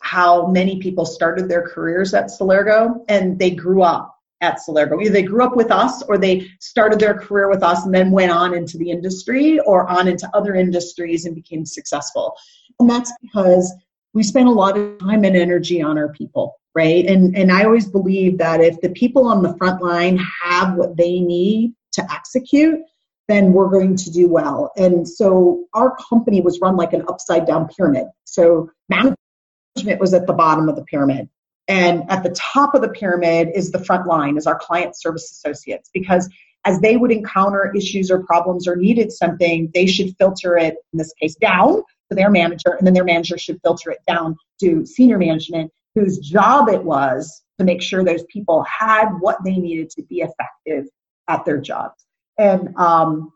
how 0.00 0.46
many 0.46 0.78
people 0.78 1.06
started 1.06 1.48
their 1.48 1.66
careers 1.66 2.14
at 2.14 2.26
Celergo 2.26 3.04
and 3.08 3.38
they 3.38 3.50
grew 3.50 3.82
up 3.82 4.19
at 4.40 4.58
Celergo. 4.58 5.00
Either 5.00 5.12
they 5.12 5.22
grew 5.22 5.44
up 5.44 5.56
with 5.56 5.70
us 5.70 6.02
or 6.02 6.16
they 6.16 6.50
started 6.60 6.98
their 6.98 7.14
career 7.14 7.48
with 7.48 7.62
us 7.62 7.84
and 7.84 7.94
then 7.94 8.10
went 8.10 8.32
on 8.32 8.54
into 8.54 8.78
the 8.78 8.90
industry 8.90 9.58
or 9.60 9.88
on 9.88 10.08
into 10.08 10.28
other 10.34 10.54
industries 10.54 11.24
and 11.24 11.34
became 11.34 11.66
successful. 11.66 12.34
And 12.78 12.88
that's 12.88 13.12
because 13.20 13.72
we 14.14 14.22
spend 14.22 14.48
a 14.48 14.52
lot 14.52 14.78
of 14.78 14.98
time 14.98 15.24
and 15.24 15.36
energy 15.36 15.82
on 15.82 15.98
our 15.98 16.12
people, 16.12 16.58
right? 16.74 17.04
And 17.06 17.36
and 17.36 17.52
I 17.52 17.64
always 17.64 17.88
believe 17.88 18.38
that 18.38 18.60
if 18.60 18.80
the 18.80 18.90
people 18.90 19.26
on 19.26 19.42
the 19.42 19.56
front 19.56 19.82
line 19.82 20.18
have 20.42 20.74
what 20.74 20.96
they 20.96 21.20
need 21.20 21.74
to 21.92 22.12
execute, 22.12 22.80
then 23.28 23.52
we're 23.52 23.68
going 23.68 23.96
to 23.96 24.10
do 24.10 24.28
well. 24.28 24.72
And 24.76 25.06
so 25.06 25.64
our 25.74 25.96
company 26.08 26.40
was 26.40 26.60
run 26.60 26.76
like 26.76 26.92
an 26.92 27.04
upside 27.08 27.46
down 27.46 27.68
pyramid. 27.68 28.06
So 28.24 28.70
management 28.88 30.00
was 30.00 30.14
at 30.14 30.26
the 30.26 30.32
bottom 30.32 30.68
of 30.68 30.76
the 30.76 30.84
pyramid 30.84 31.28
and 31.70 32.02
at 32.10 32.24
the 32.24 32.30
top 32.30 32.74
of 32.74 32.82
the 32.82 32.88
pyramid 32.88 33.52
is 33.54 33.70
the 33.70 33.82
front 33.84 34.08
line, 34.08 34.36
is 34.36 34.44
our 34.44 34.58
client 34.58 34.98
service 34.98 35.30
associates, 35.30 35.88
because 35.94 36.28
as 36.64 36.80
they 36.80 36.96
would 36.96 37.12
encounter 37.12 37.72
issues 37.76 38.10
or 38.10 38.24
problems 38.24 38.66
or 38.66 38.74
needed 38.74 39.12
something, 39.12 39.70
they 39.72 39.86
should 39.86 40.16
filter 40.18 40.58
it, 40.58 40.74
in 40.92 40.98
this 40.98 41.14
case, 41.14 41.36
down 41.36 41.76
to 42.08 42.16
their 42.16 42.28
manager, 42.28 42.72
and 42.76 42.84
then 42.84 42.92
their 42.92 43.04
manager 43.04 43.38
should 43.38 43.60
filter 43.62 43.92
it 43.92 44.00
down 44.08 44.36
to 44.58 44.84
senior 44.84 45.16
management, 45.16 45.70
whose 45.94 46.18
job 46.18 46.68
it 46.68 46.82
was 46.82 47.42
to 47.58 47.64
make 47.64 47.80
sure 47.80 48.02
those 48.02 48.24
people 48.24 48.64
had 48.64 49.08
what 49.20 49.38
they 49.44 49.54
needed 49.54 49.90
to 49.90 50.02
be 50.02 50.22
effective 50.22 50.86
at 51.28 51.44
their 51.44 51.58
jobs. 51.58 52.04
And 52.36 52.76
um, 52.76 53.32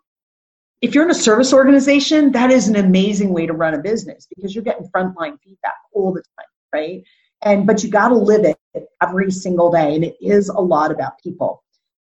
if 0.80 0.92
you're 0.92 1.04
in 1.04 1.10
a 1.10 1.14
service 1.14 1.52
organization, 1.52 2.32
that 2.32 2.50
is 2.50 2.66
an 2.66 2.74
amazing 2.74 3.32
way 3.32 3.46
to 3.46 3.52
run 3.52 3.74
a 3.74 3.78
business 3.78 4.26
because 4.34 4.56
you're 4.56 4.64
getting 4.64 4.88
frontline 4.88 5.38
feedback 5.40 5.74
all 5.92 6.12
the 6.12 6.22
time, 6.36 6.46
right? 6.72 7.04
And 7.44 7.66
but 7.66 7.82
you 7.82 7.90
got 7.90 8.08
to 8.08 8.16
live 8.16 8.44
it 8.44 8.88
every 9.02 9.30
single 9.30 9.70
day 9.70 9.94
and 9.94 10.04
it 10.04 10.16
is 10.20 10.48
a 10.48 10.60
lot 10.60 10.90
about 10.90 11.20
people. 11.22 11.62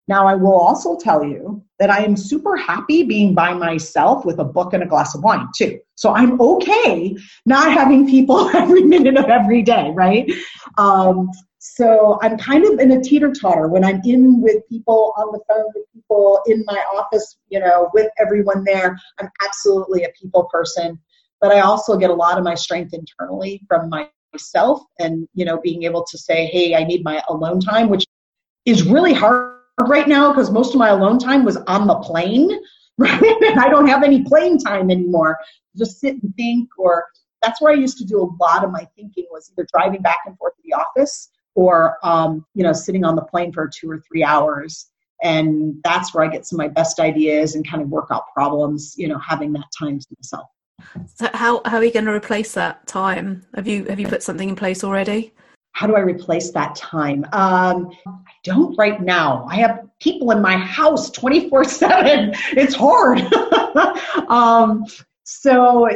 Now 0.07 0.27
i 0.27 0.35
will 0.35 0.53
also 0.53 0.97
tell 0.97 1.23
you 1.23 1.63
that 1.79 1.89
i 1.89 2.03
am 2.03 2.17
super 2.17 2.55
happy 2.55 3.03
being 3.03 3.33
by 3.33 3.53
myself 3.53 4.25
with 4.25 4.39
a 4.39 4.43
book 4.43 4.73
and 4.73 4.83
a 4.83 4.87
glass 4.87 5.15
of 5.15 5.23
wine 5.23 5.47
too. 5.55 5.79
So 5.95 6.13
i'm 6.13 6.39
okay 6.41 7.15
not 7.45 7.71
having 7.71 8.07
people 8.07 8.49
every 8.55 8.83
minute 8.83 9.17
of 9.17 9.25
every 9.25 9.61
day 9.61 9.91
right? 9.95 10.31
Um, 10.77 11.29
so 11.59 12.17
i'm 12.21 12.37
kind 12.37 12.65
of 12.65 12.79
in 12.79 12.91
a 12.91 13.01
teeter 13.01 13.31
totter 13.31 13.67
when 13.67 13.83
i'm 13.83 14.01
in 14.05 14.41
with 14.41 14.67
people 14.69 15.13
on 15.17 15.31
the 15.33 15.39
phone 15.47 15.65
with 15.75 15.85
people 15.93 16.41
in 16.47 16.63
my 16.65 16.81
office 16.95 17.37
you 17.49 17.59
know 17.59 17.89
with 17.93 18.09
everyone 18.17 18.63
there. 18.63 18.97
I'm 19.19 19.29
absolutely 19.45 20.05
a 20.05 20.09
people 20.19 20.45
person 20.45 20.97
but 21.41 21.51
i 21.51 21.59
also 21.59 21.97
get 21.97 22.09
a 22.09 22.13
lot 22.13 22.37
of 22.37 22.45
my 22.45 22.55
strength 22.55 22.93
internally 22.93 23.61
from 23.67 23.89
my 23.89 24.07
myself 24.33 24.81
and 24.99 25.27
you 25.33 25.45
know 25.45 25.59
being 25.61 25.83
able 25.83 26.03
to 26.03 26.17
say 26.17 26.45
hey 26.47 26.75
i 26.75 26.83
need 26.83 27.03
my 27.03 27.21
alone 27.29 27.59
time 27.59 27.89
which 27.89 28.05
is 28.65 28.83
really 28.83 29.13
hard 29.13 29.59
right 29.87 30.07
now 30.07 30.31
because 30.31 30.51
most 30.51 30.73
of 30.73 30.79
my 30.79 30.89
alone 30.89 31.17
time 31.17 31.43
was 31.43 31.57
on 31.67 31.87
the 31.87 31.95
plane 31.95 32.49
right? 32.99 33.41
And 33.43 33.59
i 33.59 33.69
don't 33.69 33.87
have 33.87 34.03
any 34.03 34.23
plane 34.23 34.57
time 34.57 34.91
anymore. 34.91 35.37
Just 35.77 36.01
sit 36.01 36.21
and 36.21 36.35
think 36.35 36.67
or 36.77 37.05
that's 37.41 37.61
where 37.61 37.71
i 37.71 37.75
used 37.75 37.97
to 37.99 38.03
do 38.03 38.21
a 38.21 38.43
lot 38.43 38.65
of 38.65 38.71
my 38.71 38.85
thinking 38.97 39.25
was 39.31 39.49
either 39.51 39.65
driving 39.73 40.01
back 40.01 40.17
and 40.25 40.37
forth 40.37 40.53
to 40.57 40.61
the 40.65 40.73
office 40.73 41.29
or 41.55 41.95
um, 42.03 42.45
you 42.55 42.63
know 42.63 42.73
sitting 42.73 43.05
on 43.05 43.15
the 43.15 43.21
plane 43.21 43.53
for 43.53 43.69
two 43.69 43.89
or 43.89 44.03
three 44.07 44.23
hours. 44.23 44.87
And 45.21 45.75
that's 45.83 46.13
where 46.13 46.23
i 46.23 46.27
get 46.27 46.45
some 46.45 46.59
of 46.59 46.65
my 46.65 46.69
best 46.69 46.99
ideas 46.99 47.55
and 47.55 47.69
kind 47.69 47.81
of 47.81 47.89
work 47.89 48.07
out 48.11 48.23
problems 48.33 48.95
you 48.97 49.07
know 49.07 49.19
having 49.19 49.53
that 49.53 49.69
time 49.77 49.99
to 49.99 50.07
myself 50.17 50.49
so 51.15 51.29
how 51.33 51.61
how 51.65 51.77
are 51.77 51.83
you 51.83 51.91
going 51.91 52.05
to 52.05 52.13
replace 52.13 52.53
that 52.53 52.85
time? 52.87 53.45
Have 53.55 53.67
you 53.67 53.85
have 53.85 53.99
you 53.99 54.07
put 54.07 54.23
something 54.23 54.49
in 54.49 54.55
place 54.55 54.83
already? 54.83 55.33
How 55.73 55.87
do 55.87 55.95
I 55.95 56.01
replace 56.01 56.51
that 56.51 56.75
time? 56.75 57.25
Um, 57.31 57.91
I 58.05 58.33
don't 58.43 58.75
right 58.77 59.01
now. 59.01 59.45
I 59.49 59.55
have 59.57 59.87
people 60.01 60.31
in 60.31 60.41
my 60.41 60.57
house 60.57 61.09
24 61.11 61.63
7. 61.63 62.33
It's 62.53 62.75
hard. 62.75 63.21
um, 64.29 64.85
so 65.31 65.87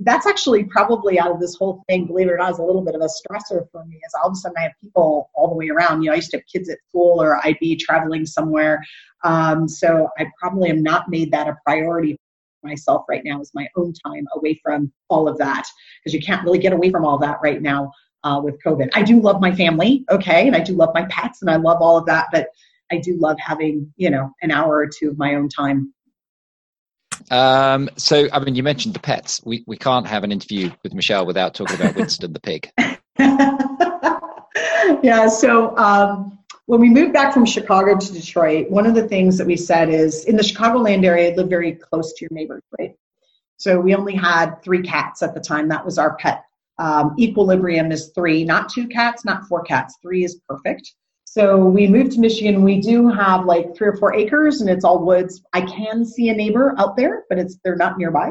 that's 0.00 0.26
actually 0.26 0.64
probably 0.64 1.20
out 1.20 1.30
of 1.30 1.38
this 1.38 1.54
whole 1.54 1.84
thing, 1.88 2.06
believe 2.06 2.26
it 2.26 2.32
or 2.32 2.38
not, 2.38 2.50
is 2.50 2.58
a 2.58 2.62
little 2.62 2.82
bit 2.82 2.96
of 2.96 3.00
a 3.00 3.04
stressor 3.04 3.64
for 3.70 3.84
me. 3.84 3.94
Is 3.94 4.14
all 4.20 4.30
of 4.30 4.32
a 4.32 4.36
sudden 4.36 4.56
I 4.58 4.62
have 4.62 4.72
people 4.82 5.30
all 5.32 5.48
the 5.48 5.54
way 5.54 5.68
around. 5.68 6.02
You 6.02 6.08
know, 6.08 6.14
I 6.14 6.16
used 6.16 6.32
to 6.32 6.38
have 6.38 6.46
kids 6.52 6.68
at 6.68 6.78
school, 6.88 7.22
or 7.22 7.38
I'd 7.44 7.58
be 7.60 7.76
traveling 7.76 8.26
somewhere. 8.26 8.84
Um, 9.22 9.68
so 9.68 10.08
I 10.18 10.26
probably 10.40 10.70
am 10.70 10.82
not 10.82 11.08
made 11.08 11.30
that 11.30 11.46
a 11.46 11.56
priority 11.64 12.18
myself 12.62 13.04
right 13.08 13.22
now 13.24 13.40
is 13.40 13.50
my 13.54 13.68
own 13.76 13.92
time 13.92 14.26
away 14.34 14.60
from 14.62 14.92
all 15.08 15.28
of 15.28 15.38
that 15.38 15.66
because 16.02 16.14
you 16.14 16.20
can't 16.20 16.44
really 16.44 16.58
get 16.58 16.72
away 16.72 16.90
from 16.90 17.04
all 17.04 17.18
that 17.18 17.38
right 17.42 17.62
now 17.62 17.92
uh, 18.24 18.40
with 18.42 18.62
COVID. 18.64 18.90
I 18.94 19.02
do 19.02 19.20
love 19.20 19.40
my 19.40 19.54
family, 19.54 20.04
okay, 20.10 20.46
and 20.46 20.56
I 20.56 20.60
do 20.60 20.74
love 20.74 20.90
my 20.94 21.04
pets 21.06 21.42
and 21.42 21.50
I 21.50 21.56
love 21.56 21.78
all 21.80 21.96
of 21.96 22.06
that, 22.06 22.26
but 22.32 22.48
I 22.92 22.98
do 22.98 23.16
love 23.16 23.38
having 23.38 23.92
you 23.96 24.10
know 24.10 24.32
an 24.42 24.50
hour 24.50 24.76
or 24.76 24.88
two 24.88 25.10
of 25.10 25.18
my 25.18 25.34
own 25.34 25.48
time. 25.48 25.92
Um, 27.30 27.90
so, 27.96 28.28
I 28.32 28.38
mean, 28.40 28.54
you 28.54 28.62
mentioned 28.62 28.94
the 28.94 29.00
pets. 29.00 29.40
We 29.44 29.64
we 29.66 29.76
can't 29.76 30.06
have 30.06 30.24
an 30.24 30.32
interview 30.32 30.70
with 30.82 30.94
Michelle 30.94 31.26
without 31.26 31.54
talking 31.54 31.76
about 31.76 31.96
Winston 31.96 32.32
the 32.32 32.40
pig. 32.40 32.70
yeah. 35.02 35.28
So. 35.28 35.76
Um, 35.76 36.39
when 36.70 36.80
we 36.80 36.88
moved 36.88 37.12
back 37.12 37.34
from 37.34 37.44
Chicago 37.44 37.98
to 37.98 38.12
Detroit, 38.12 38.70
one 38.70 38.86
of 38.86 38.94
the 38.94 39.08
things 39.08 39.36
that 39.36 39.46
we 39.46 39.56
said 39.56 39.88
is 39.88 40.24
in 40.26 40.36
the 40.36 40.42
Chicagoland 40.42 41.04
area, 41.04 41.34
live 41.34 41.48
very 41.48 41.72
close 41.72 42.12
to 42.12 42.18
your 42.20 42.28
neighbors, 42.30 42.62
right? 42.78 42.94
So 43.56 43.80
we 43.80 43.92
only 43.92 44.14
had 44.14 44.62
three 44.62 44.80
cats 44.80 45.20
at 45.20 45.34
the 45.34 45.40
time. 45.40 45.66
That 45.66 45.84
was 45.84 45.98
our 45.98 46.14
pet. 46.18 46.44
Um, 46.78 47.16
equilibrium 47.18 47.90
is 47.90 48.12
three, 48.14 48.44
not 48.44 48.68
two 48.68 48.86
cats, 48.86 49.24
not 49.24 49.48
four 49.48 49.62
cats. 49.62 49.96
Three 50.00 50.22
is 50.22 50.40
perfect. 50.48 50.94
So 51.24 51.58
we 51.58 51.88
moved 51.88 52.12
to 52.12 52.20
Michigan. 52.20 52.62
We 52.62 52.80
do 52.80 53.08
have 53.08 53.46
like 53.46 53.74
three 53.74 53.88
or 53.88 53.96
four 53.96 54.14
acres, 54.14 54.60
and 54.60 54.70
it's 54.70 54.84
all 54.84 55.04
woods. 55.04 55.42
I 55.52 55.62
can 55.62 56.04
see 56.04 56.28
a 56.28 56.34
neighbor 56.34 56.76
out 56.78 56.96
there, 56.96 57.24
but 57.28 57.36
it's 57.36 57.58
they're 57.64 57.74
not 57.74 57.98
nearby. 57.98 58.30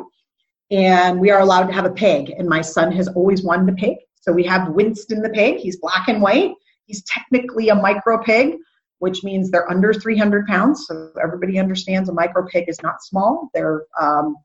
And 0.71 1.19
we 1.19 1.29
are 1.29 1.41
allowed 1.41 1.67
to 1.67 1.73
have 1.73 1.85
a 1.85 1.91
pig. 1.91 2.29
And 2.37 2.47
my 2.47 2.61
son 2.61 2.93
has 2.93 3.09
always 3.09 3.43
wanted 3.43 3.73
a 3.73 3.75
pig. 3.75 3.97
So 4.15 4.31
we 4.31 4.45
have 4.45 4.69
Winston 4.69 5.21
the 5.21 5.29
pig. 5.29 5.57
He's 5.57 5.75
black 5.75 6.07
and 6.07 6.21
white. 6.21 6.53
He's 6.89 7.03
technically 7.03 7.69
a 7.69 7.75
micro 7.75 8.21
pig, 8.23 8.55
which 8.97 9.23
means 9.23 9.51
they're 9.51 9.69
under 9.69 9.93
300 9.93 10.47
pounds. 10.47 10.87
So 10.87 11.11
everybody 11.23 11.59
understands 11.59 12.09
a 12.09 12.13
micro 12.13 12.47
pig 12.47 12.65
is 12.67 12.81
not 12.81 13.03
small. 13.03 13.49
They're 13.53 13.83
um, 14.01 14.35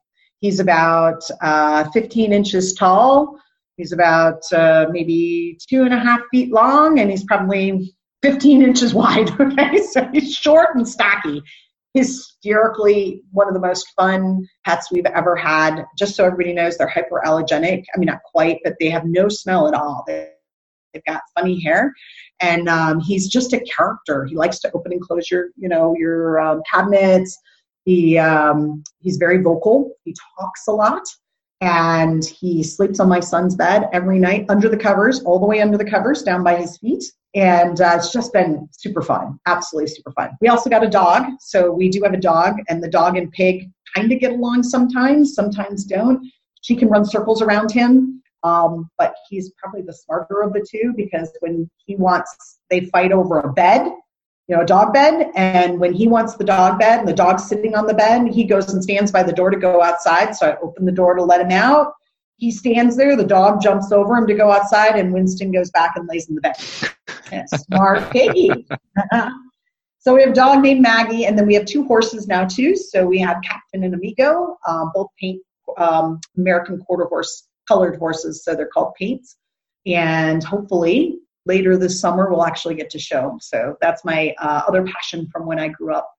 he's 0.41 0.61
about 0.61 1.23
uh, 1.41 1.89
15 1.91 2.35
inches 2.35 2.75
tall. 2.75 3.39
He's 3.79 3.93
about 3.93 4.43
uh, 4.53 4.87
maybe 4.91 5.59
two 5.69 5.85
and 5.85 5.95
a 5.95 5.99
half 5.99 6.21
feet 6.31 6.53
long, 6.53 7.01
and 7.01 7.11
he's 7.11 7.25
probably 7.25 7.95
15 8.23 8.63
inches 8.63 8.93
wide. 8.93 9.31
Okay, 9.41 9.83
so 9.83 10.07
he's 10.13 10.35
short 10.35 10.75
and 10.75 10.87
stocky. 10.87 11.43
Hysterically, 11.95 13.23
one 13.33 13.49
of 13.49 13.55
the 13.55 13.61
most 13.61 13.87
fun 13.97 14.47
pets 14.67 14.93
we've 14.93 15.07
ever 15.07 15.35
had. 15.35 15.85
Just 15.97 16.15
so 16.15 16.27
everybody 16.27 16.53
knows, 16.53 16.77
they're 16.77 16.89
hyperallergenic. 16.89 17.85
I 17.95 17.99
mean, 17.99 18.07
not 18.07 18.23
quite, 18.23 18.59
but 18.65 18.75
they 18.79 18.91
have 18.91 19.07
no 19.07 19.29
smell 19.29 19.67
at 19.67 19.75
all. 19.75 20.05
They've 20.95 21.05
got 21.05 21.23
funny 21.37 21.61
hair, 21.61 21.93
and 22.41 22.69
um, 22.69 23.01
he's 23.01 23.29
just 23.29 23.53
a 23.53 23.61
character. 23.61 24.25
He 24.25 24.37
likes 24.37 24.61
to 24.61 24.71
open 24.73 24.93
and 24.93 25.01
close 25.01 25.31
your, 25.31 25.49
you 25.57 25.69
know, 25.69 25.95
your 25.99 26.41
um, 26.41 26.63
cabinets. 26.71 27.37
He 27.85 28.17
um, 28.17 28.83
he's 29.01 29.17
very 29.17 29.43
vocal. 29.43 29.91
He 30.05 30.15
talks 30.39 30.69
a 30.69 30.73
lot, 30.73 31.03
and 31.61 32.25
he 32.25 32.63
sleeps 32.63 33.01
on 33.01 33.09
my 33.09 33.21
son's 33.21 33.57
bed 33.57 33.89
every 33.93 34.19
night 34.19 34.47
under 34.49 34.69
the 34.69 34.77
covers, 34.77 35.23
all 35.25 35.39
the 35.39 35.47
way 35.47 35.61
under 35.61 35.77
the 35.77 35.91
covers, 35.91 36.23
down 36.23 36.43
by 36.43 36.57
his 36.57 36.79
feet. 36.79 37.05
And 37.35 37.81
uh, 37.81 37.95
it's 37.97 38.13
just 38.13 38.33
been 38.33 38.69
super 38.71 39.03
fun, 39.03 39.41
absolutely 39.47 39.91
super 39.91 40.13
fun. 40.13 40.31
We 40.41 40.49
also 40.49 40.71
got 40.71 40.85
a 40.85 40.89
dog, 40.89 41.25
so 41.41 41.73
we 41.73 41.89
do 41.89 42.01
have 42.05 42.15
a 42.15 42.21
dog, 42.21 42.55
and 42.69 42.83
the 42.83 42.89
dog 42.89 43.17
and 43.17 43.31
pig 43.33 43.71
kind 43.95 44.13
of 44.13 44.21
get 44.21 44.33
along 44.33 44.63
sometimes, 44.63 45.35
sometimes 45.35 45.85
don't. 45.85 46.25
She 46.63 46.77
can 46.77 46.89
run 46.89 47.05
circles 47.05 47.43
around 47.43 47.73
him. 47.73 48.23
Um, 48.45 48.91
but 48.99 49.15
he's 49.29 49.51
probably 49.57 49.83
the 49.83 49.95
smarter 49.95 50.43
of 50.43 50.53
the 50.53 50.65
two 50.71 50.93
because 50.95 51.33
when 51.41 51.69
he 51.87 51.97
wants, 51.97 52.59
they 52.71 52.81
fight 52.81 53.11
over 53.11 53.41
a 53.41 53.53
bed, 53.53 53.87
you 54.49 54.55
know, 54.55 54.63
a 54.63 54.67
dog 54.67 54.93
bed. 54.93 55.31
And 55.35 55.81
when 55.81 55.95
he 55.95 56.07
wants 56.07 56.37
the 56.37 56.45
dog 56.45 56.79
bed 56.79 57.01
and 57.01 57.09
the 57.09 57.15
dog's 57.15 57.49
sitting 57.49 57.75
on 57.75 57.87
the 57.87 57.95
bed, 57.95 58.29
he 58.29 58.45
goes 58.45 58.73
and 58.73 58.83
stands 58.83 59.11
by 59.11 59.23
the 59.23 59.33
door 59.33 59.51
to 59.51 59.59
go 59.59 59.83
outside. 59.83 60.37
So 60.37 60.47
I 60.47 60.57
open 60.61 60.85
the 60.85 60.93
door 60.93 61.15
to 61.15 61.25
let 61.25 61.41
him 61.41 61.51
out. 61.51 61.95
He 62.37 62.51
stands 62.51 62.97
there, 62.97 63.17
the 63.17 63.25
dog 63.25 63.63
jumps 63.63 63.91
over 63.93 64.15
him 64.15 64.27
to 64.27 64.35
go 64.35 64.51
outside, 64.51 64.97
and 64.97 65.15
Winston 65.15 65.51
goes 65.51 65.71
back 65.71 65.93
and 65.97 66.07
lays 66.07 66.29
in 66.29 66.35
the 66.35 66.41
bed. 66.43 67.49
Smart 67.49 68.11
piggy. 68.11 68.67
so 70.01 70.15
we 70.15 70.21
have 70.21 70.33
a 70.33 70.35
dog 70.35 70.61
named 70.61 70.83
Maggie, 70.83 71.25
and 71.25 71.39
then 71.39 71.47
we 71.47 71.55
have 71.55 71.65
two 71.65 71.85
horses 71.85 72.27
now, 72.27 72.45
too. 72.45 72.77
So 72.77 73.07
we 73.07 73.21
have 73.21 73.41
Captain 73.43 73.85
and 73.85 73.95
Amigo, 73.95 74.59
um, 74.67 74.91
both 74.93 75.07
paint 75.19 75.41
um, 75.79 76.21
American 76.37 76.81
quarter 76.81 77.05
horse 77.05 77.47
colored 77.69 77.99
horses, 77.99 78.45
so 78.45 78.55
they're 78.55 78.67
called 78.67 78.95
paints. 78.95 79.37
And 79.87 80.43
hopefully 80.43 81.19
later 81.47 81.77
this 81.77 82.01
summer 82.01 82.31
we'll 82.31 82.45
actually 82.45 82.75
get 82.75 82.91
to 82.91 82.99
show. 82.99 83.37
So 83.41 83.77
that's 83.81 84.05
my 84.05 84.35
uh, 84.39 84.63
other 84.67 84.85
passion 84.85 85.29
from 85.31 85.47
when 85.47 85.59
I 85.59 85.69
grew 85.69 85.95
up. 85.95 86.11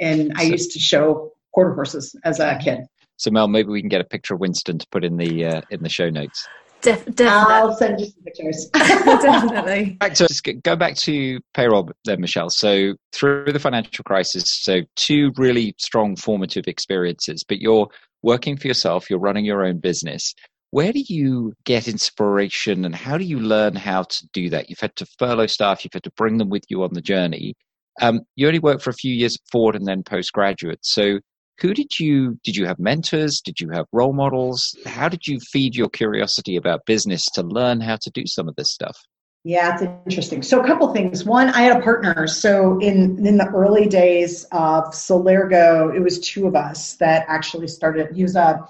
And 0.00 0.32
I 0.36 0.42
used 0.42 0.72
to 0.72 0.78
show 0.78 1.32
quarter 1.52 1.72
horses 1.74 2.14
as 2.24 2.40
a 2.40 2.58
kid. 2.62 2.80
So 3.16 3.30
Mel, 3.30 3.48
maybe 3.48 3.70
we 3.70 3.80
can 3.80 3.88
get 3.88 4.00
a 4.00 4.04
picture 4.04 4.34
of 4.34 4.40
Winston 4.40 4.78
to 4.78 4.86
put 4.90 5.04
in 5.04 5.16
the 5.16 5.44
uh, 5.44 5.60
in 5.70 5.82
the 5.82 5.88
show 5.88 6.10
notes. 6.10 6.46
Def- 6.82 7.06
definitely. 7.14 7.54
I'll 7.54 7.74
send 7.74 7.98
you 7.98 8.06
some 8.06 8.22
pictures. 8.22 8.68
definitely. 8.74 9.96
Back 9.98 10.14
to 10.14 10.52
go 10.62 10.76
back 10.76 10.96
to 10.96 11.40
payroll 11.54 11.90
then, 12.04 12.20
Michelle. 12.20 12.50
So 12.50 12.94
through 13.12 13.52
the 13.52 13.58
financial 13.58 14.04
crisis, 14.04 14.44
so 14.48 14.80
two 14.96 15.32
really 15.36 15.74
strong 15.78 16.14
formative 16.16 16.68
experiences, 16.68 17.42
but 17.42 17.58
you're 17.58 17.88
working 18.22 18.58
for 18.58 18.68
yourself, 18.68 19.08
you're 19.08 19.18
running 19.18 19.46
your 19.46 19.64
own 19.64 19.78
business. 19.78 20.34
Where 20.76 20.92
do 20.92 21.02
you 21.08 21.54
get 21.64 21.88
inspiration 21.88 22.84
and 22.84 22.94
how 22.94 23.16
do 23.16 23.24
you 23.24 23.40
learn 23.40 23.74
how 23.76 24.02
to 24.02 24.28
do 24.34 24.50
that? 24.50 24.68
You've 24.68 24.78
had 24.78 24.94
to 24.96 25.06
furlough 25.18 25.46
staff, 25.46 25.82
you've 25.82 25.94
had 25.94 26.02
to 26.02 26.12
bring 26.18 26.36
them 26.36 26.50
with 26.50 26.64
you 26.68 26.82
on 26.82 26.92
the 26.92 27.00
journey. 27.00 27.54
Um, 28.02 28.20
you 28.34 28.46
only 28.46 28.58
worked 28.58 28.82
for 28.82 28.90
a 28.90 28.92
few 28.92 29.14
years 29.14 29.36
at 29.36 29.50
Ford 29.50 29.74
and 29.74 29.86
then 29.86 30.02
postgraduate. 30.02 30.80
So 30.82 31.20
who 31.62 31.72
did 31.72 31.98
you 31.98 32.38
did 32.44 32.56
you 32.56 32.66
have 32.66 32.78
mentors 32.78 33.40
did 33.40 33.58
you 33.58 33.70
have 33.70 33.86
role 33.90 34.12
models 34.12 34.76
how 34.84 35.08
did 35.08 35.26
you 35.26 35.40
feed 35.40 35.74
your 35.74 35.88
curiosity 35.88 36.56
about 36.56 36.84
business 36.84 37.24
to 37.32 37.40
learn 37.40 37.80
how 37.80 37.96
to 37.96 38.10
do 38.10 38.26
some 38.26 38.46
of 38.46 38.54
this 38.56 38.70
stuff 38.70 38.98
yeah 39.44 39.72
it's 39.72 39.82
interesting 40.04 40.42
so 40.42 40.60
a 40.60 40.66
couple 40.66 40.92
things 40.92 41.24
one 41.24 41.48
i 41.48 41.62
had 41.62 41.74
a 41.74 41.80
partner 41.80 42.26
so 42.26 42.78
in 42.80 43.26
in 43.26 43.38
the 43.38 43.46
early 43.54 43.88
days 43.88 44.44
of 44.52 44.84
Celergo 44.92 45.96
it 45.96 46.00
was 46.00 46.20
two 46.20 46.46
of 46.46 46.54
us 46.54 46.96
that 46.96 47.24
actually 47.26 47.68
started 47.68 48.14
he 48.14 48.22
was 48.22 48.36
a 48.36 48.62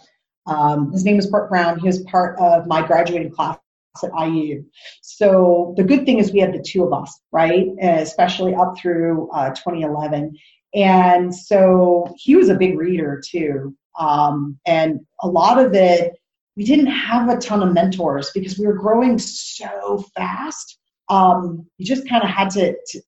um, 0.46 0.92
his 0.92 1.04
name 1.04 1.18
is 1.18 1.26
Bert 1.26 1.48
Brown. 1.48 1.78
He 1.78 1.86
was 1.86 2.02
part 2.02 2.38
of 2.38 2.66
my 2.66 2.86
graduating 2.86 3.32
class 3.32 3.58
at 4.02 4.10
IU. 4.18 4.64
So 5.02 5.74
the 5.76 5.84
good 5.84 6.04
thing 6.04 6.18
is 6.18 6.32
we 6.32 6.40
had 6.40 6.52
the 6.52 6.62
two 6.62 6.84
of 6.84 6.92
us, 6.92 7.18
right? 7.32 7.68
Especially 7.80 8.54
up 8.54 8.76
through 8.78 9.30
uh, 9.32 9.50
2011. 9.50 10.36
And 10.74 11.34
so 11.34 12.14
he 12.16 12.36
was 12.36 12.48
a 12.48 12.54
big 12.54 12.78
reader 12.78 13.22
too. 13.24 13.74
Um, 13.98 14.58
and 14.66 15.00
a 15.22 15.28
lot 15.28 15.58
of 15.58 15.74
it, 15.74 16.14
we 16.56 16.64
didn't 16.64 16.86
have 16.86 17.28
a 17.28 17.38
ton 17.38 17.62
of 17.62 17.72
mentors 17.72 18.30
because 18.34 18.58
we 18.58 18.66
were 18.66 18.74
growing 18.74 19.18
so 19.18 20.04
fast. 20.14 20.78
Um, 21.08 21.66
you 21.78 21.86
just 21.86 22.08
kind 22.08 22.22
of 22.22 22.28
had 22.28 22.50
to, 22.50 22.76
to 22.86 23.02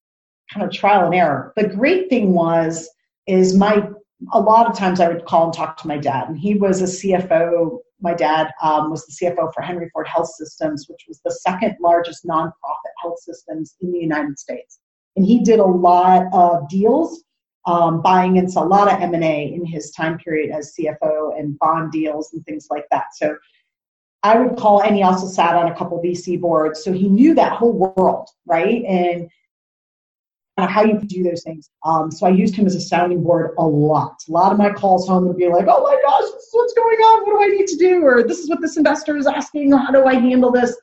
kind 0.53 0.67
of 0.67 0.73
trial 0.73 1.07
and 1.07 1.15
error. 1.15 1.53
The 1.57 1.69
great 1.69 2.09
thing 2.09 2.33
was, 2.33 2.89
is 3.27 3.55
my 3.55 3.89
a 4.33 4.41
lot 4.41 4.69
of 4.69 4.77
times 4.77 5.01
I 5.01 5.09
would 5.09 5.25
call 5.25 5.45
and 5.45 5.53
talk 5.53 5.77
to 5.79 5.89
my 5.89 5.97
dad, 5.97 6.29
and 6.29 6.39
he 6.39 6.55
was 6.55 6.83
a 6.83 6.85
CFO. 6.85 7.79
My 8.01 8.15
dad 8.15 8.51
um, 8.63 8.91
was 8.91 9.07
the 9.07 9.27
CFO 9.27 9.53
for 9.53 9.63
Henry 9.63 9.89
Ford 9.93 10.07
Health 10.09 10.29
Systems, 10.29 10.87
which 10.89 11.05
was 11.09 11.21
the 11.25 11.33
second 11.33 11.77
largest 11.81 12.25
nonprofit 12.25 12.95
health 13.03 13.19
systems 13.21 13.77
in 13.81 13.93
the 13.93 13.99
United 13.99 14.39
States. 14.39 14.81
And 15.17 15.27
he 15.27 15.43
did 15.43 15.59
a 15.59 15.65
lot 15.65 16.27
of 16.33 16.69
deals, 16.69 17.25
um, 17.67 18.03
buying 18.03 18.37
into 18.37 18.61
a 18.61 18.63
lot 18.63 18.93
of 18.93 19.01
M&A 19.01 19.53
in 19.53 19.65
his 19.65 19.91
time 19.91 20.19
period 20.19 20.55
as 20.55 20.75
CFO 20.79 21.39
and 21.39 21.59
bond 21.59 21.93
deals 21.93 22.33
and 22.33 22.45
things 22.45 22.69
like 22.71 22.87
that. 22.91 23.07
So 23.15 23.37
I 24.23 24.39
would 24.39 24.57
call, 24.57 24.83
and 24.83 24.97
he 24.97 25.03
also 25.03 25.27
sat 25.27 25.55
on 25.55 25.71
a 25.71 25.77
couple 25.77 26.01
VC 26.03 26.41
boards. 26.41 26.83
So 26.83 26.93
he 26.93 27.09
knew 27.09 27.35
that 27.35 27.53
whole 27.53 27.73
world, 27.73 28.29
right? 28.47 28.85
And 28.85 29.29
how 30.67 30.83
you 30.83 30.99
do 30.99 31.23
those 31.23 31.43
things. 31.43 31.71
Um, 31.85 32.11
so 32.11 32.27
I 32.27 32.31
used 32.31 32.55
him 32.55 32.67
as 32.67 32.75
a 32.75 32.81
sounding 32.81 33.23
board 33.23 33.55
a 33.59 33.65
lot. 33.65 34.17
A 34.29 34.33
lot 34.33 34.53
of 34.53 34.59
my 34.59 34.71
calls 34.71 35.07
home 35.07 35.27
would 35.29 35.37
be 35.37 35.49
like, 35.49 35.67
oh 35.69 35.83
my 35.83 36.01
gosh, 36.03 36.31
what's 36.53 36.75
going 36.75 36.99
on. 36.99 37.27
What 37.27 37.39
do 37.39 37.45
I 37.45 37.57
need 37.57 37.67
to 37.69 37.77
do? 37.77 38.05
Or 38.05 38.23
this 38.23 38.39
is 38.41 38.49
what 38.49 38.61
this 38.61 38.77
investor 38.77 39.17
is 39.17 39.27
asking. 39.27 39.73
How 39.73 39.93
do 39.93 40.05
I 40.05 40.15
handle 40.15 40.51
this? 40.51 40.77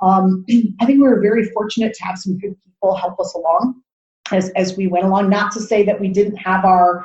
Um, 0.00 0.44
I 0.80 0.86
think 0.86 1.00
we 1.00 1.08
were 1.08 1.20
very 1.20 1.46
fortunate 1.50 1.94
to 1.94 2.04
have 2.04 2.18
some 2.18 2.38
good 2.38 2.56
people 2.64 2.94
help 2.94 3.18
us 3.18 3.34
along 3.34 3.82
as, 4.30 4.50
as 4.50 4.76
we 4.76 4.86
went 4.86 5.06
along. 5.06 5.30
Not 5.30 5.52
to 5.52 5.60
say 5.60 5.82
that 5.84 5.98
we 5.98 6.08
didn't 6.08 6.36
have 6.36 6.64
our 6.64 7.04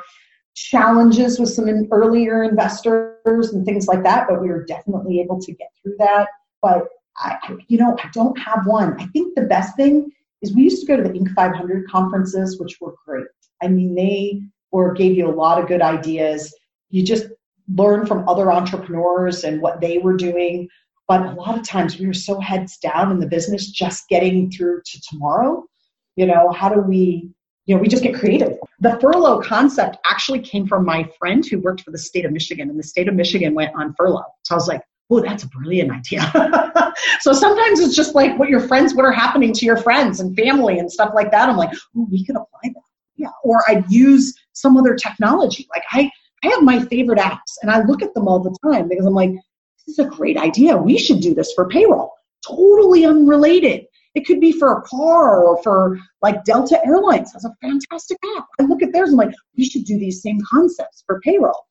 challenges 0.54 1.40
with 1.40 1.48
some 1.48 1.68
earlier 1.90 2.44
investors 2.44 3.52
and 3.52 3.64
things 3.66 3.88
like 3.88 4.04
that, 4.04 4.26
but 4.28 4.40
we 4.40 4.48
were 4.48 4.64
definitely 4.64 5.20
able 5.20 5.40
to 5.40 5.52
get 5.52 5.68
through 5.82 5.96
that. 5.98 6.28
But 6.62 6.88
I, 7.16 7.38
you 7.68 7.78
know, 7.78 7.96
I 8.02 8.08
don't 8.12 8.38
have 8.38 8.66
one. 8.66 9.00
I 9.00 9.06
think 9.06 9.34
the 9.34 9.42
best 9.42 9.76
thing 9.76 10.12
is 10.44 10.54
we 10.54 10.62
used 10.62 10.80
to 10.80 10.86
go 10.86 10.96
to 10.96 11.02
the 11.02 11.18
Inc. 11.18 11.32
500 11.34 11.88
conferences, 11.88 12.60
which 12.60 12.76
were 12.80 12.94
great. 13.06 13.26
I 13.62 13.68
mean, 13.68 13.94
they 13.94 14.42
were 14.70 14.92
gave 14.92 15.16
you 15.16 15.28
a 15.28 15.32
lot 15.32 15.60
of 15.60 15.68
good 15.68 15.82
ideas. 15.82 16.54
You 16.90 17.04
just 17.04 17.26
learn 17.74 18.06
from 18.06 18.28
other 18.28 18.52
entrepreneurs 18.52 19.44
and 19.44 19.62
what 19.62 19.80
they 19.80 19.98
were 19.98 20.16
doing. 20.16 20.68
But 21.08 21.26
a 21.26 21.32
lot 21.32 21.58
of 21.58 21.66
times 21.66 21.98
we 21.98 22.06
were 22.06 22.14
so 22.14 22.40
heads 22.40 22.78
down 22.78 23.10
in 23.10 23.20
the 23.20 23.26
business, 23.26 23.70
just 23.70 24.08
getting 24.08 24.50
through 24.50 24.82
to 24.84 25.00
tomorrow. 25.08 25.64
You 26.16 26.26
know, 26.26 26.50
how 26.52 26.68
do 26.68 26.80
we, 26.80 27.30
you 27.66 27.74
know, 27.74 27.80
we 27.80 27.88
just 27.88 28.02
get 28.02 28.14
creative. 28.14 28.56
The 28.80 28.98
furlough 29.00 29.40
concept 29.42 29.96
actually 30.04 30.40
came 30.40 30.66
from 30.66 30.84
my 30.84 31.08
friend 31.18 31.44
who 31.44 31.58
worked 31.58 31.82
for 31.82 31.90
the 31.90 31.98
state 31.98 32.24
of 32.24 32.32
Michigan, 32.32 32.70
and 32.70 32.78
the 32.78 32.84
state 32.84 33.08
of 33.08 33.14
Michigan 33.14 33.54
went 33.54 33.74
on 33.74 33.94
furlough. 33.94 34.24
So 34.44 34.54
I 34.54 34.56
was 34.56 34.68
like, 34.68 34.82
oh, 35.10 35.20
that's 35.20 35.44
a 35.44 35.48
brilliant 35.48 35.90
idea. 35.92 36.22
so 37.20 37.32
sometimes 37.32 37.80
it's 37.80 37.94
just 37.94 38.14
like 38.14 38.38
what 38.38 38.48
your 38.48 38.60
friends, 38.60 38.94
what 38.94 39.04
are 39.04 39.12
happening 39.12 39.52
to 39.52 39.66
your 39.66 39.76
friends 39.76 40.20
and 40.20 40.36
family 40.36 40.78
and 40.78 40.90
stuff 40.90 41.12
like 41.14 41.30
that. 41.30 41.48
I'm 41.48 41.56
like, 41.56 41.72
oh, 41.96 42.08
we 42.10 42.24
could 42.24 42.36
apply 42.36 42.60
that. 42.64 42.82
Yeah. 43.16 43.30
Or 43.42 43.62
I'd 43.68 43.90
use 43.90 44.34
some 44.52 44.76
other 44.76 44.94
technology. 44.94 45.66
Like 45.70 45.84
I, 45.92 46.10
I 46.42 46.48
have 46.48 46.62
my 46.62 46.80
favorite 46.86 47.18
apps 47.18 47.58
and 47.62 47.70
I 47.70 47.82
look 47.82 48.02
at 48.02 48.14
them 48.14 48.28
all 48.28 48.40
the 48.40 48.56
time 48.64 48.88
because 48.88 49.06
I'm 49.06 49.14
like, 49.14 49.30
this 49.86 49.98
is 49.98 50.06
a 50.06 50.08
great 50.08 50.36
idea. 50.36 50.76
We 50.76 50.98
should 50.98 51.20
do 51.20 51.34
this 51.34 51.52
for 51.52 51.68
payroll. 51.68 52.12
Totally 52.46 53.04
unrelated. 53.04 53.86
It 54.14 54.26
could 54.26 54.40
be 54.40 54.52
for 54.52 54.72
a 54.72 54.82
car 54.82 55.44
or 55.44 55.62
for 55.62 55.98
like 56.22 56.44
Delta 56.44 56.80
Airlines 56.86 57.32
has 57.32 57.44
a 57.44 57.54
fantastic 57.60 58.18
app. 58.36 58.46
I 58.60 58.64
look 58.64 58.82
at 58.82 58.92
theirs 58.92 59.10
and 59.10 59.20
I'm 59.20 59.26
like, 59.26 59.36
we 59.56 59.68
should 59.68 59.84
do 59.84 59.98
these 59.98 60.22
same 60.22 60.38
concepts 60.50 61.02
for 61.06 61.20
payroll. 61.20 61.66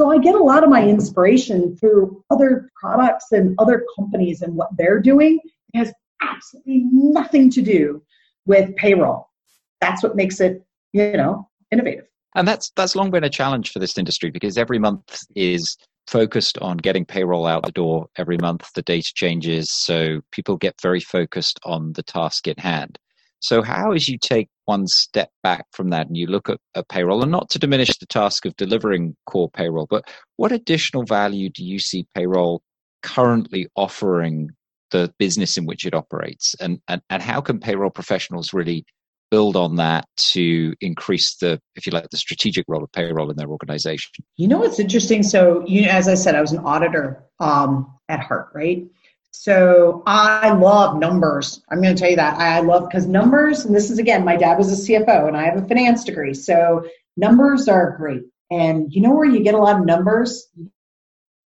So 0.00 0.12
I 0.12 0.18
get 0.18 0.36
a 0.36 0.42
lot 0.42 0.62
of 0.62 0.70
my 0.70 0.86
inspiration 0.86 1.76
through 1.76 2.24
other 2.30 2.70
products 2.80 3.32
and 3.32 3.56
other 3.58 3.84
companies 3.98 4.42
and 4.42 4.54
what 4.54 4.68
they're 4.76 5.00
doing. 5.00 5.40
It 5.74 5.78
has 5.78 5.92
absolutely 6.22 6.84
nothing 6.92 7.50
to 7.50 7.62
do 7.62 8.02
with 8.46 8.76
payroll. 8.76 9.28
That's 9.80 10.02
what 10.02 10.14
makes 10.14 10.40
it, 10.40 10.64
you 10.92 11.16
know, 11.16 11.48
innovative. 11.72 12.06
And 12.36 12.46
that's 12.46 12.70
that's 12.76 12.94
long 12.94 13.10
been 13.10 13.24
a 13.24 13.30
challenge 13.30 13.72
for 13.72 13.80
this 13.80 13.98
industry 13.98 14.30
because 14.30 14.56
every 14.56 14.78
month 14.78 15.20
is 15.34 15.76
focused 16.06 16.58
on 16.58 16.76
getting 16.76 17.04
payroll 17.04 17.46
out 17.46 17.64
the 17.64 17.72
door 17.72 18.06
every 18.16 18.38
month. 18.38 18.70
The 18.74 18.82
data 18.82 19.12
changes, 19.14 19.70
so 19.70 20.20
people 20.30 20.56
get 20.56 20.80
very 20.80 21.00
focused 21.00 21.58
on 21.64 21.92
the 21.94 22.04
task 22.04 22.46
at 22.46 22.60
hand. 22.60 22.98
So, 23.40 23.62
how 23.62 23.92
as 23.92 24.08
you 24.08 24.18
take 24.18 24.48
one 24.68 24.86
step 24.86 25.30
back 25.42 25.64
from 25.72 25.88
that 25.88 26.06
and 26.08 26.16
you 26.16 26.26
look 26.26 26.50
at, 26.50 26.58
at 26.74 26.88
payroll, 26.90 27.22
and 27.22 27.32
not 27.32 27.48
to 27.48 27.58
diminish 27.58 27.96
the 27.98 28.06
task 28.06 28.44
of 28.44 28.54
delivering 28.56 29.16
core 29.26 29.50
payroll, 29.50 29.86
but 29.88 30.04
what 30.36 30.52
additional 30.52 31.04
value 31.04 31.48
do 31.48 31.64
you 31.64 31.78
see 31.78 32.06
payroll 32.14 32.60
currently 33.02 33.66
offering 33.76 34.50
the 34.90 35.10
business 35.18 35.56
in 35.56 35.64
which 35.64 35.86
it 35.86 35.94
operates? 35.94 36.54
And, 36.60 36.80
and, 36.86 37.00
and 37.08 37.22
how 37.22 37.40
can 37.40 37.58
payroll 37.58 37.90
professionals 37.90 38.52
really 38.52 38.84
build 39.30 39.56
on 39.56 39.76
that 39.76 40.04
to 40.16 40.74
increase 40.82 41.36
the, 41.36 41.58
if 41.74 41.86
you 41.86 41.92
like, 41.92 42.10
the 42.10 42.18
strategic 42.18 42.66
role 42.68 42.84
of 42.84 42.92
payroll 42.92 43.30
in 43.30 43.36
their 43.38 43.48
organization? 43.48 44.10
You 44.36 44.48
know 44.48 44.58
what's 44.58 44.78
interesting? 44.78 45.22
So, 45.22 45.64
you 45.66 45.82
know, 45.82 45.88
as 45.88 46.08
I 46.08 46.14
said, 46.14 46.34
I 46.34 46.42
was 46.42 46.52
an 46.52 46.60
auditor 46.60 47.24
um, 47.40 47.90
at 48.10 48.20
heart, 48.20 48.50
right? 48.54 48.86
So 49.40 50.02
I 50.04 50.50
love 50.50 50.98
numbers. 50.98 51.62
I'm 51.70 51.80
going 51.80 51.94
to 51.94 52.00
tell 52.00 52.10
you 52.10 52.16
that 52.16 52.40
I 52.40 52.58
love 52.58 52.88
because 52.88 53.06
numbers, 53.06 53.64
and 53.64 53.72
this 53.72 53.88
is 53.88 54.00
again, 54.00 54.24
my 54.24 54.34
dad 54.34 54.58
was 54.58 54.72
a 54.72 54.92
CFO 54.92 55.28
and 55.28 55.36
I 55.36 55.44
have 55.44 55.56
a 55.56 55.68
finance 55.68 56.02
degree. 56.02 56.34
So 56.34 56.84
numbers 57.16 57.68
are 57.68 57.96
great. 57.96 58.24
And 58.50 58.92
you 58.92 59.00
know 59.00 59.14
where 59.14 59.30
you 59.30 59.44
get 59.44 59.54
a 59.54 59.58
lot 59.58 59.78
of 59.78 59.86
numbers? 59.86 60.48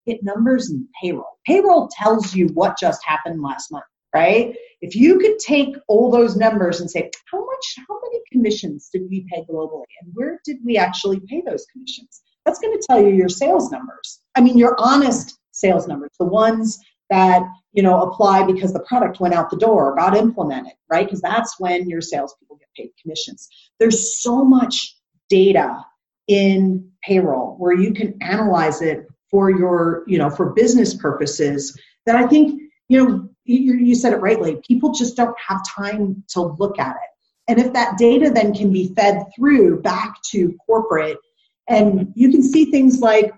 Get 0.08 0.24
numbers 0.24 0.72
in 0.72 0.88
payroll. 1.02 1.38
Payroll 1.46 1.90
tells 1.92 2.34
you 2.34 2.48
what 2.54 2.80
just 2.80 3.04
happened 3.06 3.42
last 3.42 3.74
month, 3.74 3.84
right? 4.16 4.56
If 4.80 4.96
you 4.96 5.20
could 5.20 5.38
take 5.40 5.76
all 5.90 6.10
those 6.10 6.38
numbers 6.38 6.80
and 6.80 6.90
say, 6.90 7.12
how 7.30 7.46
much, 7.46 7.76
how 7.90 8.00
many 8.04 8.22
commissions 8.32 8.88
did 8.94 9.02
we 9.10 9.26
pay 9.30 9.44
globally? 9.52 9.84
And 10.02 10.14
where 10.14 10.40
did 10.46 10.60
we 10.66 10.78
actually 10.78 11.20
pay 11.28 11.44
those 11.46 11.66
commissions? 11.74 12.22
That's 12.46 12.60
going 12.60 12.80
to 12.80 12.88
tell 12.88 13.02
you 13.02 13.10
your 13.10 13.28
sales 13.28 13.70
numbers. 13.70 14.22
I 14.36 14.40
mean, 14.40 14.58
your 14.58 14.78
honest 14.80 15.38
sales 15.52 15.90
numbers, 15.90 16.12
the 16.18 16.26
ones 16.26 16.80
that 17.12 17.44
you 17.74 17.84
know 17.84 18.02
apply 18.02 18.44
because 18.44 18.74
the 18.74 18.80
product 18.82 19.20
went 19.20 19.36
out 19.36 19.52
the 19.52 19.58
door 19.58 19.92
or 19.92 19.96
got 19.96 20.18
implemented 20.18 20.74
right? 20.90 21.06
Because 21.06 21.22
that's 21.22 21.60
when 21.60 21.90
your 21.90 22.02
salespeople 22.02 22.58
get 22.58 22.68
paid 22.76 22.92
commissions. 23.02 23.48
There's 23.80 24.22
so 24.22 24.44
much 24.44 24.96
data 25.30 25.86
in 26.28 26.90
payroll 27.04 27.56
where 27.58 27.74
you 27.74 27.94
can 27.94 28.18
analyze 28.22 28.82
it 28.82 29.08
for 29.30 29.50
your 29.50 30.04
you 30.08 30.18
know 30.18 30.30
for 30.30 30.52
business 30.52 30.94
purposes 30.94 31.78
that 32.06 32.16
i 32.16 32.28
think 32.28 32.62
you 32.90 32.98
know 32.98 33.30
you, 33.46 33.74
you 33.74 33.96
said 33.96 34.14
it 34.14 34.18
rightly. 34.18 34.62
People 34.68 34.94
just 34.94 35.18
don't 35.18 35.36
have 35.46 35.62
time 35.68 36.24
to 36.30 36.42
look 36.42 36.80
at 36.80 36.96
it. 36.96 37.10
And 37.48 37.60
if 37.60 37.74
that 37.74 37.98
data 37.98 38.30
then 38.30 38.54
can 38.54 38.72
be 38.72 38.94
fed 38.96 39.26
through 39.36 39.82
back 39.82 40.16
to 40.32 40.56
corporate 40.66 41.18
and 41.68 42.12
you 42.16 42.30
can 42.30 42.44
see 42.44 42.66
things 42.66 43.00
like 43.00 43.34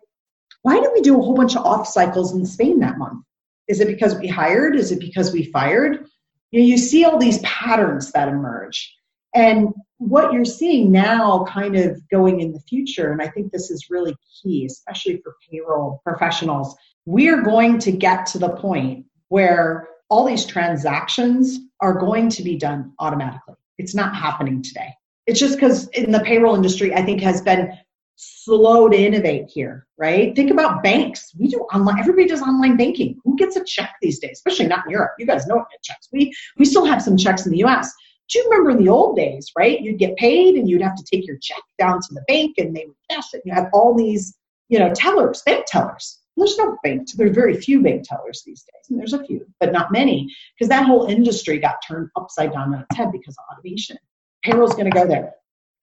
why 0.62 0.80
did 0.80 0.90
we 0.94 1.02
do 1.02 1.18
a 1.18 1.22
whole 1.22 1.36
bunch 1.36 1.56
of 1.56 1.66
off 1.66 1.88
cycles 1.88 2.34
in 2.34 2.46
spain 2.46 2.80
that 2.80 2.98
month 2.98 3.24
is 3.68 3.80
it 3.80 3.88
because 3.88 4.18
we 4.18 4.28
hired? 4.28 4.76
Is 4.76 4.92
it 4.92 5.00
because 5.00 5.32
we 5.32 5.46
fired? 5.52 6.06
You, 6.52 6.60
know, 6.60 6.66
you 6.66 6.78
see 6.78 7.06
all 7.06 7.18
these 7.18 7.40
patterns 7.40 8.12
that 8.12 8.28
emerge. 8.28 8.94
And 9.36 9.70
what 9.98 10.34
you're 10.34 10.46
seeing 10.46 10.92
now, 10.92 11.46
kind 11.46 11.76
of 11.76 12.00
going 12.10 12.42
in 12.42 12.52
the 12.52 12.60
future, 12.62 13.12
and 13.12 13.22
I 13.22 13.30
think 13.30 13.52
this 13.52 13.72
is 13.72 13.90
really 13.90 14.16
key, 14.42 14.66
especially 14.66 15.22
for 15.24 15.36
payroll 15.50 16.02
professionals, 16.04 16.76
we're 17.06 17.42
going 17.42 17.80
to 17.80 17.92
get 17.92 18.26
to 18.28 18.38
the 18.38 18.50
point 18.50 19.06
where 19.30 19.88
all 20.10 20.26
these 20.26 20.46
transactions 20.46 21.60
are 21.82 21.98
going 21.98 22.30
to 22.30 22.44
be 22.44 22.58
done 22.58 22.94
automatically. 23.00 23.56
It's 23.78 23.96
not 23.96 24.16
happening 24.16 24.62
today. 24.62 24.94
It's 25.26 25.40
just 25.40 25.56
because 25.56 25.88
in 25.90 26.12
the 26.12 26.20
payroll 26.20 26.56
industry, 26.56 26.94
I 26.94 27.02
think 27.04 27.22
has 27.22 27.42
been 27.42 27.72
slow 28.16 28.90
to 28.90 28.98
innovate 28.98 29.50
here, 29.50 29.88
right? 29.98 30.36
Think 30.36 30.52
about 30.52 30.84
banks. 30.84 31.32
We 31.38 31.48
do 31.48 31.60
online, 31.74 32.00
everybody 32.00 32.28
does 32.28 32.42
online 32.42 32.78
banking. 32.78 33.18
Who 33.24 33.36
gets 33.36 33.56
a 33.56 33.64
check 33.64 33.96
these 34.02 34.20
days? 34.20 34.34
Especially 34.34 34.68
not 34.68 34.86
in 34.86 34.92
Europe. 34.92 35.14
You 35.18 35.26
guys 35.26 35.48
know 35.48 35.56
what 35.56 35.70
get 35.72 35.82
checks. 35.84 36.10
We 36.12 36.34
we 36.58 36.66
still 36.66 36.86
have 36.86 37.02
some 37.02 37.18
checks 37.18 37.46
in 37.46 37.52
the 37.52 37.64
US. 37.64 37.92
Do 38.30 38.40
you 38.40 38.46
remember 38.46 38.72
in 38.72 38.84
the 38.84 38.90
old 38.90 39.16
days, 39.16 39.52
right? 39.58 39.82
You'd 39.82 40.00
get 40.00 40.16
paid 40.18 40.56
and 40.56 40.70
you'd 40.70 40.82
have 40.82 40.96
to 40.96 41.04
take 41.04 41.28
your 41.28 41.38
check 41.42 41.62
down 41.78 42.00
to 42.00 42.14
the 42.14 42.24
bank 42.28 42.56
and 42.58 42.76
they 42.76 42.86
would 42.86 42.96
cash 43.10 43.34
it. 43.34 43.42
You 43.46 43.54
had 43.54 43.70
all 43.74 43.94
these, 43.96 44.36
you 44.70 44.80
know, 44.80 44.94
tellers, 44.94 45.42
bank 45.46 45.66
tellers. 45.68 46.20
There's 46.36 46.58
no 46.58 46.78
bank, 46.84 47.10
there's 47.16 47.36
very 47.36 47.56
few 47.56 47.84
bank 47.84 48.08
tellers 48.08 48.42
these 48.44 48.64
days, 48.64 48.90
and 48.90 48.98
there's 48.98 49.14
a 49.14 49.24
few, 49.24 49.46
but 49.60 49.72
not 49.72 49.92
many, 49.92 50.28
because 50.58 50.68
that 50.70 50.84
whole 50.84 51.06
industry 51.06 51.60
got 51.60 51.76
turned 51.88 52.10
upside 52.16 52.54
down 52.54 52.74
on 52.74 52.82
its 52.82 52.98
head 52.98 53.12
because 53.12 53.38
of 53.38 53.46
automation. 53.56 53.98
Payroll's 54.44 54.74
going 54.74 54.90
to 54.90 54.98
go 54.98 55.06
there 55.06 55.34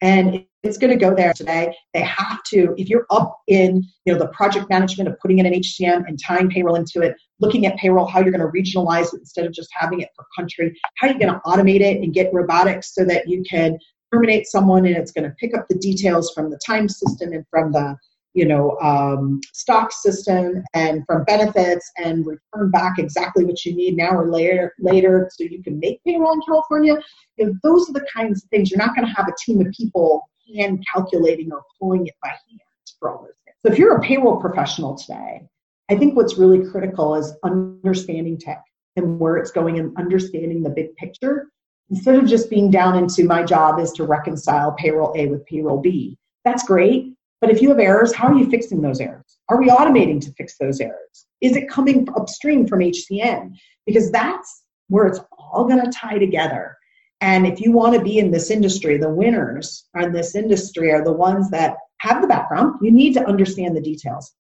and 0.01 0.45
it's 0.63 0.77
going 0.77 0.91
to 0.91 0.97
go 0.97 1.15
there 1.15 1.33
today. 1.33 1.75
They 1.95 2.03
have 2.03 2.43
to, 2.49 2.75
if 2.77 2.89
you're 2.89 3.07
up 3.11 3.39
in 3.49 3.83
you 4.05 4.13
know 4.13 4.19
the 4.19 4.29
project 4.29 4.69
management 4.69 5.09
of 5.09 5.19
putting 5.21 5.39
in 5.39 5.47
an 5.47 5.55
HCM 5.55 6.07
and 6.07 6.19
tying 6.23 6.51
payroll 6.51 6.75
into 6.75 7.01
it, 7.01 7.15
looking 7.41 7.67
at 7.67 7.77
payroll, 7.77 8.07
how 8.07 8.21
you're 8.21 8.33
going 8.33 8.41
to 8.41 8.59
regionalize 8.59 9.15
it 9.15 9.21
instead 9.21 9.47
of 9.47 9.53
just 9.53 9.71
having 9.73 10.01
it 10.01 10.11
per 10.17 10.25
country, 10.37 10.79
how 10.97 11.07
are 11.07 11.11
you're 11.11 11.19
going 11.19 11.33
to 11.33 11.41
automate 11.47 11.81
it 11.81 12.03
and 12.03 12.13
get 12.13 12.33
robotics 12.33 12.95
so 12.95 13.05
that 13.05 13.29
you 13.29 13.43
can 13.49 13.79
terminate 14.13 14.47
someone 14.47 14.87
and 14.87 14.97
it's 14.97 15.13
going 15.13 15.29
to 15.29 15.35
pick 15.39 15.57
up 15.57 15.67
the 15.69 15.79
details 15.79 16.33
from 16.35 16.51
the 16.51 16.59
time 16.65 16.89
system 16.89 17.33
and 17.33 17.45
from 17.51 17.73
the 17.73 17.97
you 18.35 18.47
know 18.47 18.78
um, 18.81 19.41
stock 19.53 19.93
system 19.93 20.62
and 20.74 21.05
from 21.07 21.24
benefits 21.24 21.91
and 21.97 22.26
return 22.26 22.70
back 22.70 22.99
exactly 22.99 23.45
what 23.45 23.64
you 23.64 23.74
need 23.74 23.97
now 23.97 24.11
or 24.11 24.31
later 24.31 24.72
later 24.78 25.31
so 25.35 25.45
you 25.45 25.62
can 25.62 25.78
make 25.78 26.03
payroll 26.05 26.33
in 26.33 26.41
california. 26.47 26.97
You 27.37 27.47
know, 27.47 27.55
those 27.62 27.89
are 27.89 27.93
the 27.93 28.07
kinds 28.14 28.45
of 28.45 28.51
things. 28.51 28.70
You're 28.70 28.78
not 28.78 28.95
going 28.95 29.07
to 29.07 29.14
have 29.14 29.28
a 29.28 29.35
team 29.45 29.61
of 29.61 29.72
people 29.72 30.28
hand 30.55 30.85
calculating 30.93 31.53
or 31.53 31.62
pulling 31.81 32.07
it 32.07 32.14
by 32.22 32.28
hand 32.28 32.61
for 32.99 33.11
all 33.11 33.18
those 33.22 33.35
things. 33.45 33.57
So 33.64 33.72
if 33.72 33.78
you're 33.78 33.97
a 33.97 34.01
payroll 34.01 34.41
professional 34.41 34.97
today 34.97 35.43
i 35.91 35.97
think 35.97 36.16
what's 36.16 36.39
really 36.39 36.64
critical 36.70 37.16
is 37.16 37.33
understanding 37.45 38.39
tech 38.39 38.62
and 38.97 39.18
where 39.18 39.37
it's 39.37 39.51
going 39.51 39.78
and 39.78 39.97
understanding 39.97 40.62
the 40.62 40.70
big 40.70 40.95
picture. 40.97 41.49
Instead 41.91 42.16
of 42.16 42.26
just 42.26 42.51
being 42.51 42.70
down 42.70 42.97
into 42.97 43.24
my 43.24 43.43
job 43.43 43.81
is 43.81 43.91
to 43.93 44.05
reconcile 44.05 44.72
payroll 44.72 45.12
a 45.16 45.26
with 45.26 45.45
payroll 45.47 45.81
b 45.81 46.16
that's 46.45 46.62
great 46.64 47.12
but 47.41 47.51
if 47.51 47.62
you 47.62 47.70
have 47.70 47.78
errors, 47.78 48.14
how 48.14 48.28
are 48.28 48.38
you 48.38 48.51
fixing 48.51 48.82
those 48.82 49.01
errors? 49.01 49.38
Are 49.49 49.59
we 49.59 49.68
automating 49.68 50.20
to 50.22 50.32
fix 50.32 50.57
those 50.59 50.80
errors? 50.80 51.26
Is 51.41 51.57
it 51.57 51.70
coming 51.70 52.07
upstream 52.14 52.66
from 52.66 52.80
HCM? 52.80 53.55
Because 53.86 54.11
that's 54.11 54.64
where 54.88 55.07
it's 55.07 55.20
all 55.38 55.64
going 55.64 55.82
to 55.82 55.91
tie 55.91 56.18
together. 56.18 56.76
And 57.22 57.47
if 57.47 57.61
you 57.61 57.72
want 57.72 57.95
to 57.95 58.03
be 58.03 58.18
in 58.18 58.30
this 58.30 58.51
industry, 58.51 58.97
the 58.99 59.09
winners 59.09 59.84
in 59.95 60.12
this 60.12 60.34
industry 60.34 60.91
are 60.91 61.05
the 61.05 61.12
ones 61.12 61.51
that 61.51 61.76
have 61.99 62.22
the 62.22 62.28
background. 62.28 62.78
You 62.82 62.91
need 62.91 63.14
to 63.14 63.26
understand 63.26 63.76
the 63.76 63.80
details. 63.80 64.32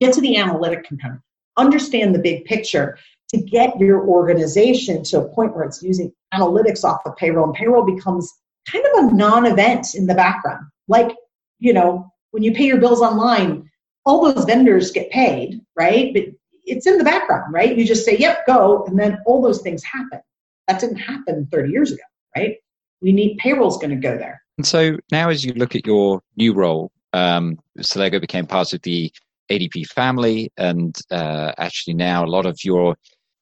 Get 0.00 0.14
to 0.14 0.20
the 0.20 0.36
analytic 0.36 0.84
component, 0.84 1.20
understand 1.56 2.14
the 2.14 2.20
big 2.20 2.44
picture 2.44 2.98
to 3.30 3.38
get 3.38 3.78
your 3.78 4.06
organization 4.06 5.02
to 5.04 5.20
a 5.20 5.28
point 5.28 5.54
where 5.54 5.64
it's 5.64 5.82
using 5.82 6.12
analytics 6.32 6.84
off 6.84 7.00
of 7.06 7.16
payroll, 7.16 7.46
and 7.46 7.54
payroll 7.54 7.84
becomes 7.84 8.32
kind 8.70 8.84
of 8.86 9.04
a 9.04 9.14
non 9.14 9.46
event 9.46 9.94
in 9.94 10.06
the 10.06 10.14
background. 10.14 10.66
Like, 10.88 11.14
you 11.58 11.72
know, 11.72 12.12
when 12.36 12.42
you 12.42 12.52
pay 12.52 12.66
your 12.66 12.76
bills 12.76 13.00
online, 13.00 13.66
all 14.04 14.30
those 14.30 14.44
vendors 14.44 14.90
get 14.90 15.10
paid, 15.10 15.58
right? 15.74 16.12
But 16.12 16.24
it's 16.64 16.86
in 16.86 16.98
the 16.98 17.04
background, 17.04 17.50
right? 17.50 17.74
You 17.74 17.86
just 17.86 18.04
say, 18.04 18.14
yep, 18.18 18.46
go, 18.46 18.84
and 18.84 18.98
then 18.98 19.22
all 19.24 19.40
those 19.40 19.62
things 19.62 19.82
happen. 19.82 20.20
That 20.68 20.78
didn't 20.78 20.98
happen 20.98 21.48
30 21.50 21.70
years 21.72 21.92
ago, 21.92 22.02
right? 22.36 22.56
We 23.00 23.12
need 23.12 23.38
payroll's 23.38 23.78
going 23.78 23.88
to 23.88 23.96
go 23.96 24.18
there. 24.18 24.42
And 24.58 24.66
so 24.66 24.98
now, 25.10 25.30
as 25.30 25.46
you 25.46 25.54
look 25.54 25.74
at 25.74 25.86
your 25.86 26.20
new 26.36 26.52
role, 26.52 26.92
um, 27.14 27.58
Celergo 27.78 28.20
became 28.20 28.46
part 28.46 28.74
of 28.74 28.82
the 28.82 29.10
ADP 29.50 29.86
family, 29.86 30.52
and 30.58 30.94
uh, 31.10 31.52
actually 31.56 31.94
now 31.94 32.22
a 32.22 32.28
lot 32.28 32.44
of 32.44 32.58
your 32.64 32.96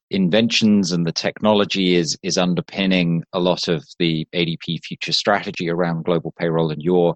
inventions 0.09 0.93
and 0.93 1.05
the 1.05 1.11
technology 1.11 1.95
is 1.95 2.17
is 2.23 2.37
underpinning 2.37 3.25
a 3.33 3.39
lot 3.41 3.67
of 3.67 3.83
the 3.99 4.25
ADP 4.33 4.85
future 4.85 5.11
strategy 5.11 5.69
around 5.69 6.05
global 6.05 6.33
payroll 6.39 6.71
and 6.71 6.81
your 6.81 7.15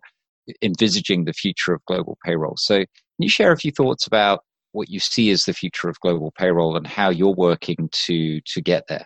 envisaging 0.62 1.26
the 1.26 1.34
future 1.34 1.74
of 1.74 1.84
global 1.86 2.18
payroll. 2.26 2.56
So, 2.58 2.78
can 2.78 2.88
you 3.18 3.30
share 3.30 3.52
a 3.52 3.58
few 3.58 3.72
thoughts 3.72 4.08
about 4.08 4.43
what 4.72 4.89
you 4.89 5.00
see 5.00 5.32
as 5.32 5.45
the 5.45 5.54
future 5.54 5.89
of 5.89 6.00
global 6.00 6.32
payroll 6.38 6.78
and 6.78 6.86
how 6.86 7.10
you're 7.10 7.34
working 7.34 7.89
to 8.06 8.41
to 8.41 8.62
get 8.62 8.86
there? 8.88 9.06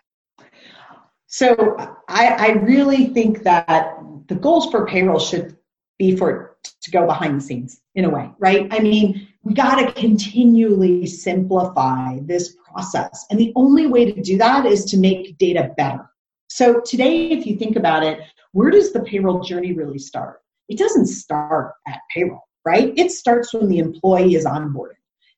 So, 1.27 1.75
I, 2.09 2.27
I 2.27 2.47
really 2.63 3.07
think 3.07 3.43
that 3.43 3.97
the 4.27 4.35
goals 4.35 4.69
for 4.69 4.85
payroll 4.85 5.19
should 5.19 5.57
be 5.97 6.15
for 6.15 6.57
to 6.81 6.91
go 6.91 7.05
behind 7.05 7.37
the 7.37 7.43
scenes 7.43 7.81
in 7.95 8.05
a 8.05 8.09
way, 8.09 8.31
right? 8.39 8.67
I 8.71 8.79
mean, 8.79 9.27
we 9.43 9.53
got 9.53 9.75
to 9.75 9.91
continually 9.93 11.05
simplify 11.05 12.19
this 12.21 12.55
process. 12.71 13.25
And 13.29 13.39
the 13.39 13.51
only 13.55 13.87
way 13.87 14.11
to 14.11 14.21
do 14.21 14.37
that 14.37 14.65
is 14.65 14.85
to 14.85 14.97
make 14.97 15.37
data 15.37 15.73
better. 15.75 16.09
So, 16.47 16.81
today, 16.81 17.29
if 17.29 17.47
you 17.47 17.57
think 17.57 17.75
about 17.75 18.03
it, 18.03 18.19
where 18.51 18.69
does 18.69 18.93
the 18.93 19.01
payroll 19.01 19.41
journey 19.41 19.73
really 19.73 19.97
start? 19.97 20.42
It 20.69 20.77
doesn't 20.77 21.07
start 21.07 21.73
at 21.87 21.99
payroll, 22.13 22.47
right? 22.65 22.93
It 22.97 23.11
starts 23.11 23.53
when 23.53 23.67
the 23.67 23.79
employee 23.79 24.35
is 24.35 24.45
onboarded. 24.45 24.95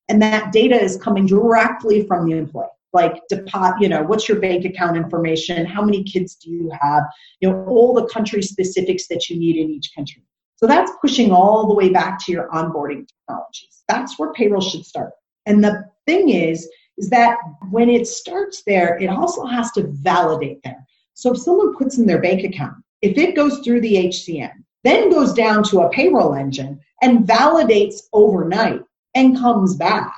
And 0.09 0.21
that 0.21 0.51
data 0.51 0.80
is 0.80 0.97
coming 0.97 1.26
directly 1.26 2.05
from 2.05 2.28
the 2.28 2.38
employee. 2.38 2.67
Like 2.93 3.21
deposit, 3.28 3.82
you 3.82 3.89
know, 3.89 4.03
what's 4.03 4.30
your 4.30 4.39
bank 4.39 4.63
account 4.63 4.95
information? 4.95 5.65
How 5.65 5.84
many 5.84 6.03
kids 6.03 6.36
do 6.36 6.49
you 6.49 6.71
have? 6.80 7.03
You 7.41 7.49
know, 7.49 7.65
all 7.65 7.93
the 7.93 8.05
country 8.05 8.41
specifics 8.41 9.07
that 9.07 9.30
you 9.30 9.38
need 9.38 9.57
in 9.57 9.69
each 9.69 9.91
country. 9.93 10.23
So 10.55 10.65
that's 10.65 10.91
pushing 11.01 11.32
all 11.32 11.67
the 11.67 11.73
way 11.73 11.89
back 11.89 12.23
to 12.26 12.32
your 12.32 12.47
onboarding 12.49 13.05
technologies. 13.07 13.84
That's 13.89 14.17
where 14.17 14.32
payroll 14.32 14.61
should 14.61 14.86
start. 14.86 15.11
And 15.45 15.61
the 15.61 15.84
thing 16.05 16.30
is, 16.30 16.69
is 16.97 17.09
that 17.09 17.38
when 17.69 17.89
it 17.89 18.07
starts 18.07 18.63
there, 18.65 18.97
it 18.97 19.07
also 19.07 19.45
has 19.45 19.71
to 19.73 19.84
validate 19.88 20.63
there. 20.63 20.88
So 21.15 21.34
if 21.34 21.39
someone 21.39 21.76
puts 21.76 21.97
in 21.97 22.05
their 22.05 22.21
bank 22.21 22.45
account 22.45 22.78
if 23.05 23.19
it 23.19 23.36
goes 23.36 23.59
through 23.59 23.82
the 23.82 24.07
HCM, 24.07 24.51
then 24.86 25.10
goes 25.10 25.34
down 25.34 25.64
to 25.64 25.82
a 25.82 25.90
payroll 25.90 26.36
engine 26.36 26.80
and 27.02 27.28
validates 27.28 28.04
overnight 28.14 28.82
and 29.16 29.38
comes 29.38 29.76
back, 29.76 30.14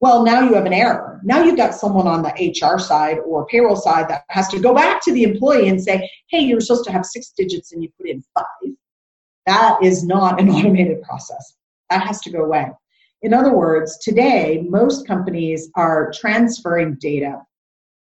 well, 0.00 0.24
now 0.24 0.40
you 0.40 0.54
have 0.54 0.66
an 0.66 0.72
error. 0.72 1.20
Now 1.22 1.42
you've 1.42 1.56
got 1.56 1.74
someone 1.74 2.06
on 2.06 2.22
the 2.22 2.30
HR 2.30 2.78
side 2.78 3.18
or 3.18 3.46
payroll 3.46 3.76
side 3.76 4.08
that 4.08 4.24
has 4.30 4.48
to 4.48 4.58
go 4.58 4.74
back 4.74 5.02
to 5.04 5.12
the 5.12 5.24
employee 5.24 5.68
and 5.68 5.82
say, 5.82 6.08
hey, 6.30 6.40
you're 6.40 6.60
supposed 6.60 6.84
to 6.84 6.92
have 6.92 7.04
six 7.04 7.32
digits 7.36 7.72
and 7.72 7.82
you 7.82 7.90
put 7.98 8.08
in 8.08 8.22
five. 8.34 8.74
That 9.46 9.78
is 9.82 10.04
not 10.04 10.40
an 10.40 10.48
automated 10.50 11.02
process. 11.02 11.54
That 11.90 12.06
has 12.06 12.20
to 12.22 12.30
go 12.30 12.44
away. 12.44 12.70
In 13.22 13.34
other 13.34 13.54
words, 13.54 13.98
today, 13.98 14.64
most 14.68 15.06
companies 15.06 15.70
are 15.74 16.10
transferring 16.12 16.94
data, 16.94 17.42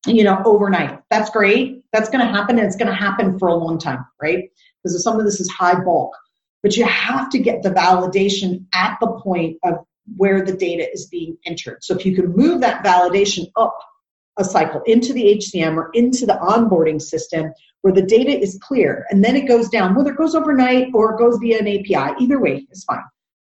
you 0.06 0.24
know, 0.24 0.42
overnight. 0.46 1.00
That's 1.10 1.32
great. 1.32 1.84
That's 1.92 2.10
going 2.10 2.26
to 2.26 2.32
happen 2.32 2.60
and 2.60 2.68
it's 2.68 2.76
going 2.76 2.90
to 2.90 2.94
happen 2.94 3.40
for 3.40 3.48
a 3.48 3.56
long 3.56 3.80
time, 3.80 4.06
right? 4.22 4.50
Because 4.94 5.04
some 5.04 5.20
of 5.20 5.26
this 5.26 5.40
is 5.40 5.50
high 5.50 5.80
bulk. 5.80 6.16
But 6.62 6.76
you 6.76 6.86
have 6.86 7.30
to 7.30 7.40
get 7.40 7.64
the 7.64 7.70
validation 7.70 8.66
at 8.74 8.98
the 9.00 9.08
point 9.24 9.58
of 9.64 9.76
where 10.18 10.44
the 10.44 10.54
data 10.54 10.92
is 10.92 11.06
being 11.08 11.38
entered. 11.46 11.84
So 11.84 11.96
if 11.96 12.06
you 12.06 12.16
can 12.16 12.36
move 12.36 12.62
that 12.62 12.84
validation 12.84 13.52
up 13.56 13.78
a 14.38 14.44
cycle 14.44 14.82
into 14.86 15.14
the 15.14 15.38
HCM 15.38 15.76
or 15.76 15.90
into 15.94 16.26
the 16.26 16.40
onboarding 16.42 17.02
system 17.02 17.52
where 17.82 17.94
the 17.94 18.02
data 18.02 18.38
is 18.38 18.58
clear 18.62 19.06
and 19.10 19.24
then 19.24 19.36
it 19.36 19.48
goes 19.48 19.70
down, 19.70 19.96
whether 19.96 20.12
it 20.12 20.18
goes 20.18 20.36
overnight 20.36 20.88
or 20.94 21.14
it 21.14 21.18
goes 21.18 21.38
via 21.38 21.60
an 21.60 21.68
API, 21.68 22.16
either 22.20 22.40
way 22.40 22.66
is 22.72 22.84
fine. 22.84 23.04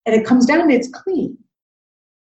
And 0.07 0.14
it 0.14 0.26
comes 0.26 0.47
down 0.47 0.62
and 0.62 0.72
it's 0.72 0.89
clean. 0.89 1.37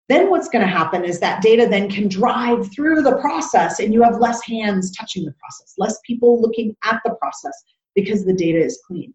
Then 0.08 0.30
what's 0.30 0.48
going 0.48 0.64
to 0.64 0.70
happen 0.70 1.04
is 1.04 1.20
that 1.20 1.42
data 1.42 1.66
then 1.68 1.90
can 1.90 2.08
drive 2.08 2.72
through 2.72 3.02
the 3.02 3.16
process 3.16 3.78
and 3.78 3.92
you 3.92 4.02
have 4.02 4.20
less 4.20 4.42
hands 4.42 4.90
touching 4.96 5.24
the 5.24 5.34
process, 5.38 5.74
less 5.76 5.98
people 6.04 6.40
looking 6.40 6.74
at 6.84 7.00
the 7.04 7.14
process 7.20 7.62
because 7.94 8.24
the 8.24 8.32
data 8.32 8.58
is 8.58 8.80
clean. 8.86 9.14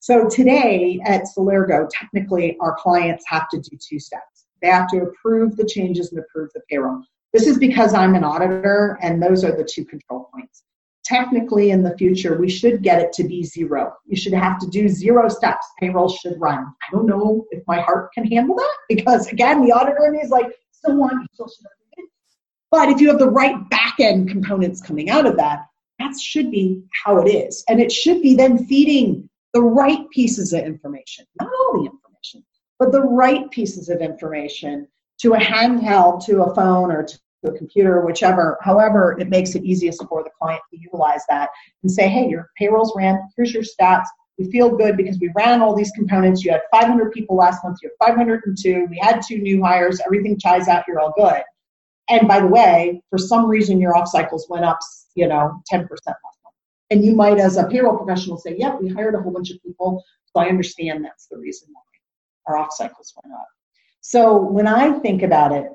So 0.00 0.28
today 0.28 1.00
at 1.04 1.24
Celergo, 1.24 1.88
technically 1.92 2.56
our 2.60 2.74
clients 2.76 3.24
have 3.28 3.48
to 3.50 3.60
do 3.60 3.76
two 3.76 4.00
steps. 4.00 4.46
They 4.60 4.68
have 4.68 4.88
to 4.88 5.02
approve 5.02 5.56
the 5.56 5.64
changes 5.64 6.12
and 6.12 6.20
approve 6.20 6.50
the 6.54 6.60
payroll. 6.68 7.02
This 7.32 7.46
is 7.46 7.56
because 7.56 7.94
I'm 7.94 8.14
an 8.14 8.24
auditor, 8.24 8.98
and 9.00 9.22
those 9.22 9.42
are 9.44 9.56
the 9.56 9.64
two 9.64 9.84
control 9.84 10.28
points. 10.34 10.64
Technically, 11.04 11.70
in 11.70 11.82
the 11.82 11.96
future, 11.96 12.38
we 12.38 12.48
should 12.48 12.82
get 12.82 13.00
it 13.00 13.12
to 13.14 13.24
be 13.24 13.42
zero. 13.42 13.92
You 14.06 14.16
should 14.16 14.34
have 14.34 14.58
to 14.60 14.66
do 14.68 14.88
zero 14.88 15.28
steps. 15.28 15.66
Payroll 15.80 16.08
should 16.08 16.40
run. 16.40 16.58
I 16.58 16.92
don't 16.92 17.06
know 17.06 17.44
if 17.50 17.62
my 17.66 17.80
heart 17.80 18.12
can 18.12 18.26
handle 18.26 18.56
that 18.56 18.76
because, 18.88 19.26
again, 19.28 19.64
the 19.64 19.72
auditor 19.72 20.06
in 20.06 20.12
me 20.12 20.18
is 20.18 20.30
like, 20.30 20.46
want, 20.84 21.28
still 21.32 21.48
should 21.48 21.64
have 21.64 22.06
But 22.70 22.88
if 22.88 23.00
you 23.00 23.08
have 23.08 23.18
the 23.18 23.30
right 23.30 23.68
back 23.70 23.94
end 23.98 24.28
components 24.28 24.80
coming 24.80 25.10
out 25.10 25.26
of 25.26 25.36
that, 25.36 25.66
that 26.02 26.18
should 26.20 26.50
be 26.50 26.82
how 27.04 27.18
it 27.18 27.28
is. 27.28 27.64
And 27.68 27.80
it 27.80 27.92
should 27.92 28.22
be 28.22 28.34
then 28.34 28.66
feeding 28.66 29.28
the 29.54 29.62
right 29.62 30.08
pieces 30.10 30.52
of 30.52 30.64
information, 30.64 31.26
not 31.40 31.48
all 31.48 31.72
the 31.74 31.86
information 31.86 32.02
but 32.82 32.90
the 32.90 33.00
right 33.00 33.48
pieces 33.52 33.88
of 33.88 34.00
information 34.00 34.88
to 35.20 35.34
a 35.34 35.38
handheld, 35.38 36.24
to 36.26 36.42
a 36.42 36.52
phone, 36.52 36.90
or 36.90 37.04
to 37.04 37.16
a 37.44 37.52
computer, 37.52 38.04
whichever, 38.04 38.58
however 38.60 39.16
it 39.20 39.28
makes 39.28 39.54
it 39.54 39.62
easiest 39.62 40.04
for 40.08 40.24
the 40.24 40.30
client 40.36 40.60
to 40.68 40.80
utilize 40.80 41.22
that 41.28 41.48
and 41.84 41.92
say, 41.92 42.08
hey, 42.08 42.28
your 42.28 42.50
payroll's 42.58 42.92
ran, 42.96 43.20
here's 43.36 43.54
your 43.54 43.62
stats. 43.62 44.06
We 44.36 44.50
feel 44.50 44.76
good 44.76 44.96
because 44.96 45.20
we 45.20 45.30
ran 45.36 45.62
all 45.62 45.76
these 45.76 45.92
components. 45.92 46.44
You 46.44 46.50
had 46.50 46.62
500 46.72 47.12
people 47.12 47.36
last 47.36 47.62
month, 47.62 47.78
you 47.84 47.90
have 48.00 48.16
502. 48.16 48.88
We 48.90 48.98
had 48.98 49.20
two 49.24 49.38
new 49.38 49.62
hires, 49.62 50.00
everything 50.04 50.36
ties 50.36 50.66
out, 50.66 50.82
you're 50.88 50.98
all 50.98 51.14
good. 51.16 51.42
And 52.08 52.26
by 52.26 52.40
the 52.40 52.48
way, 52.48 53.00
for 53.10 53.18
some 53.18 53.46
reason 53.46 53.80
your 53.80 53.96
off 53.96 54.08
cycles 54.08 54.48
went 54.48 54.64
up, 54.64 54.80
you 55.14 55.28
know, 55.28 55.62
10% 55.72 55.88
last 55.88 56.06
month. 56.06 56.56
And 56.90 57.04
you 57.04 57.14
might, 57.14 57.38
as 57.38 57.56
a 57.56 57.66
payroll 57.66 57.96
professional, 57.96 58.38
say, 58.38 58.50
yep, 58.50 58.58
yeah, 58.58 58.74
we 58.76 58.88
hired 58.88 59.14
a 59.14 59.20
whole 59.20 59.32
bunch 59.32 59.50
of 59.50 59.62
people, 59.62 60.02
so 60.26 60.42
I 60.42 60.48
understand 60.48 61.04
that's 61.04 61.26
the 61.26 61.38
reason 61.38 61.68
why 61.72 61.82
our 62.46 62.56
off 62.56 62.72
cycles 62.72 63.12
went 63.22 63.34
up. 63.34 63.46
So 64.00 64.36
when 64.36 64.66
I 64.66 64.98
think 64.98 65.22
about 65.22 65.52
it, 65.52 65.68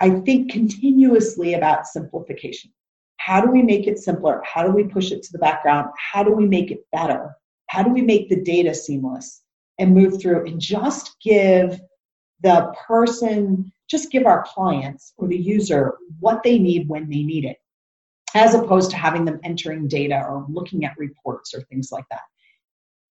I 0.00 0.10
think 0.10 0.50
continuously 0.50 1.54
about 1.54 1.86
simplification. 1.86 2.72
How 3.18 3.40
do 3.40 3.50
we 3.50 3.62
make 3.62 3.86
it 3.86 3.98
simpler? 3.98 4.42
How 4.44 4.64
do 4.66 4.72
we 4.72 4.84
push 4.84 5.12
it 5.12 5.22
to 5.22 5.32
the 5.32 5.38
background? 5.38 5.90
How 5.98 6.22
do 6.22 6.32
we 6.32 6.46
make 6.46 6.70
it 6.70 6.86
better? 6.90 7.36
How 7.68 7.82
do 7.82 7.90
we 7.90 8.00
make 8.00 8.28
the 8.28 8.40
data 8.40 8.74
seamless 8.74 9.42
and 9.78 9.94
move 9.94 10.20
through 10.20 10.46
and 10.46 10.58
just 10.58 11.16
give 11.22 11.80
the 12.42 12.72
person, 12.86 13.70
just 13.88 14.10
give 14.10 14.24
our 14.24 14.44
clients 14.46 15.12
or 15.18 15.28
the 15.28 15.36
user 15.36 15.94
what 16.18 16.42
they 16.42 16.58
need 16.58 16.88
when 16.88 17.08
they 17.08 17.22
need 17.22 17.44
it, 17.44 17.58
as 18.34 18.54
opposed 18.54 18.90
to 18.90 18.96
having 18.96 19.24
them 19.24 19.40
entering 19.42 19.88
data 19.88 20.24
or 20.28 20.46
looking 20.48 20.84
at 20.84 20.96
reports 20.98 21.54
or 21.54 21.62
things 21.62 21.90
like 21.92 22.04
that. 22.10 22.22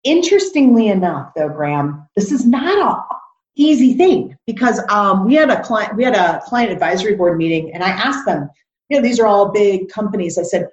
Interestingly 0.05 0.89
enough, 0.89 1.33
though, 1.35 1.49
Graham, 1.49 2.09
this 2.15 2.31
is 2.31 2.47
not 2.47 2.79
a 2.79 3.17
easy 3.57 3.95
thing 3.95 4.37
because 4.47 4.81
um, 4.91 5.27
we 5.27 5.35
had 5.35 5.51
a 5.51 5.63
client 5.63 5.97
we 5.97 6.05
had 6.05 6.15
a 6.15 6.41
client 6.45 6.71
advisory 6.71 7.17
board 7.17 7.39
meeting, 7.39 7.73
and 7.75 7.83
I 7.83 7.89
asked 7.89 8.27
them, 8.27 8.49
you 8.89 8.97
know, 8.97 9.03
these 9.03 9.19
are 9.19 9.27
all 9.27 9.51
big 9.51 9.89
companies. 9.89 10.39
I 10.39 10.43
said, 10.43 10.69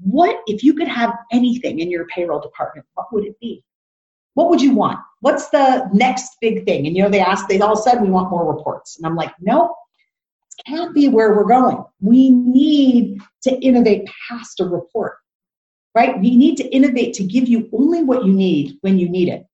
what 0.00 0.40
if 0.46 0.62
you 0.62 0.74
could 0.74 0.88
have 0.88 1.12
anything 1.32 1.80
in 1.80 1.90
your 1.90 2.06
payroll 2.06 2.40
department? 2.40 2.86
What 2.94 3.12
would 3.12 3.24
it 3.24 3.38
be? 3.40 3.64
What 4.34 4.48
would 4.50 4.62
you 4.62 4.72
want? 4.72 5.00
What's 5.20 5.48
the 5.48 5.90
next 5.92 6.36
big 6.40 6.64
thing? 6.64 6.86
And 6.86 6.96
you 6.96 7.02
know, 7.02 7.10
they 7.10 7.20
asked, 7.20 7.48
they 7.48 7.60
all 7.60 7.76
said 7.76 8.00
we 8.00 8.08
want 8.08 8.30
more 8.30 8.50
reports, 8.50 8.96
and 8.96 9.06
I'm 9.06 9.16
like, 9.16 9.32
no, 9.40 9.74
can't 10.66 10.94
be 10.94 11.08
where 11.08 11.34
we're 11.34 11.44
going. 11.44 11.84
We 12.00 12.30
need 12.30 13.20
to 13.48 13.58
innovate 13.60 14.08
past 14.28 14.60
a 14.60 14.64
report 14.64 15.14
right? 15.98 16.20
We 16.20 16.36
need 16.36 16.56
to 16.58 16.74
innovate 16.74 17.14
to 17.14 17.24
give 17.24 17.48
you 17.48 17.68
only 17.72 18.04
what 18.04 18.24
you 18.24 18.32
need 18.32 18.78
when 18.82 18.98
you 19.00 19.08
need 19.08 19.28
it. 19.28 19.44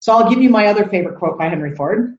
So 0.00 0.12
I'll 0.12 0.28
give 0.28 0.42
you 0.42 0.50
my 0.50 0.66
other 0.66 0.88
favorite 0.88 1.18
quote 1.18 1.38
by 1.38 1.48
Henry 1.48 1.74
Ford. 1.76 2.16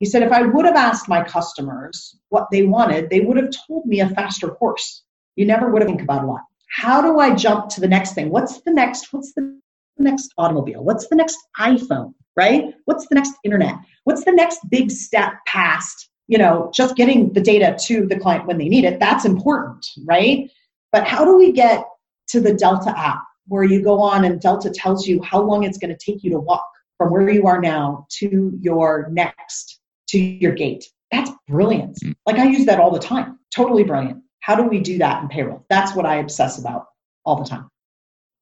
He 0.00 0.06
said, 0.06 0.24
If 0.24 0.32
I 0.32 0.42
would 0.42 0.64
have 0.64 0.74
asked 0.74 1.08
my 1.08 1.22
customers 1.22 2.16
what 2.30 2.48
they 2.50 2.64
wanted, 2.64 3.10
they 3.10 3.20
would 3.20 3.36
have 3.36 3.50
told 3.66 3.86
me 3.86 4.00
a 4.00 4.08
faster 4.08 4.48
horse. 4.58 5.04
You 5.36 5.46
never 5.46 5.70
would 5.70 5.82
have 5.82 5.88
think 5.88 6.02
about 6.02 6.24
a 6.24 6.26
lot. 6.26 6.40
How 6.68 7.00
do 7.00 7.20
I 7.20 7.34
jump 7.34 7.68
to 7.70 7.80
the 7.80 7.88
next 7.88 8.14
thing? 8.14 8.30
What's 8.30 8.60
the 8.62 8.72
next? 8.72 9.12
What's 9.12 9.32
the 9.34 9.56
next 9.98 10.32
automobile? 10.36 10.82
What's 10.82 11.06
the 11.08 11.16
next 11.16 11.38
iPhone? 11.58 12.14
Right? 12.36 12.74
What's 12.86 13.06
the 13.06 13.14
next 13.14 13.34
internet? 13.44 13.76
What's 14.04 14.24
the 14.24 14.32
next 14.32 14.58
big 14.68 14.90
step 14.90 15.34
past, 15.46 16.08
you 16.26 16.38
know, 16.38 16.72
just 16.74 16.96
getting 16.96 17.32
the 17.34 17.40
data 17.40 17.76
to 17.84 18.06
the 18.06 18.18
client 18.18 18.46
when 18.46 18.58
they 18.58 18.68
need 18.68 18.84
it? 18.84 18.98
That's 18.98 19.24
important, 19.24 19.86
right? 20.04 20.50
But 20.92 21.06
how 21.06 21.24
do 21.24 21.36
we 21.36 21.52
get 21.52 21.84
to 22.28 22.40
the 22.40 22.54
Delta 22.54 22.96
app, 22.96 23.22
where 23.48 23.64
you 23.64 23.82
go 23.82 24.00
on 24.00 24.24
and 24.24 24.40
Delta 24.40 24.70
tells 24.70 25.06
you 25.06 25.22
how 25.22 25.40
long 25.40 25.64
it's 25.64 25.78
going 25.78 25.94
to 25.94 26.04
take 26.04 26.22
you 26.22 26.30
to 26.30 26.38
walk 26.38 26.66
from 26.98 27.10
where 27.10 27.28
you 27.28 27.46
are 27.46 27.60
now 27.60 28.06
to 28.18 28.56
your 28.60 29.08
next, 29.10 29.80
to 30.08 30.18
your 30.18 30.52
gate. 30.52 30.84
That's 31.10 31.30
brilliant. 31.48 31.98
Mm. 32.02 32.14
Like 32.26 32.36
I 32.36 32.44
use 32.44 32.66
that 32.66 32.80
all 32.80 32.90
the 32.90 32.98
time. 32.98 33.38
Totally 33.54 33.84
brilliant. 33.84 34.22
How 34.40 34.54
do 34.54 34.64
we 34.64 34.80
do 34.80 34.98
that 34.98 35.22
in 35.22 35.28
payroll? 35.28 35.64
That's 35.68 35.94
what 35.94 36.06
I 36.06 36.16
obsess 36.16 36.58
about 36.58 36.86
all 37.24 37.42
the 37.42 37.48
time. 37.48 37.68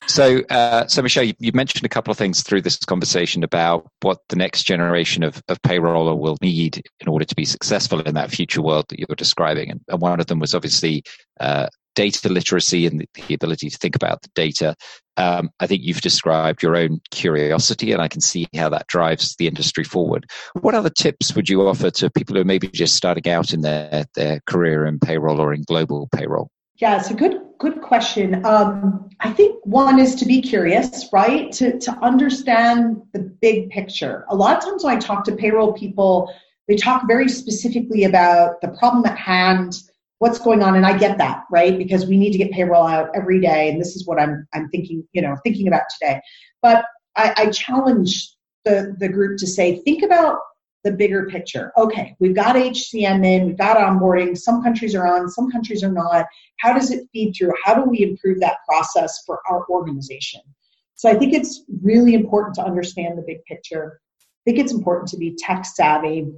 So, 0.06 0.40
uh, 0.48 0.86
so 0.86 1.02
Michelle, 1.02 1.24
you, 1.24 1.34
you, 1.38 1.52
mentioned 1.52 1.84
a 1.84 1.88
couple 1.88 2.10
of 2.10 2.16
things 2.16 2.42
through 2.42 2.62
this 2.62 2.78
conversation 2.78 3.44
about 3.44 3.86
what 4.00 4.18
the 4.30 4.36
next 4.36 4.62
generation 4.62 5.22
of, 5.22 5.42
of 5.48 5.60
payroller 5.60 6.18
will 6.18 6.38
need 6.40 6.82
in 7.00 7.08
order 7.08 7.26
to 7.26 7.34
be 7.34 7.44
successful 7.44 8.00
in 8.00 8.14
that 8.14 8.30
future 8.30 8.62
world 8.62 8.86
that 8.88 8.98
you're 8.98 9.14
describing. 9.14 9.70
And, 9.70 9.80
and 9.88 10.00
one 10.00 10.18
of 10.18 10.26
them 10.26 10.38
was 10.38 10.54
obviously 10.54 11.02
uh, 11.38 11.68
data 11.94 12.28
literacy 12.28 12.86
and 12.86 13.00
the 13.00 13.34
ability 13.34 13.70
to 13.70 13.78
think 13.78 13.96
about 13.96 14.22
the 14.22 14.30
data. 14.34 14.74
Um, 15.16 15.50
I 15.60 15.66
think 15.66 15.82
you've 15.82 16.00
described 16.00 16.62
your 16.62 16.76
own 16.76 17.00
curiosity, 17.10 17.92
and 17.92 18.00
I 18.00 18.08
can 18.08 18.20
see 18.20 18.46
how 18.56 18.68
that 18.70 18.86
drives 18.86 19.36
the 19.36 19.46
industry 19.46 19.84
forward. 19.84 20.26
What 20.60 20.74
other 20.74 20.90
tips 20.90 21.34
would 21.34 21.48
you 21.48 21.66
offer 21.66 21.90
to 21.90 22.10
people 22.10 22.34
who 22.34 22.42
are 22.42 22.46
maybe 22.46 22.68
just 22.68 22.96
starting 22.96 23.30
out 23.30 23.52
in 23.52 23.60
their, 23.60 24.06
their 24.14 24.40
career 24.46 24.86
in 24.86 24.98
payroll 24.98 25.40
or 25.40 25.52
in 25.52 25.62
global 25.64 26.08
payroll? 26.14 26.50
Yeah, 26.76 26.98
it's 26.98 27.10
a 27.10 27.14
good 27.14 27.42
good 27.58 27.82
question. 27.82 28.42
Um, 28.46 29.10
I 29.20 29.30
think 29.30 29.56
one 29.64 29.98
is 29.98 30.14
to 30.14 30.24
be 30.24 30.40
curious, 30.40 31.10
right? 31.12 31.52
To 31.52 31.78
to 31.78 31.92
understand 32.00 33.02
the 33.12 33.18
big 33.18 33.68
picture. 33.68 34.24
A 34.30 34.34
lot 34.34 34.56
of 34.56 34.64
times 34.64 34.82
when 34.82 34.96
I 34.96 34.98
talk 34.98 35.24
to 35.24 35.36
payroll 35.36 35.74
people, 35.74 36.32
they 36.68 36.76
talk 36.76 37.06
very 37.06 37.28
specifically 37.28 38.04
about 38.04 38.62
the 38.62 38.68
problem 38.68 39.04
at 39.04 39.18
hand 39.18 39.82
what's 40.20 40.38
going 40.38 40.62
on 40.62 40.76
and 40.76 40.86
i 40.86 40.96
get 40.96 41.18
that 41.18 41.44
right? 41.50 41.76
Because 41.76 42.06
we 42.06 42.16
need 42.16 42.30
to 42.30 42.38
get 42.38 42.52
payroll 42.52 42.86
out 42.86 43.10
every 43.14 43.40
day 43.40 43.68
and 43.68 43.80
this 43.80 43.96
is 43.96 44.06
what 44.06 44.20
i'm 44.20 44.46
i'm 44.54 44.68
thinking 44.68 45.02
you 45.12 45.20
know 45.20 45.36
thinking 45.42 45.66
about 45.66 45.82
today. 45.98 46.20
But 46.62 46.84
i, 47.16 47.34
I 47.36 47.50
challenge 47.50 48.32
the 48.64 48.94
the 48.98 49.08
group 49.08 49.38
to 49.38 49.46
say 49.46 49.80
think 49.80 50.02
about 50.04 50.38
the 50.84 50.92
bigger 50.92 51.26
picture. 51.26 51.72
Okay 51.76 52.14
we've 52.20 52.34
got 52.34 52.54
hcm 52.54 53.26
in 53.26 53.46
we've 53.46 53.58
got 53.58 53.76
onboarding 53.76 54.36
some 54.38 54.62
countries 54.62 54.94
are 54.94 55.06
on 55.06 55.28
some 55.28 55.50
countries 55.50 55.82
are 55.82 55.92
not. 55.92 56.26
How 56.60 56.72
does 56.74 56.90
it 56.90 57.08
feed 57.12 57.32
through? 57.32 57.52
How 57.64 57.74
do 57.74 57.90
we 57.90 58.02
improve 58.02 58.40
that 58.40 58.58
process 58.68 59.22
for 59.26 59.40
our 59.50 59.66
organization? 59.68 60.42
So 60.94 61.10
i 61.10 61.14
think 61.14 61.32
it's 61.32 61.64
really 61.82 62.14
important 62.14 62.54
to 62.56 62.64
understand 62.64 63.18
the 63.18 63.24
big 63.26 63.42
picture. 63.46 64.00
I 64.20 64.50
think 64.50 64.58
it's 64.58 64.72
important 64.72 65.08
to 65.08 65.16
be 65.16 65.34
tech 65.38 65.64
savvy. 65.64 66.30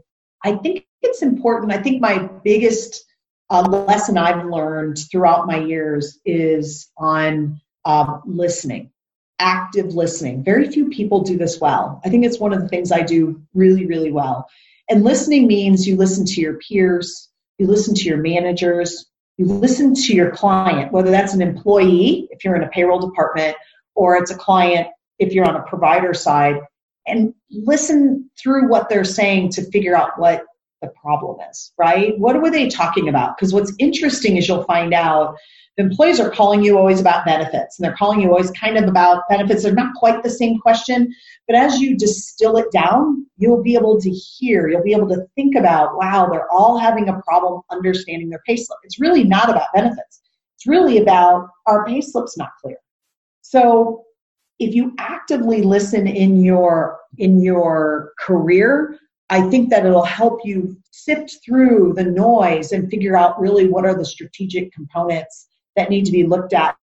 I 0.45 0.57
think 0.57 0.87
it's 1.03 1.23
important 1.23 1.73
i 1.73 1.83
think 1.83 2.01
my 2.01 2.29
biggest 2.45 3.05
a 3.53 3.61
lesson 3.63 4.19
I've 4.19 4.47
learned 4.47 4.99
throughout 5.11 5.47
my 5.47 5.59
years 5.59 6.19
is 6.25 6.91
on 6.97 7.61
um, 7.85 8.23
listening. 8.25 8.91
active 9.39 9.95
listening. 9.95 10.45
Very 10.45 10.71
few 10.71 10.89
people 10.89 11.23
do 11.23 11.37
this 11.37 11.61
well. 11.61 12.01
I 12.05 12.09
think 12.09 12.25
it's 12.25 12.39
one 12.39 12.53
of 12.53 12.63
the 12.63 12.69
things 12.69 12.93
I 12.93 13.03
do 13.03 13.43
really, 13.55 13.87
really 13.87 14.13
well. 14.13 14.49
And 14.89 15.03
listening 15.05 15.47
means 15.47 15.87
you 15.87 15.97
listen 15.97 16.25
to 16.27 16.41
your 16.41 16.55
peers, 16.55 17.29
you 17.59 17.67
listen 17.67 17.95
to 17.95 18.05
your 18.05 18.19
managers, 18.19 19.07
you 19.39 19.47
listen 19.47 19.95
to 19.95 20.15
your 20.15 20.31
client, 20.31 20.93
whether 20.93 21.11
that's 21.11 21.35
an 21.35 21.43
employee, 21.43 22.29
if 22.31 22.45
you're 22.45 22.55
in 22.55 22.63
a 22.63 22.69
payroll 22.69 23.01
department, 23.01 23.57
or 23.95 24.17
it's 24.17 24.31
a 24.31 24.37
client 24.37 24.89
if 25.19 25.33
you're 25.33 25.45
on 25.45 25.57
a 25.57 25.63
provider 25.63 26.15
side, 26.15 26.57
and 27.07 27.35
listen 27.51 28.31
through 28.41 28.69
what 28.69 28.89
they're 28.89 29.05
saying 29.05 29.51
to 29.51 29.71
figure 29.71 29.97
out 29.97 30.19
what 30.19 30.45
the 30.83 30.89
problem 30.89 31.39
is, 31.51 31.73
right? 31.79 32.19
What 32.19 32.41
were 32.43 32.51
they 32.51 32.69
talking 32.69 33.09
about? 33.09 33.37
Because 33.37 33.55
what's 33.55 33.73
interesting 33.79 34.37
is 34.37 34.47
you'll 34.47 34.65
find 34.65 34.93
out 34.93 35.37
employees 35.79 36.21
are 36.21 36.31
calling 36.31 36.63
you 36.63 36.77
always 36.77 37.01
about 37.01 37.25
benefits 37.25 37.79
and 37.79 37.85
they're 37.85 37.97
calling 37.97 38.21
you 38.21 38.29
always 38.29 38.51
kind 38.51 38.77
of 38.77 38.85
about 38.85 39.23
benefits. 39.31 39.63
They're 39.63 39.73
not 39.73 39.95
quite 39.95 40.23
the 40.23 40.31
same 40.31 40.59
question, 40.59 41.15
but 41.47 41.57
as 41.57 41.79
you 41.79 41.97
distill 41.97 42.59
it 42.59 42.71
down, 42.73 43.27
you'll 43.39 43.63
be 43.63 43.75
able 43.75 43.99
to 44.01 44.11
hear, 44.11 44.69
you'll 44.69 44.83
be 44.83 44.93
able 44.93 45.09
to 45.09 45.27
think 45.35 45.57
about, 45.57 45.97
wow, 45.97 46.29
they're 46.31 46.53
all 46.53 46.77
having 46.77 47.09
a 47.09 47.21
problem 47.23 47.63
understanding 47.71 48.29
their 48.29 48.43
pay 48.47 48.57
slip. 48.57 48.79
It's 48.85 49.01
really 49.01 49.25
not 49.25 49.49
about 49.49 49.73
benefits. 49.75 50.21
It's 50.57 50.67
really 50.67 50.99
about 50.99 51.49
our 51.67 51.87
pay 51.87 52.03
slip's 52.03 52.37
not 52.37 52.51
clear. 52.61 52.77
So 53.41 54.05
if 54.59 54.75
you 54.75 54.95
actively 54.99 55.63
listen 55.63 56.07
in 56.07 56.43
your 56.43 56.99
in 57.19 57.43
your 57.43 58.13
career, 58.19 58.99
I 59.33 59.41
think 59.49 59.71
that 59.71 59.87
it'll 59.87 60.05
help 60.05 60.41
you 60.45 60.77
sift 60.91 61.39
through 61.43 61.95
the 61.97 62.05
noise 62.05 62.71
and 62.73 62.91
figure 62.91 63.17
out 63.17 63.41
really 63.41 63.67
what 63.67 63.87
are 63.87 63.97
the 63.97 64.05
strategic 64.05 64.71
components 64.75 65.49
that 65.75 65.89
need 65.89 66.05
to 66.05 66.13
be 66.13 66.25
looked 66.25 66.53
at 66.53 66.77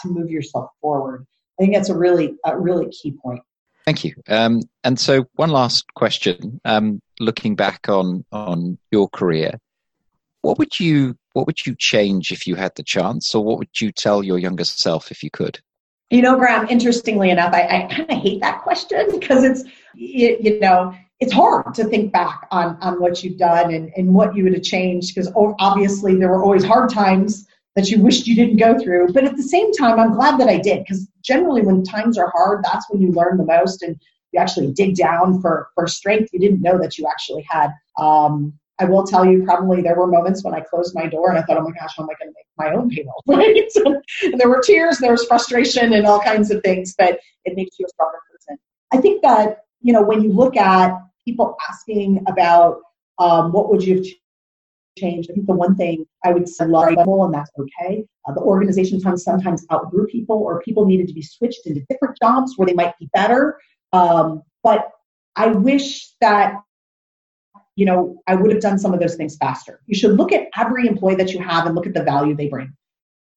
to 0.00 0.08
move 0.08 0.30
yourself 0.30 0.70
forward. 0.80 1.26
I 1.60 1.62
think 1.62 1.74
that's 1.74 1.90
a 1.90 1.96
really 1.96 2.34
a 2.46 2.58
really 2.58 2.88
key 2.88 3.14
point. 3.22 3.42
Thank 3.84 4.04
you. 4.04 4.14
Um, 4.26 4.62
and 4.84 4.98
so, 4.98 5.26
one 5.34 5.50
last 5.50 5.84
question. 5.92 6.62
Um, 6.64 7.02
looking 7.20 7.56
back 7.56 7.90
on 7.90 8.24
on 8.32 8.78
your 8.90 9.10
career, 9.10 9.58
what 10.40 10.56
would 10.56 10.80
you 10.80 11.14
what 11.34 11.46
would 11.46 11.66
you 11.66 11.76
change 11.78 12.32
if 12.32 12.46
you 12.46 12.54
had 12.54 12.72
the 12.74 12.82
chance, 12.82 13.34
or 13.34 13.44
what 13.44 13.58
would 13.58 13.82
you 13.82 13.92
tell 13.92 14.22
your 14.22 14.38
younger 14.38 14.64
self 14.64 15.10
if 15.10 15.22
you 15.22 15.30
could? 15.30 15.60
You 16.08 16.22
know, 16.22 16.38
Graham. 16.38 16.66
Interestingly 16.70 17.28
enough, 17.28 17.52
I, 17.52 17.64
I 17.64 17.94
kind 17.94 18.10
of 18.10 18.16
hate 18.16 18.40
that 18.40 18.62
question 18.62 19.08
because 19.12 19.44
it's 19.44 19.64
you, 19.94 20.38
you 20.40 20.58
know 20.58 20.94
it's 21.22 21.32
hard 21.32 21.72
to 21.72 21.84
think 21.84 22.12
back 22.12 22.48
on 22.50 22.76
on 22.80 23.00
what 23.00 23.22
you've 23.22 23.38
done 23.38 23.72
and, 23.72 23.92
and 23.96 24.12
what 24.12 24.34
you 24.34 24.42
would 24.42 24.54
have 24.54 24.64
changed 24.64 25.14
because 25.14 25.30
obviously 25.36 26.16
there 26.16 26.28
were 26.28 26.42
always 26.42 26.64
hard 26.64 26.90
times 26.90 27.46
that 27.76 27.88
you 27.90 28.02
wished 28.02 28.26
you 28.26 28.34
didn't 28.34 28.56
go 28.56 28.76
through. 28.76 29.12
But 29.12 29.24
at 29.24 29.36
the 29.36 29.42
same 29.42 29.72
time, 29.72 30.00
I'm 30.00 30.14
glad 30.14 30.38
that 30.40 30.48
I 30.48 30.58
did 30.58 30.82
because 30.82 31.08
generally 31.22 31.62
when 31.62 31.84
times 31.84 32.18
are 32.18 32.28
hard, 32.34 32.64
that's 32.64 32.90
when 32.90 33.00
you 33.00 33.12
learn 33.12 33.38
the 33.38 33.44
most 33.44 33.82
and 33.82 33.96
you 34.32 34.40
actually 34.40 34.72
dig 34.72 34.96
down 34.96 35.40
for, 35.40 35.68
for 35.76 35.86
strength 35.86 36.30
you 36.32 36.40
didn't 36.40 36.60
know 36.60 36.76
that 36.78 36.98
you 36.98 37.06
actually 37.06 37.46
had. 37.48 37.70
Um, 37.98 38.58
I 38.80 38.84
will 38.86 39.04
tell 39.04 39.24
you, 39.24 39.44
probably 39.44 39.80
there 39.80 39.94
were 39.94 40.08
moments 40.08 40.42
when 40.42 40.54
I 40.54 40.60
closed 40.60 40.92
my 40.92 41.06
door 41.06 41.30
and 41.30 41.38
I 41.38 41.42
thought, 41.42 41.56
oh 41.56 41.62
my 41.62 41.70
gosh, 41.70 41.92
how 41.96 42.02
am 42.02 42.10
I 42.10 42.14
going 42.18 42.32
to 42.32 42.34
make 42.34 42.46
my 42.58 42.74
own 42.74 42.90
payroll? 42.90 43.22
Right? 43.28 43.70
and 44.22 44.40
there 44.40 44.48
were 44.48 44.60
tears, 44.60 44.98
there 44.98 45.12
was 45.12 45.24
frustration, 45.24 45.92
and 45.92 46.04
all 46.04 46.20
kinds 46.20 46.50
of 46.50 46.62
things, 46.64 46.96
but 46.98 47.20
it 47.44 47.54
makes 47.54 47.78
you 47.78 47.86
a 47.86 47.88
stronger 47.90 48.18
person. 48.30 48.58
I 48.92 48.96
think 48.96 49.22
that, 49.22 49.66
you 49.82 49.92
know, 49.92 50.02
when 50.02 50.22
you 50.22 50.32
look 50.32 50.56
at 50.56 50.98
people 51.24 51.56
asking 51.68 52.24
about 52.26 52.78
um, 53.18 53.52
what 53.52 53.70
would 53.70 53.82
you 53.82 53.96
have 53.96 54.06
changed. 54.98 55.30
I 55.30 55.34
think 55.34 55.46
the 55.46 55.54
one 55.54 55.76
thing 55.76 56.04
I 56.24 56.32
would 56.32 56.48
say 56.48 56.66
love 56.66 56.88
and 56.88 57.34
that's 57.34 57.50
okay. 57.58 58.04
Uh, 58.26 58.34
the 58.34 58.40
organization 58.40 59.00
sometimes 59.00 59.66
outgrew 59.72 60.06
people, 60.06 60.36
or 60.36 60.60
people 60.62 60.84
needed 60.84 61.08
to 61.08 61.14
be 61.14 61.22
switched 61.22 61.66
into 61.66 61.84
different 61.88 62.18
jobs 62.20 62.54
where 62.56 62.66
they 62.66 62.74
might 62.74 62.98
be 62.98 63.08
better. 63.12 63.58
Um, 63.92 64.42
but 64.62 64.90
I 65.36 65.48
wish 65.48 66.12
that 66.20 66.56
you 67.76 67.86
know 67.86 68.22
I 68.26 68.34
would 68.34 68.52
have 68.52 68.60
done 68.60 68.78
some 68.78 68.92
of 68.92 69.00
those 69.00 69.16
things 69.16 69.36
faster. 69.36 69.80
You 69.86 69.94
should 69.94 70.16
look 70.16 70.32
at 70.32 70.48
every 70.56 70.86
employee 70.86 71.16
that 71.16 71.32
you 71.32 71.40
have 71.40 71.66
and 71.66 71.74
look 71.74 71.86
at 71.86 71.94
the 71.94 72.02
value 72.02 72.36
they 72.36 72.48
bring. 72.48 72.72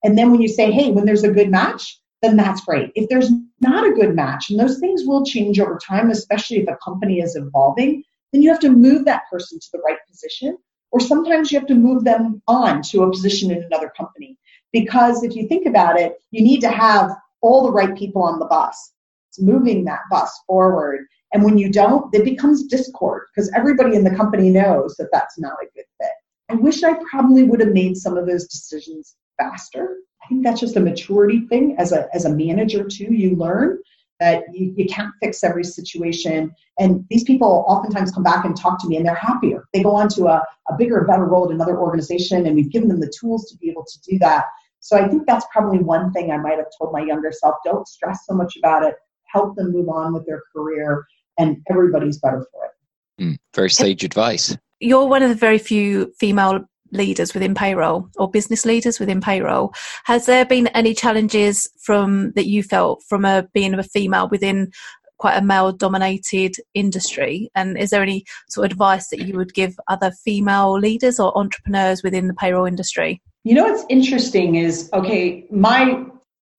And 0.03 0.17
then 0.17 0.29
when 0.29 0.41
you 0.41 0.47
say, 0.47 0.71
hey, 0.71 0.91
when 0.91 1.05
there's 1.05 1.23
a 1.23 1.31
good 1.31 1.49
match, 1.49 1.99
then 2.21 2.37
that's 2.37 2.65
great. 2.65 2.91
If 2.95 3.09
there's 3.09 3.31
not 3.59 3.85
a 3.85 3.93
good 3.93 4.15
match, 4.15 4.49
and 4.49 4.59
those 4.59 4.79
things 4.79 5.03
will 5.05 5.25
change 5.25 5.59
over 5.59 5.77
time, 5.77 6.09
especially 6.09 6.57
if 6.57 6.67
a 6.67 6.77
company 6.83 7.19
is 7.19 7.35
evolving, 7.35 8.03
then 8.31 8.41
you 8.41 8.49
have 8.49 8.59
to 8.61 8.69
move 8.69 9.05
that 9.05 9.23
person 9.31 9.59
to 9.59 9.67
the 9.73 9.79
right 9.79 9.97
position 10.09 10.57
or 10.95 11.01
sometimes 11.01 11.51
you 11.51 11.59
have 11.59 11.67
to 11.67 11.75
move 11.75 12.05
them 12.05 12.41
on 12.47 12.81
to 12.81 13.03
a 13.03 13.11
position 13.11 13.51
in 13.51 13.61
another 13.61 13.91
company. 13.97 14.37
Because 14.71 15.23
if 15.23 15.35
you 15.35 15.45
think 15.45 15.65
about 15.65 15.99
it, 15.99 16.17
you 16.31 16.41
need 16.41 16.61
to 16.61 16.69
have 16.69 17.11
all 17.41 17.63
the 17.63 17.71
right 17.71 17.93
people 17.97 18.23
on 18.23 18.39
the 18.39 18.45
bus. 18.45 18.93
It's 19.29 19.41
moving 19.41 19.83
that 19.83 19.99
bus 20.09 20.31
forward. 20.47 21.05
And 21.33 21.43
when 21.43 21.57
you 21.57 21.69
don't, 21.69 22.15
it 22.15 22.23
becomes 22.23 22.67
discord 22.67 23.23
because 23.35 23.51
everybody 23.53 23.97
in 23.97 24.05
the 24.05 24.15
company 24.15 24.49
knows 24.49 24.95
that 24.95 25.09
that's 25.11 25.37
not 25.37 25.57
a 25.61 25.67
good 25.75 25.83
fit. 25.99 26.11
I 26.47 26.55
wish 26.55 26.81
I 26.81 26.97
probably 27.11 27.43
would 27.43 27.59
have 27.59 27.73
made 27.73 27.97
some 27.97 28.17
of 28.17 28.25
those 28.25 28.47
decisions 28.47 29.15
faster. 29.37 29.97
I 30.23 30.27
think 30.27 30.43
that's 30.43 30.59
just 30.59 30.75
a 30.75 30.79
maturity 30.79 31.45
thing 31.47 31.75
as 31.77 31.91
a, 31.91 32.07
as 32.13 32.25
a 32.25 32.29
manager, 32.29 32.83
too. 32.83 33.13
You 33.13 33.35
learn 33.35 33.79
that 34.19 34.43
you, 34.53 34.73
you 34.77 34.85
can't 34.85 35.13
fix 35.21 35.43
every 35.43 35.63
situation. 35.63 36.53
And 36.79 37.05
these 37.09 37.23
people 37.23 37.65
oftentimes 37.67 38.11
come 38.11 38.23
back 38.23 38.45
and 38.45 38.55
talk 38.55 38.81
to 38.81 38.87
me 38.87 38.97
and 38.97 39.05
they're 39.05 39.15
happier. 39.15 39.65
They 39.73 39.83
go 39.83 39.91
on 39.91 40.07
to 40.09 40.27
a, 40.27 40.43
a 40.69 40.77
bigger, 40.77 41.03
better 41.03 41.25
role 41.25 41.45
at 41.45 41.51
another 41.51 41.77
organization 41.77 42.45
and 42.45 42.55
we've 42.55 42.71
given 42.71 42.87
them 42.87 42.99
the 42.99 43.11
tools 43.19 43.49
to 43.51 43.57
be 43.57 43.69
able 43.69 43.85
to 43.85 43.99
do 44.09 44.17
that. 44.19 44.45
So 44.79 44.97
I 44.97 45.07
think 45.07 45.25
that's 45.25 45.45
probably 45.51 45.79
one 45.79 46.13
thing 46.13 46.31
I 46.31 46.37
might 46.37 46.57
have 46.57 46.67
told 46.77 46.93
my 46.93 47.01
younger 47.01 47.31
self. 47.31 47.55
Don't 47.65 47.87
stress 47.87 48.25
so 48.25 48.35
much 48.35 48.55
about 48.57 48.83
it. 48.83 48.95
Help 49.25 49.55
them 49.55 49.71
move 49.71 49.89
on 49.89 50.13
with 50.13 50.25
their 50.25 50.43
career 50.55 51.05
and 51.37 51.57
everybody's 51.69 52.19
better 52.19 52.45
for 52.51 52.65
it. 52.65 53.23
Mm, 53.23 53.37
very 53.53 53.69
sage 53.69 54.03
advice. 54.03 54.55
You're 54.79 55.07
one 55.07 55.23
of 55.23 55.29
the 55.29 55.35
very 55.35 55.57
few 55.57 56.13
female 56.19 56.65
leaders 56.95 57.33
within 57.33 57.53
payroll 57.53 58.09
or 58.17 58.29
business 58.29 58.65
leaders 58.65 58.99
within 58.99 59.21
payroll. 59.21 59.73
Has 60.05 60.25
there 60.25 60.45
been 60.45 60.67
any 60.67 60.93
challenges 60.93 61.69
from 61.81 62.31
that 62.31 62.47
you 62.47 62.63
felt 62.63 63.03
from 63.07 63.25
a 63.25 63.47
being 63.53 63.73
a 63.73 63.83
female 63.83 64.29
within 64.29 64.71
quite 65.17 65.37
a 65.37 65.41
male 65.41 65.71
dominated 65.71 66.55
industry? 66.73 67.49
And 67.55 67.77
is 67.77 67.89
there 67.89 68.01
any 68.01 68.25
sort 68.49 68.65
of 68.65 68.71
advice 68.71 69.09
that 69.09 69.21
you 69.21 69.35
would 69.37 69.53
give 69.53 69.77
other 69.87 70.11
female 70.11 70.77
leaders 70.77 71.19
or 71.19 71.37
entrepreneurs 71.37 72.03
within 72.03 72.27
the 72.27 72.33
payroll 72.33 72.65
industry? 72.65 73.21
You 73.43 73.55
know 73.55 73.63
what's 73.63 73.85
interesting 73.89 74.55
is 74.55 74.89
okay, 74.93 75.45
my 75.51 76.03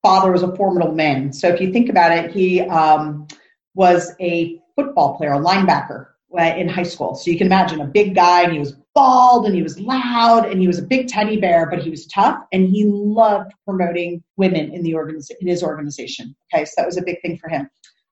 father 0.03 0.31
was 0.31 0.43
a 0.43 0.55
formidable 0.55 0.95
man. 0.95 1.33
So 1.33 1.49
if 1.49 1.61
you 1.61 1.73
think 1.73 1.89
about 1.89 2.13
it, 2.13 2.31
he 2.31 2.61
um, 2.61 3.27
was 3.75 4.13
a 4.21 4.61
football 4.77 5.17
player, 5.17 5.33
a 5.33 5.39
linebacker 5.39 6.07
uh, 6.39 6.43
in 6.43 6.69
high 6.69 6.85
school. 6.85 7.15
So 7.15 7.31
you 7.31 7.39
can 7.39 7.47
imagine 7.47 7.81
a 7.81 7.87
big 7.87 8.15
guy 8.15 8.43
and 8.43 8.53
he 8.53 8.59
was 8.59 8.77
bald 8.97 9.45
and 9.47 9.55
he 9.55 9.63
was 9.63 9.79
loud 9.79 10.47
and 10.47 10.61
he 10.61 10.67
was 10.67 10.79
a 10.79 10.83
big 10.83 11.07
teddy 11.07 11.37
bear, 11.37 11.67
but 11.67 11.81
he 11.81 11.91
was 11.91 12.07
tough 12.07 12.39
and 12.51 12.67
he 12.67 12.87
loved 12.87 13.53
promoting 13.65 14.25
women 14.37 14.73
in 14.73 14.83
the 14.83 14.95
organization 14.95 15.37
in 15.43 15.47
his 15.47 15.63
organization. 15.63 16.35
Okay, 16.53 16.65
so 16.65 16.73
that 16.79 16.87
was 16.87 16.97
a 16.97 17.03
big 17.03 17.21
thing 17.21 17.39
for 17.39 17.49
him. 17.49 17.69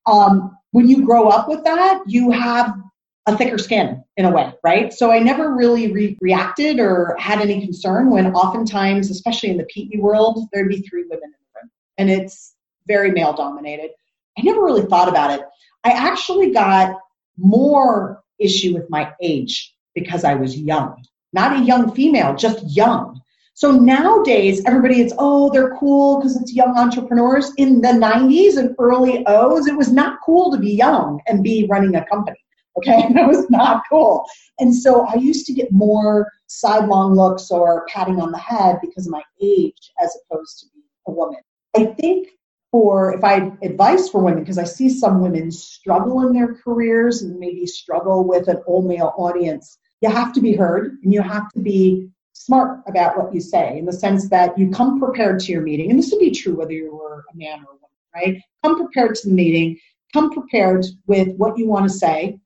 Um, 0.06 0.56
when 0.72 0.86
you 0.86 1.04
grow 1.04 1.28
up 1.28 1.48
with 1.48 1.64
that, 1.64 2.02
you 2.06 2.30
have 2.30 2.76
a 3.26 3.36
thicker 3.36 3.56
skin 3.56 4.04
in 4.18 4.26
a 4.26 4.30
way, 4.30 4.52
right? 4.62 4.92
So 4.92 5.10
I 5.10 5.18
never 5.18 5.54
really 5.54 5.90
re- 5.90 6.18
reacted 6.20 6.78
or 6.78 7.16
had 7.18 7.40
any 7.40 7.62
concern 7.62 8.10
when 8.10 8.34
oftentimes, 8.34 9.10
especially 9.10 9.48
in 9.48 9.56
the 9.56 9.64
PE 9.64 9.98
world, 9.98 10.46
there'd 10.52 10.68
be 10.68 10.82
three 10.82 11.04
women 11.04 11.24
in 11.24 11.30
the 11.30 11.60
room 11.60 11.70
and 11.96 12.10
it's 12.10 12.54
very 12.86 13.10
male 13.10 13.32
dominated. 13.32 13.90
I 14.38 14.42
never 14.42 14.62
really 14.62 14.84
thought 14.86 15.08
about 15.08 15.30
it. 15.30 15.40
I 15.84 15.92
actually 15.92 16.52
got 16.52 16.98
more 17.38 18.22
issue 18.38 18.74
with 18.74 18.90
my 18.90 19.12
age 19.22 19.73
because 19.94 20.24
I 20.24 20.34
was 20.34 20.58
young. 20.58 21.04
Not 21.32 21.60
a 21.60 21.64
young 21.64 21.94
female, 21.94 22.34
just 22.34 22.76
young. 22.76 23.20
So 23.54 23.70
nowadays, 23.70 24.62
everybody 24.66 25.00
is, 25.00 25.14
oh, 25.18 25.50
they're 25.52 25.76
cool 25.76 26.18
because 26.18 26.40
it's 26.40 26.52
young 26.52 26.76
entrepreneurs. 26.76 27.52
In 27.56 27.80
the 27.80 27.88
90s 27.88 28.56
and 28.56 28.74
early 28.80 29.24
O's, 29.26 29.68
it 29.68 29.76
was 29.76 29.92
not 29.92 30.18
cool 30.24 30.50
to 30.50 30.58
be 30.58 30.72
young 30.72 31.20
and 31.28 31.44
be 31.44 31.66
running 31.70 31.94
a 31.94 32.04
company. 32.06 32.38
Okay, 32.76 33.06
that 33.14 33.28
was 33.28 33.48
not 33.50 33.84
cool. 33.88 34.24
And 34.58 34.74
so 34.74 35.06
I 35.06 35.14
used 35.14 35.46
to 35.46 35.52
get 35.52 35.70
more 35.70 36.32
sidelong 36.48 37.14
looks 37.14 37.50
or 37.50 37.86
patting 37.86 38.20
on 38.20 38.32
the 38.32 38.38
head 38.38 38.78
because 38.80 39.06
of 39.06 39.12
my 39.12 39.22
age 39.40 39.92
as 40.00 40.16
opposed 40.30 40.60
to 40.60 40.66
being 40.74 40.84
a 41.06 41.12
woman. 41.12 41.40
I 41.76 41.86
think 41.86 42.28
for 42.72 43.14
if 43.14 43.22
I 43.22 43.52
advice 43.62 44.08
for 44.08 44.20
women, 44.20 44.40
because 44.40 44.58
I 44.58 44.64
see 44.64 44.88
some 44.88 45.20
women 45.20 45.52
struggle 45.52 46.26
in 46.26 46.32
their 46.32 46.54
careers 46.54 47.22
and 47.22 47.38
maybe 47.38 47.66
struggle 47.66 48.26
with 48.26 48.48
an 48.48 48.56
all 48.66 48.82
male 48.82 49.12
audience, 49.16 49.78
you 50.04 50.10
have 50.10 50.32
to 50.34 50.40
be 50.40 50.54
heard 50.54 50.98
and 51.02 51.12
you 51.12 51.22
have 51.22 51.48
to 51.52 51.60
be 51.60 52.08
smart 52.34 52.80
about 52.86 53.16
what 53.16 53.32
you 53.34 53.40
say 53.40 53.78
in 53.78 53.86
the 53.86 53.92
sense 53.92 54.28
that 54.28 54.58
you 54.58 54.70
come 54.70 54.98
prepared 54.98 55.40
to 55.40 55.50
your 55.50 55.62
meeting. 55.62 55.88
And 55.90 55.98
this 55.98 56.10
would 56.10 56.20
be 56.20 56.30
true 56.30 56.56
whether 56.56 56.72
you 56.72 56.94
were 56.94 57.24
a 57.32 57.36
man 57.36 57.60
or 57.60 57.72
a 57.72 57.80
woman, 57.82 58.02
right? 58.14 58.42
Come 58.62 58.76
prepared 58.76 59.14
to 59.16 59.28
the 59.28 59.34
meeting, 59.34 59.78
come 60.12 60.30
prepared 60.30 60.84
with 61.06 61.28
what 61.36 61.56
you 61.56 61.66
want 61.66 61.84
to 61.88 61.98
say. 62.04 62.38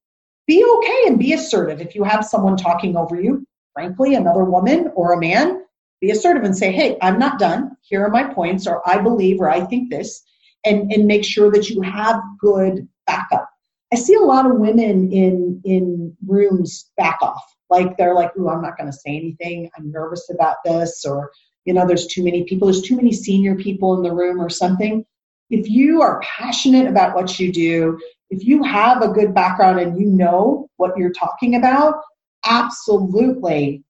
Be 0.46 0.64
okay 0.64 1.00
and 1.06 1.18
be 1.18 1.32
assertive. 1.32 1.80
If 1.80 1.94
you 1.96 2.04
have 2.04 2.24
someone 2.24 2.56
talking 2.56 2.96
over 2.96 3.20
you, 3.20 3.44
frankly, 3.74 4.14
another 4.14 4.44
woman 4.44 4.90
or 4.94 5.12
a 5.12 5.20
man, 5.20 5.64
be 6.00 6.12
assertive 6.12 6.44
and 6.44 6.56
say, 6.56 6.70
hey, 6.70 6.96
I'm 7.02 7.18
not 7.18 7.40
done. 7.40 7.76
Here 7.82 8.04
are 8.04 8.10
my 8.10 8.22
points, 8.22 8.68
or 8.68 8.88
I 8.88 8.98
believe, 8.98 9.40
or 9.40 9.50
I 9.50 9.64
think 9.64 9.90
this. 9.90 10.22
and, 10.64 10.92
and 10.92 11.06
make 11.06 11.24
sure 11.24 11.50
that 11.50 11.68
you 11.70 11.80
have 11.82 12.20
good 12.38 12.86
backup. 13.06 13.48
I 13.92 13.96
see 13.96 14.14
a 14.14 14.20
lot 14.20 14.46
of 14.46 14.58
women 14.58 15.12
in 15.12 15.60
in 15.64 16.16
rooms 16.26 16.90
back 16.96 17.18
off. 17.22 17.44
Like 17.70 17.96
they're 17.96 18.14
like, 18.14 18.36
"Ooh, 18.36 18.48
I'm 18.48 18.62
not 18.62 18.76
going 18.76 18.90
to 18.90 18.96
say 18.96 19.16
anything. 19.16 19.70
I'm 19.76 19.90
nervous 19.90 20.30
about 20.30 20.56
this," 20.64 21.04
or 21.04 21.30
you 21.64 21.74
know, 21.74 21.86
there's 21.86 22.06
too 22.06 22.24
many 22.24 22.44
people. 22.44 22.66
There's 22.66 22.82
too 22.82 22.96
many 22.96 23.12
senior 23.12 23.54
people 23.56 23.96
in 23.96 24.02
the 24.02 24.14
room, 24.14 24.40
or 24.40 24.50
something. 24.50 25.04
If 25.50 25.68
you 25.68 26.02
are 26.02 26.20
passionate 26.20 26.86
about 26.86 27.14
what 27.14 27.38
you 27.38 27.52
do, 27.52 27.98
if 28.30 28.44
you 28.44 28.62
have 28.62 29.02
a 29.02 29.08
good 29.08 29.34
background 29.34 29.80
and 29.80 29.98
you 29.98 30.06
know 30.06 30.68
what 30.76 30.96
you're 30.96 31.12
talking 31.12 31.56
about, 31.56 32.02
absolutely, 32.44 33.84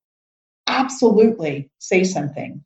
absolutely 0.68 1.70
say 1.78 2.04
something. 2.04 2.64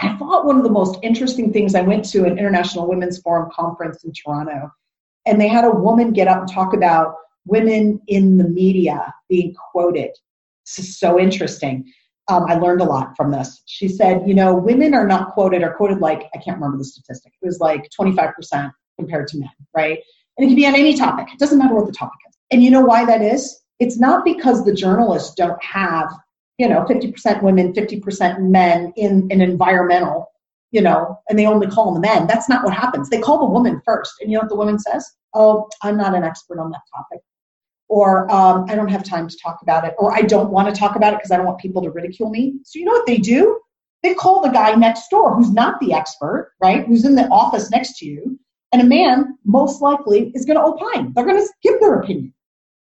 I 0.00 0.16
thought 0.16 0.46
one 0.46 0.58
of 0.58 0.62
the 0.62 0.70
most 0.70 0.98
interesting 1.02 1.52
things 1.52 1.74
I 1.74 1.80
went 1.80 2.04
to 2.10 2.24
an 2.24 2.38
International 2.38 2.86
Women's 2.86 3.20
Forum 3.20 3.50
conference 3.52 4.04
in 4.04 4.12
Toronto, 4.12 4.70
and 5.26 5.40
they 5.40 5.48
had 5.48 5.64
a 5.64 5.70
woman 5.70 6.12
get 6.12 6.28
up 6.28 6.38
and 6.38 6.50
talk 6.50 6.74
about 6.74 7.14
women 7.46 8.00
in 8.06 8.36
the 8.36 8.48
media 8.48 9.12
being 9.28 9.54
quoted. 9.72 10.10
This 10.66 10.86
is 10.86 10.98
so 10.98 11.18
interesting. 11.18 11.90
Um, 12.28 12.44
I 12.46 12.54
learned 12.54 12.82
a 12.82 12.84
lot 12.84 13.16
from 13.16 13.30
this. 13.30 13.62
She 13.66 13.88
said, 13.88 14.22
you 14.26 14.34
know, 14.34 14.54
women 14.54 14.92
are 14.92 15.06
not 15.06 15.30
quoted 15.30 15.62
or 15.62 15.72
quoted 15.74 15.98
like, 15.98 16.28
I 16.34 16.38
can't 16.38 16.58
remember 16.58 16.76
the 16.76 16.84
statistic, 16.84 17.32
it 17.40 17.46
was 17.46 17.58
like 17.58 17.88
25% 17.98 18.70
compared 18.98 19.28
to 19.28 19.38
men, 19.38 19.50
right? 19.74 19.98
And 20.36 20.44
it 20.44 20.48
can 20.48 20.56
be 20.56 20.66
on 20.66 20.74
any 20.74 20.96
topic, 20.96 21.28
it 21.32 21.38
doesn't 21.38 21.58
matter 21.58 21.74
what 21.74 21.86
the 21.86 21.92
topic 21.92 22.18
is. 22.28 22.36
And 22.50 22.62
you 22.62 22.70
know 22.70 22.82
why 22.82 23.04
that 23.06 23.22
is? 23.22 23.60
It's 23.78 23.98
not 23.98 24.24
because 24.24 24.64
the 24.64 24.74
journalists 24.74 25.34
don't 25.34 25.62
have 25.62 26.10
you 26.58 26.68
know 26.68 26.84
50% 26.84 27.42
women 27.42 27.72
50% 27.72 28.40
men 28.40 28.92
in 28.96 29.28
an 29.30 29.40
environmental 29.40 30.27
you 30.70 30.80
know 30.80 31.18
and 31.28 31.38
they 31.38 31.46
only 31.46 31.66
call 31.66 31.94
the 31.94 32.00
men. 32.00 32.26
That's 32.26 32.48
not 32.48 32.64
what 32.64 32.74
happens. 32.74 33.08
They 33.08 33.20
call 33.20 33.38
the 33.38 33.52
woman 33.52 33.80
first. 33.84 34.14
And 34.20 34.30
you 34.30 34.36
know 34.36 34.42
what 34.42 34.50
the 34.50 34.56
woman 34.56 34.78
says? 34.78 35.08
Oh 35.34 35.68
i'm 35.82 35.96
not 35.96 36.14
an 36.14 36.24
expert 36.24 36.58
on 36.58 36.70
that 36.70 36.82
topic. 36.94 37.20
Or 37.88 38.30
um, 38.30 38.66
i 38.68 38.74
don't 38.74 38.88
have 38.88 39.04
time 39.04 39.28
to 39.28 39.36
talk 39.42 39.60
about 39.62 39.84
it. 39.84 39.94
Or 39.98 40.14
i 40.14 40.22
don't 40.22 40.50
want 40.50 40.72
to 40.72 40.78
talk 40.78 40.96
about 40.96 41.12
it 41.12 41.18
because 41.18 41.30
i 41.30 41.36
don't 41.36 41.46
want 41.46 41.58
people 41.58 41.82
to 41.82 41.90
ridicule 41.90 42.30
me. 42.30 42.54
So 42.64 42.78
you 42.78 42.84
know 42.84 42.92
what 42.92 43.06
they 43.06 43.18
do? 43.18 43.60
They 44.02 44.14
call 44.14 44.40
the 44.40 44.50
guy 44.50 44.74
next 44.74 45.08
door 45.08 45.34
who's 45.34 45.52
not 45.52 45.80
the 45.80 45.92
expert 45.92 46.52
right? 46.60 46.86
Who's 46.86 47.04
in 47.04 47.14
the 47.14 47.28
office 47.28 47.70
next 47.70 47.98
to 47.98 48.06
you. 48.06 48.38
And 48.72 48.82
a 48.82 48.84
man 48.84 49.38
most 49.44 49.80
likely 49.80 50.30
is 50.34 50.44
going 50.44 50.58
to 50.58 50.64
opine. 50.64 51.12
They're 51.14 51.24
going 51.24 51.42
to 51.42 51.52
give 51.62 51.80
their 51.80 51.94
opinion. 51.94 52.34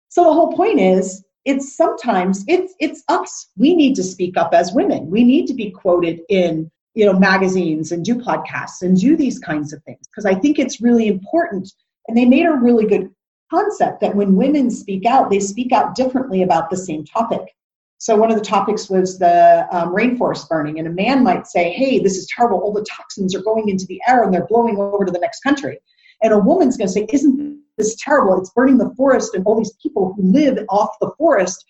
So 0.10 0.26
the 0.26 0.34
whole 0.34 0.54
point 0.54 0.80
is 0.80 1.24
it's 1.46 1.78
sometimes 1.78 2.44
it's 2.48 2.74
it's 2.80 3.04
us 3.08 3.48
we 3.56 3.74
need 3.74 3.96
to 3.96 4.04
speak 4.04 4.36
up 4.36 4.54
as 4.54 4.74
women. 4.74 5.10
We 5.10 5.24
need 5.24 5.48
to 5.48 5.54
be 5.54 5.72
quoted 5.72 6.20
in 6.30 6.70
you 6.98 7.06
know 7.06 7.18
magazines 7.18 7.92
and 7.92 8.04
do 8.04 8.16
podcasts 8.16 8.82
and 8.82 9.00
do 9.00 9.16
these 9.16 9.40
kinds 9.40 9.72
of 9.72 9.84
things. 9.84 10.08
Because 10.08 10.26
i 10.26 10.34
think 10.34 10.58
it's 10.58 10.82
really 10.82 11.08
important 11.08 11.72
and 12.08 12.18
they 12.18 12.26
made 12.26 12.46
a 12.46 12.54
really 12.54 12.88
good 12.88 13.10
concept 13.52 14.02
that 14.02 14.16
when 14.16 14.36
women 14.36 14.72
speak 14.72 15.06
out 15.06 15.30
they 15.30 15.40
speak 15.40 15.72
out 15.72 15.96
differently 15.96 16.42
about 16.42 16.70
the 16.70 16.78
same 16.78 17.06
topic. 17.06 17.54
So 18.00 18.16
one 18.16 18.30
of 18.32 18.38
the 18.38 18.46
topics 18.46 18.90
was 18.90 19.18
the 19.18 19.68
um, 19.72 19.94
rainforest 19.94 20.50
burning 20.50 20.80
and 20.80 20.88
a 20.88 20.92
man 20.92 21.24
might 21.24 21.46
say 21.46 21.72
hey 21.72 22.00
this 22.00 22.18
is 22.18 22.28
terrible. 22.36 22.60
All 22.60 22.74
the 22.74 22.86
toxins 22.90 23.36
are 23.36 23.44
going 23.44 23.70
into 23.70 23.86
the 23.86 24.02
air 24.08 24.24
and 24.24 24.34
they're 24.34 24.48
blowing 24.48 24.78
over 24.78 25.06
to 25.06 25.12
the 25.12 25.20
next 25.20 25.42
country. 25.42 25.80
And 26.24 26.34
a 26.34 26.40
woman's 26.40 26.78
going 26.78 26.88
to 26.88 26.94
say 26.94 27.08
isn't 27.14 27.62
this 27.78 27.96
terrible. 28.00 28.40
It's 28.40 28.50
burning 28.50 28.80
the 28.80 28.94
forest, 28.98 29.36
and 29.36 29.46
all 29.46 29.56
these 29.56 29.74
people 29.84 30.14
who 30.14 30.32
live 30.32 30.58
off 30.70 30.90
the 31.00 31.12
forest 31.18 31.64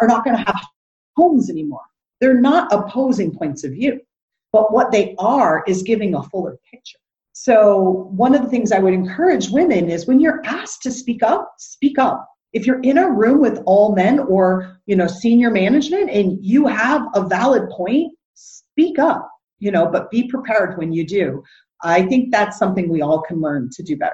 are 0.00 0.08
not 0.08 0.24
going 0.24 0.36
to 0.36 0.42
have 0.42 0.60
homes 1.14 1.50
anymore. 1.50 1.82
They're 2.20 2.40
not 2.40 2.72
opposing 2.72 3.36
points 3.36 3.64
of 3.64 3.72
view, 3.72 4.00
but 4.52 4.72
what 4.72 4.92
they 4.92 5.14
are 5.18 5.64
is 5.66 5.82
giving 5.82 6.14
a 6.14 6.22
fuller 6.24 6.58
picture. 6.70 6.98
So, 7.32 8.08
one 8.10 8.34
of 8.34 8.42
the 8.42 8.48
things 8.48 8.72
I 8.72 8.78
would 8.78 8.92
encourage 8.92 9.50
women 9.50 9.88
is 9.88 10.06
when 10.06 10.20
you're 10.20 10.44
asked 10.44 10.82
to 10.82 10.90
speak 10.90 11.22
up, 11.22 11.50
speak 11.58 11.98
up. 11.98 12.28
If 12.52 12.66
you're 12.66 12.82
in 12.82 12.98
a 12.98 13.10
room 13.10 13.40
with 13.40 13.62
all 13.64 13.94
men 13.94 14.18
or, 14.18 14.78
you 14.84 14.94
know, 14.94 15.06
senior 15.06 15.50
management 15.50 16.10
and 16.10 16.38
you 16.44 16.66
have 16.66 17.06
a 17.14 17.26
valid 17.26 17.70
point, 17.70 18.12
speak 18.34 18.98
up, 18.98 19.26
you 19.58 19.70
know, 19.70 19.86
but 19.86 20.10
be 20.10 20.28
prepared 20.28 20.76
when 20.76 20.92
you 20.92 21.06
do. 21.06 21.42
I 21.82 22.02
think 22.02 22.30
that's 22.30 22.58
something 22.58 22.88
we 22.88 23.00
all 23.00 23.22
can 23.22 23.40
learn 23.40 23.70
to 23.72 23.82
do 23.82 23.96
better. 23.96 24.12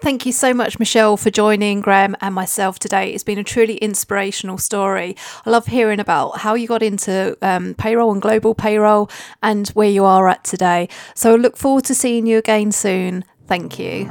Thank 0.00 0.24
you 0.24 0.32
so 0.32 0.54
much, 0.54 0.78
Michelle, 0.78 1.16
for 1.16 1.28
joining 1.30 1.80
Graham 1.80 2.14
and 2.20 2.32
myself 2.32 2.78
today. 2.78 3.10
It's 3.10 3.24
been 3.24 3.38
a 3.38 3.44
truly 3.44 3.78
inspirational 3.78 4.56
story. 4.56 5.16
I 5.44 5.50
love 5.50 5.66
hearing 5.66 5.98
about 5.98 6.38
how 6.38 6.54
you 6.54 6.68
got 6.68 6.84
into 6.84 7.36
um, 7.42 7.74
payroll 7.74 8.12
and 8.12 8.22
global 8.22 8.54
payroll 8.54 9.10
and 9.42 9.68
where 9.70 9.90
you 9.90 10.04
are 10.04 10.28
at 10.28 10.44
today. 10.44 10.88
So 11.14 11.32
I 11.32 11.36
look 11.36 11.56
forward 11.56 11.84
to 11.86 11.96
seeing 11.96 12.28
you 12.28 12.38
again 12.38 12.70
soon. 12.70 13.24
Thank 13.48 13.80
you. 13.80 14.04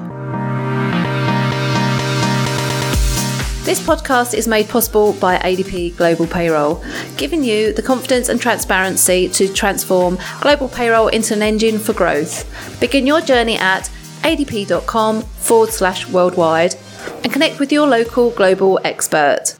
This 3.63 3.79
podcast 3.85 4.33
is 4.33 4.47
made 4.47 4.67
possible 4.67 5.13
by 5.13 5.37
ADP 5.37 5.95
Global 5.95 6.27
Payroll, 6.27 6.83
giving 7.15 7.43
you 7.45 7.73
the 7.73 7.81
confidence 7.81 8.27
and 8.27 8.41
transparency 8.41 9.29
to 9.29 9.51
transform 9.53 10.17
global 10.41 10.67
payroll 10.67 11.07
into 11.07 11.33
an 11.33 11.41
engine 11.41 11.79
for 11.79 11.93
growth. 11.93 12.45
Begin 12.81 13.07
your 13.07 13.21
journey 13.21 13.57
at 13.57 13.89
adp.com 14.27 15.21
forward 15.21 15.69
slash 15.71 16.07
worldwide 16.09 16.75
and 17.23 17.31
connect 17.31 17.59
with 17.59 17.71
your 17.71 17.87
local 17.87 18.29
global 18.31 18.79
expert. 18.83 19.57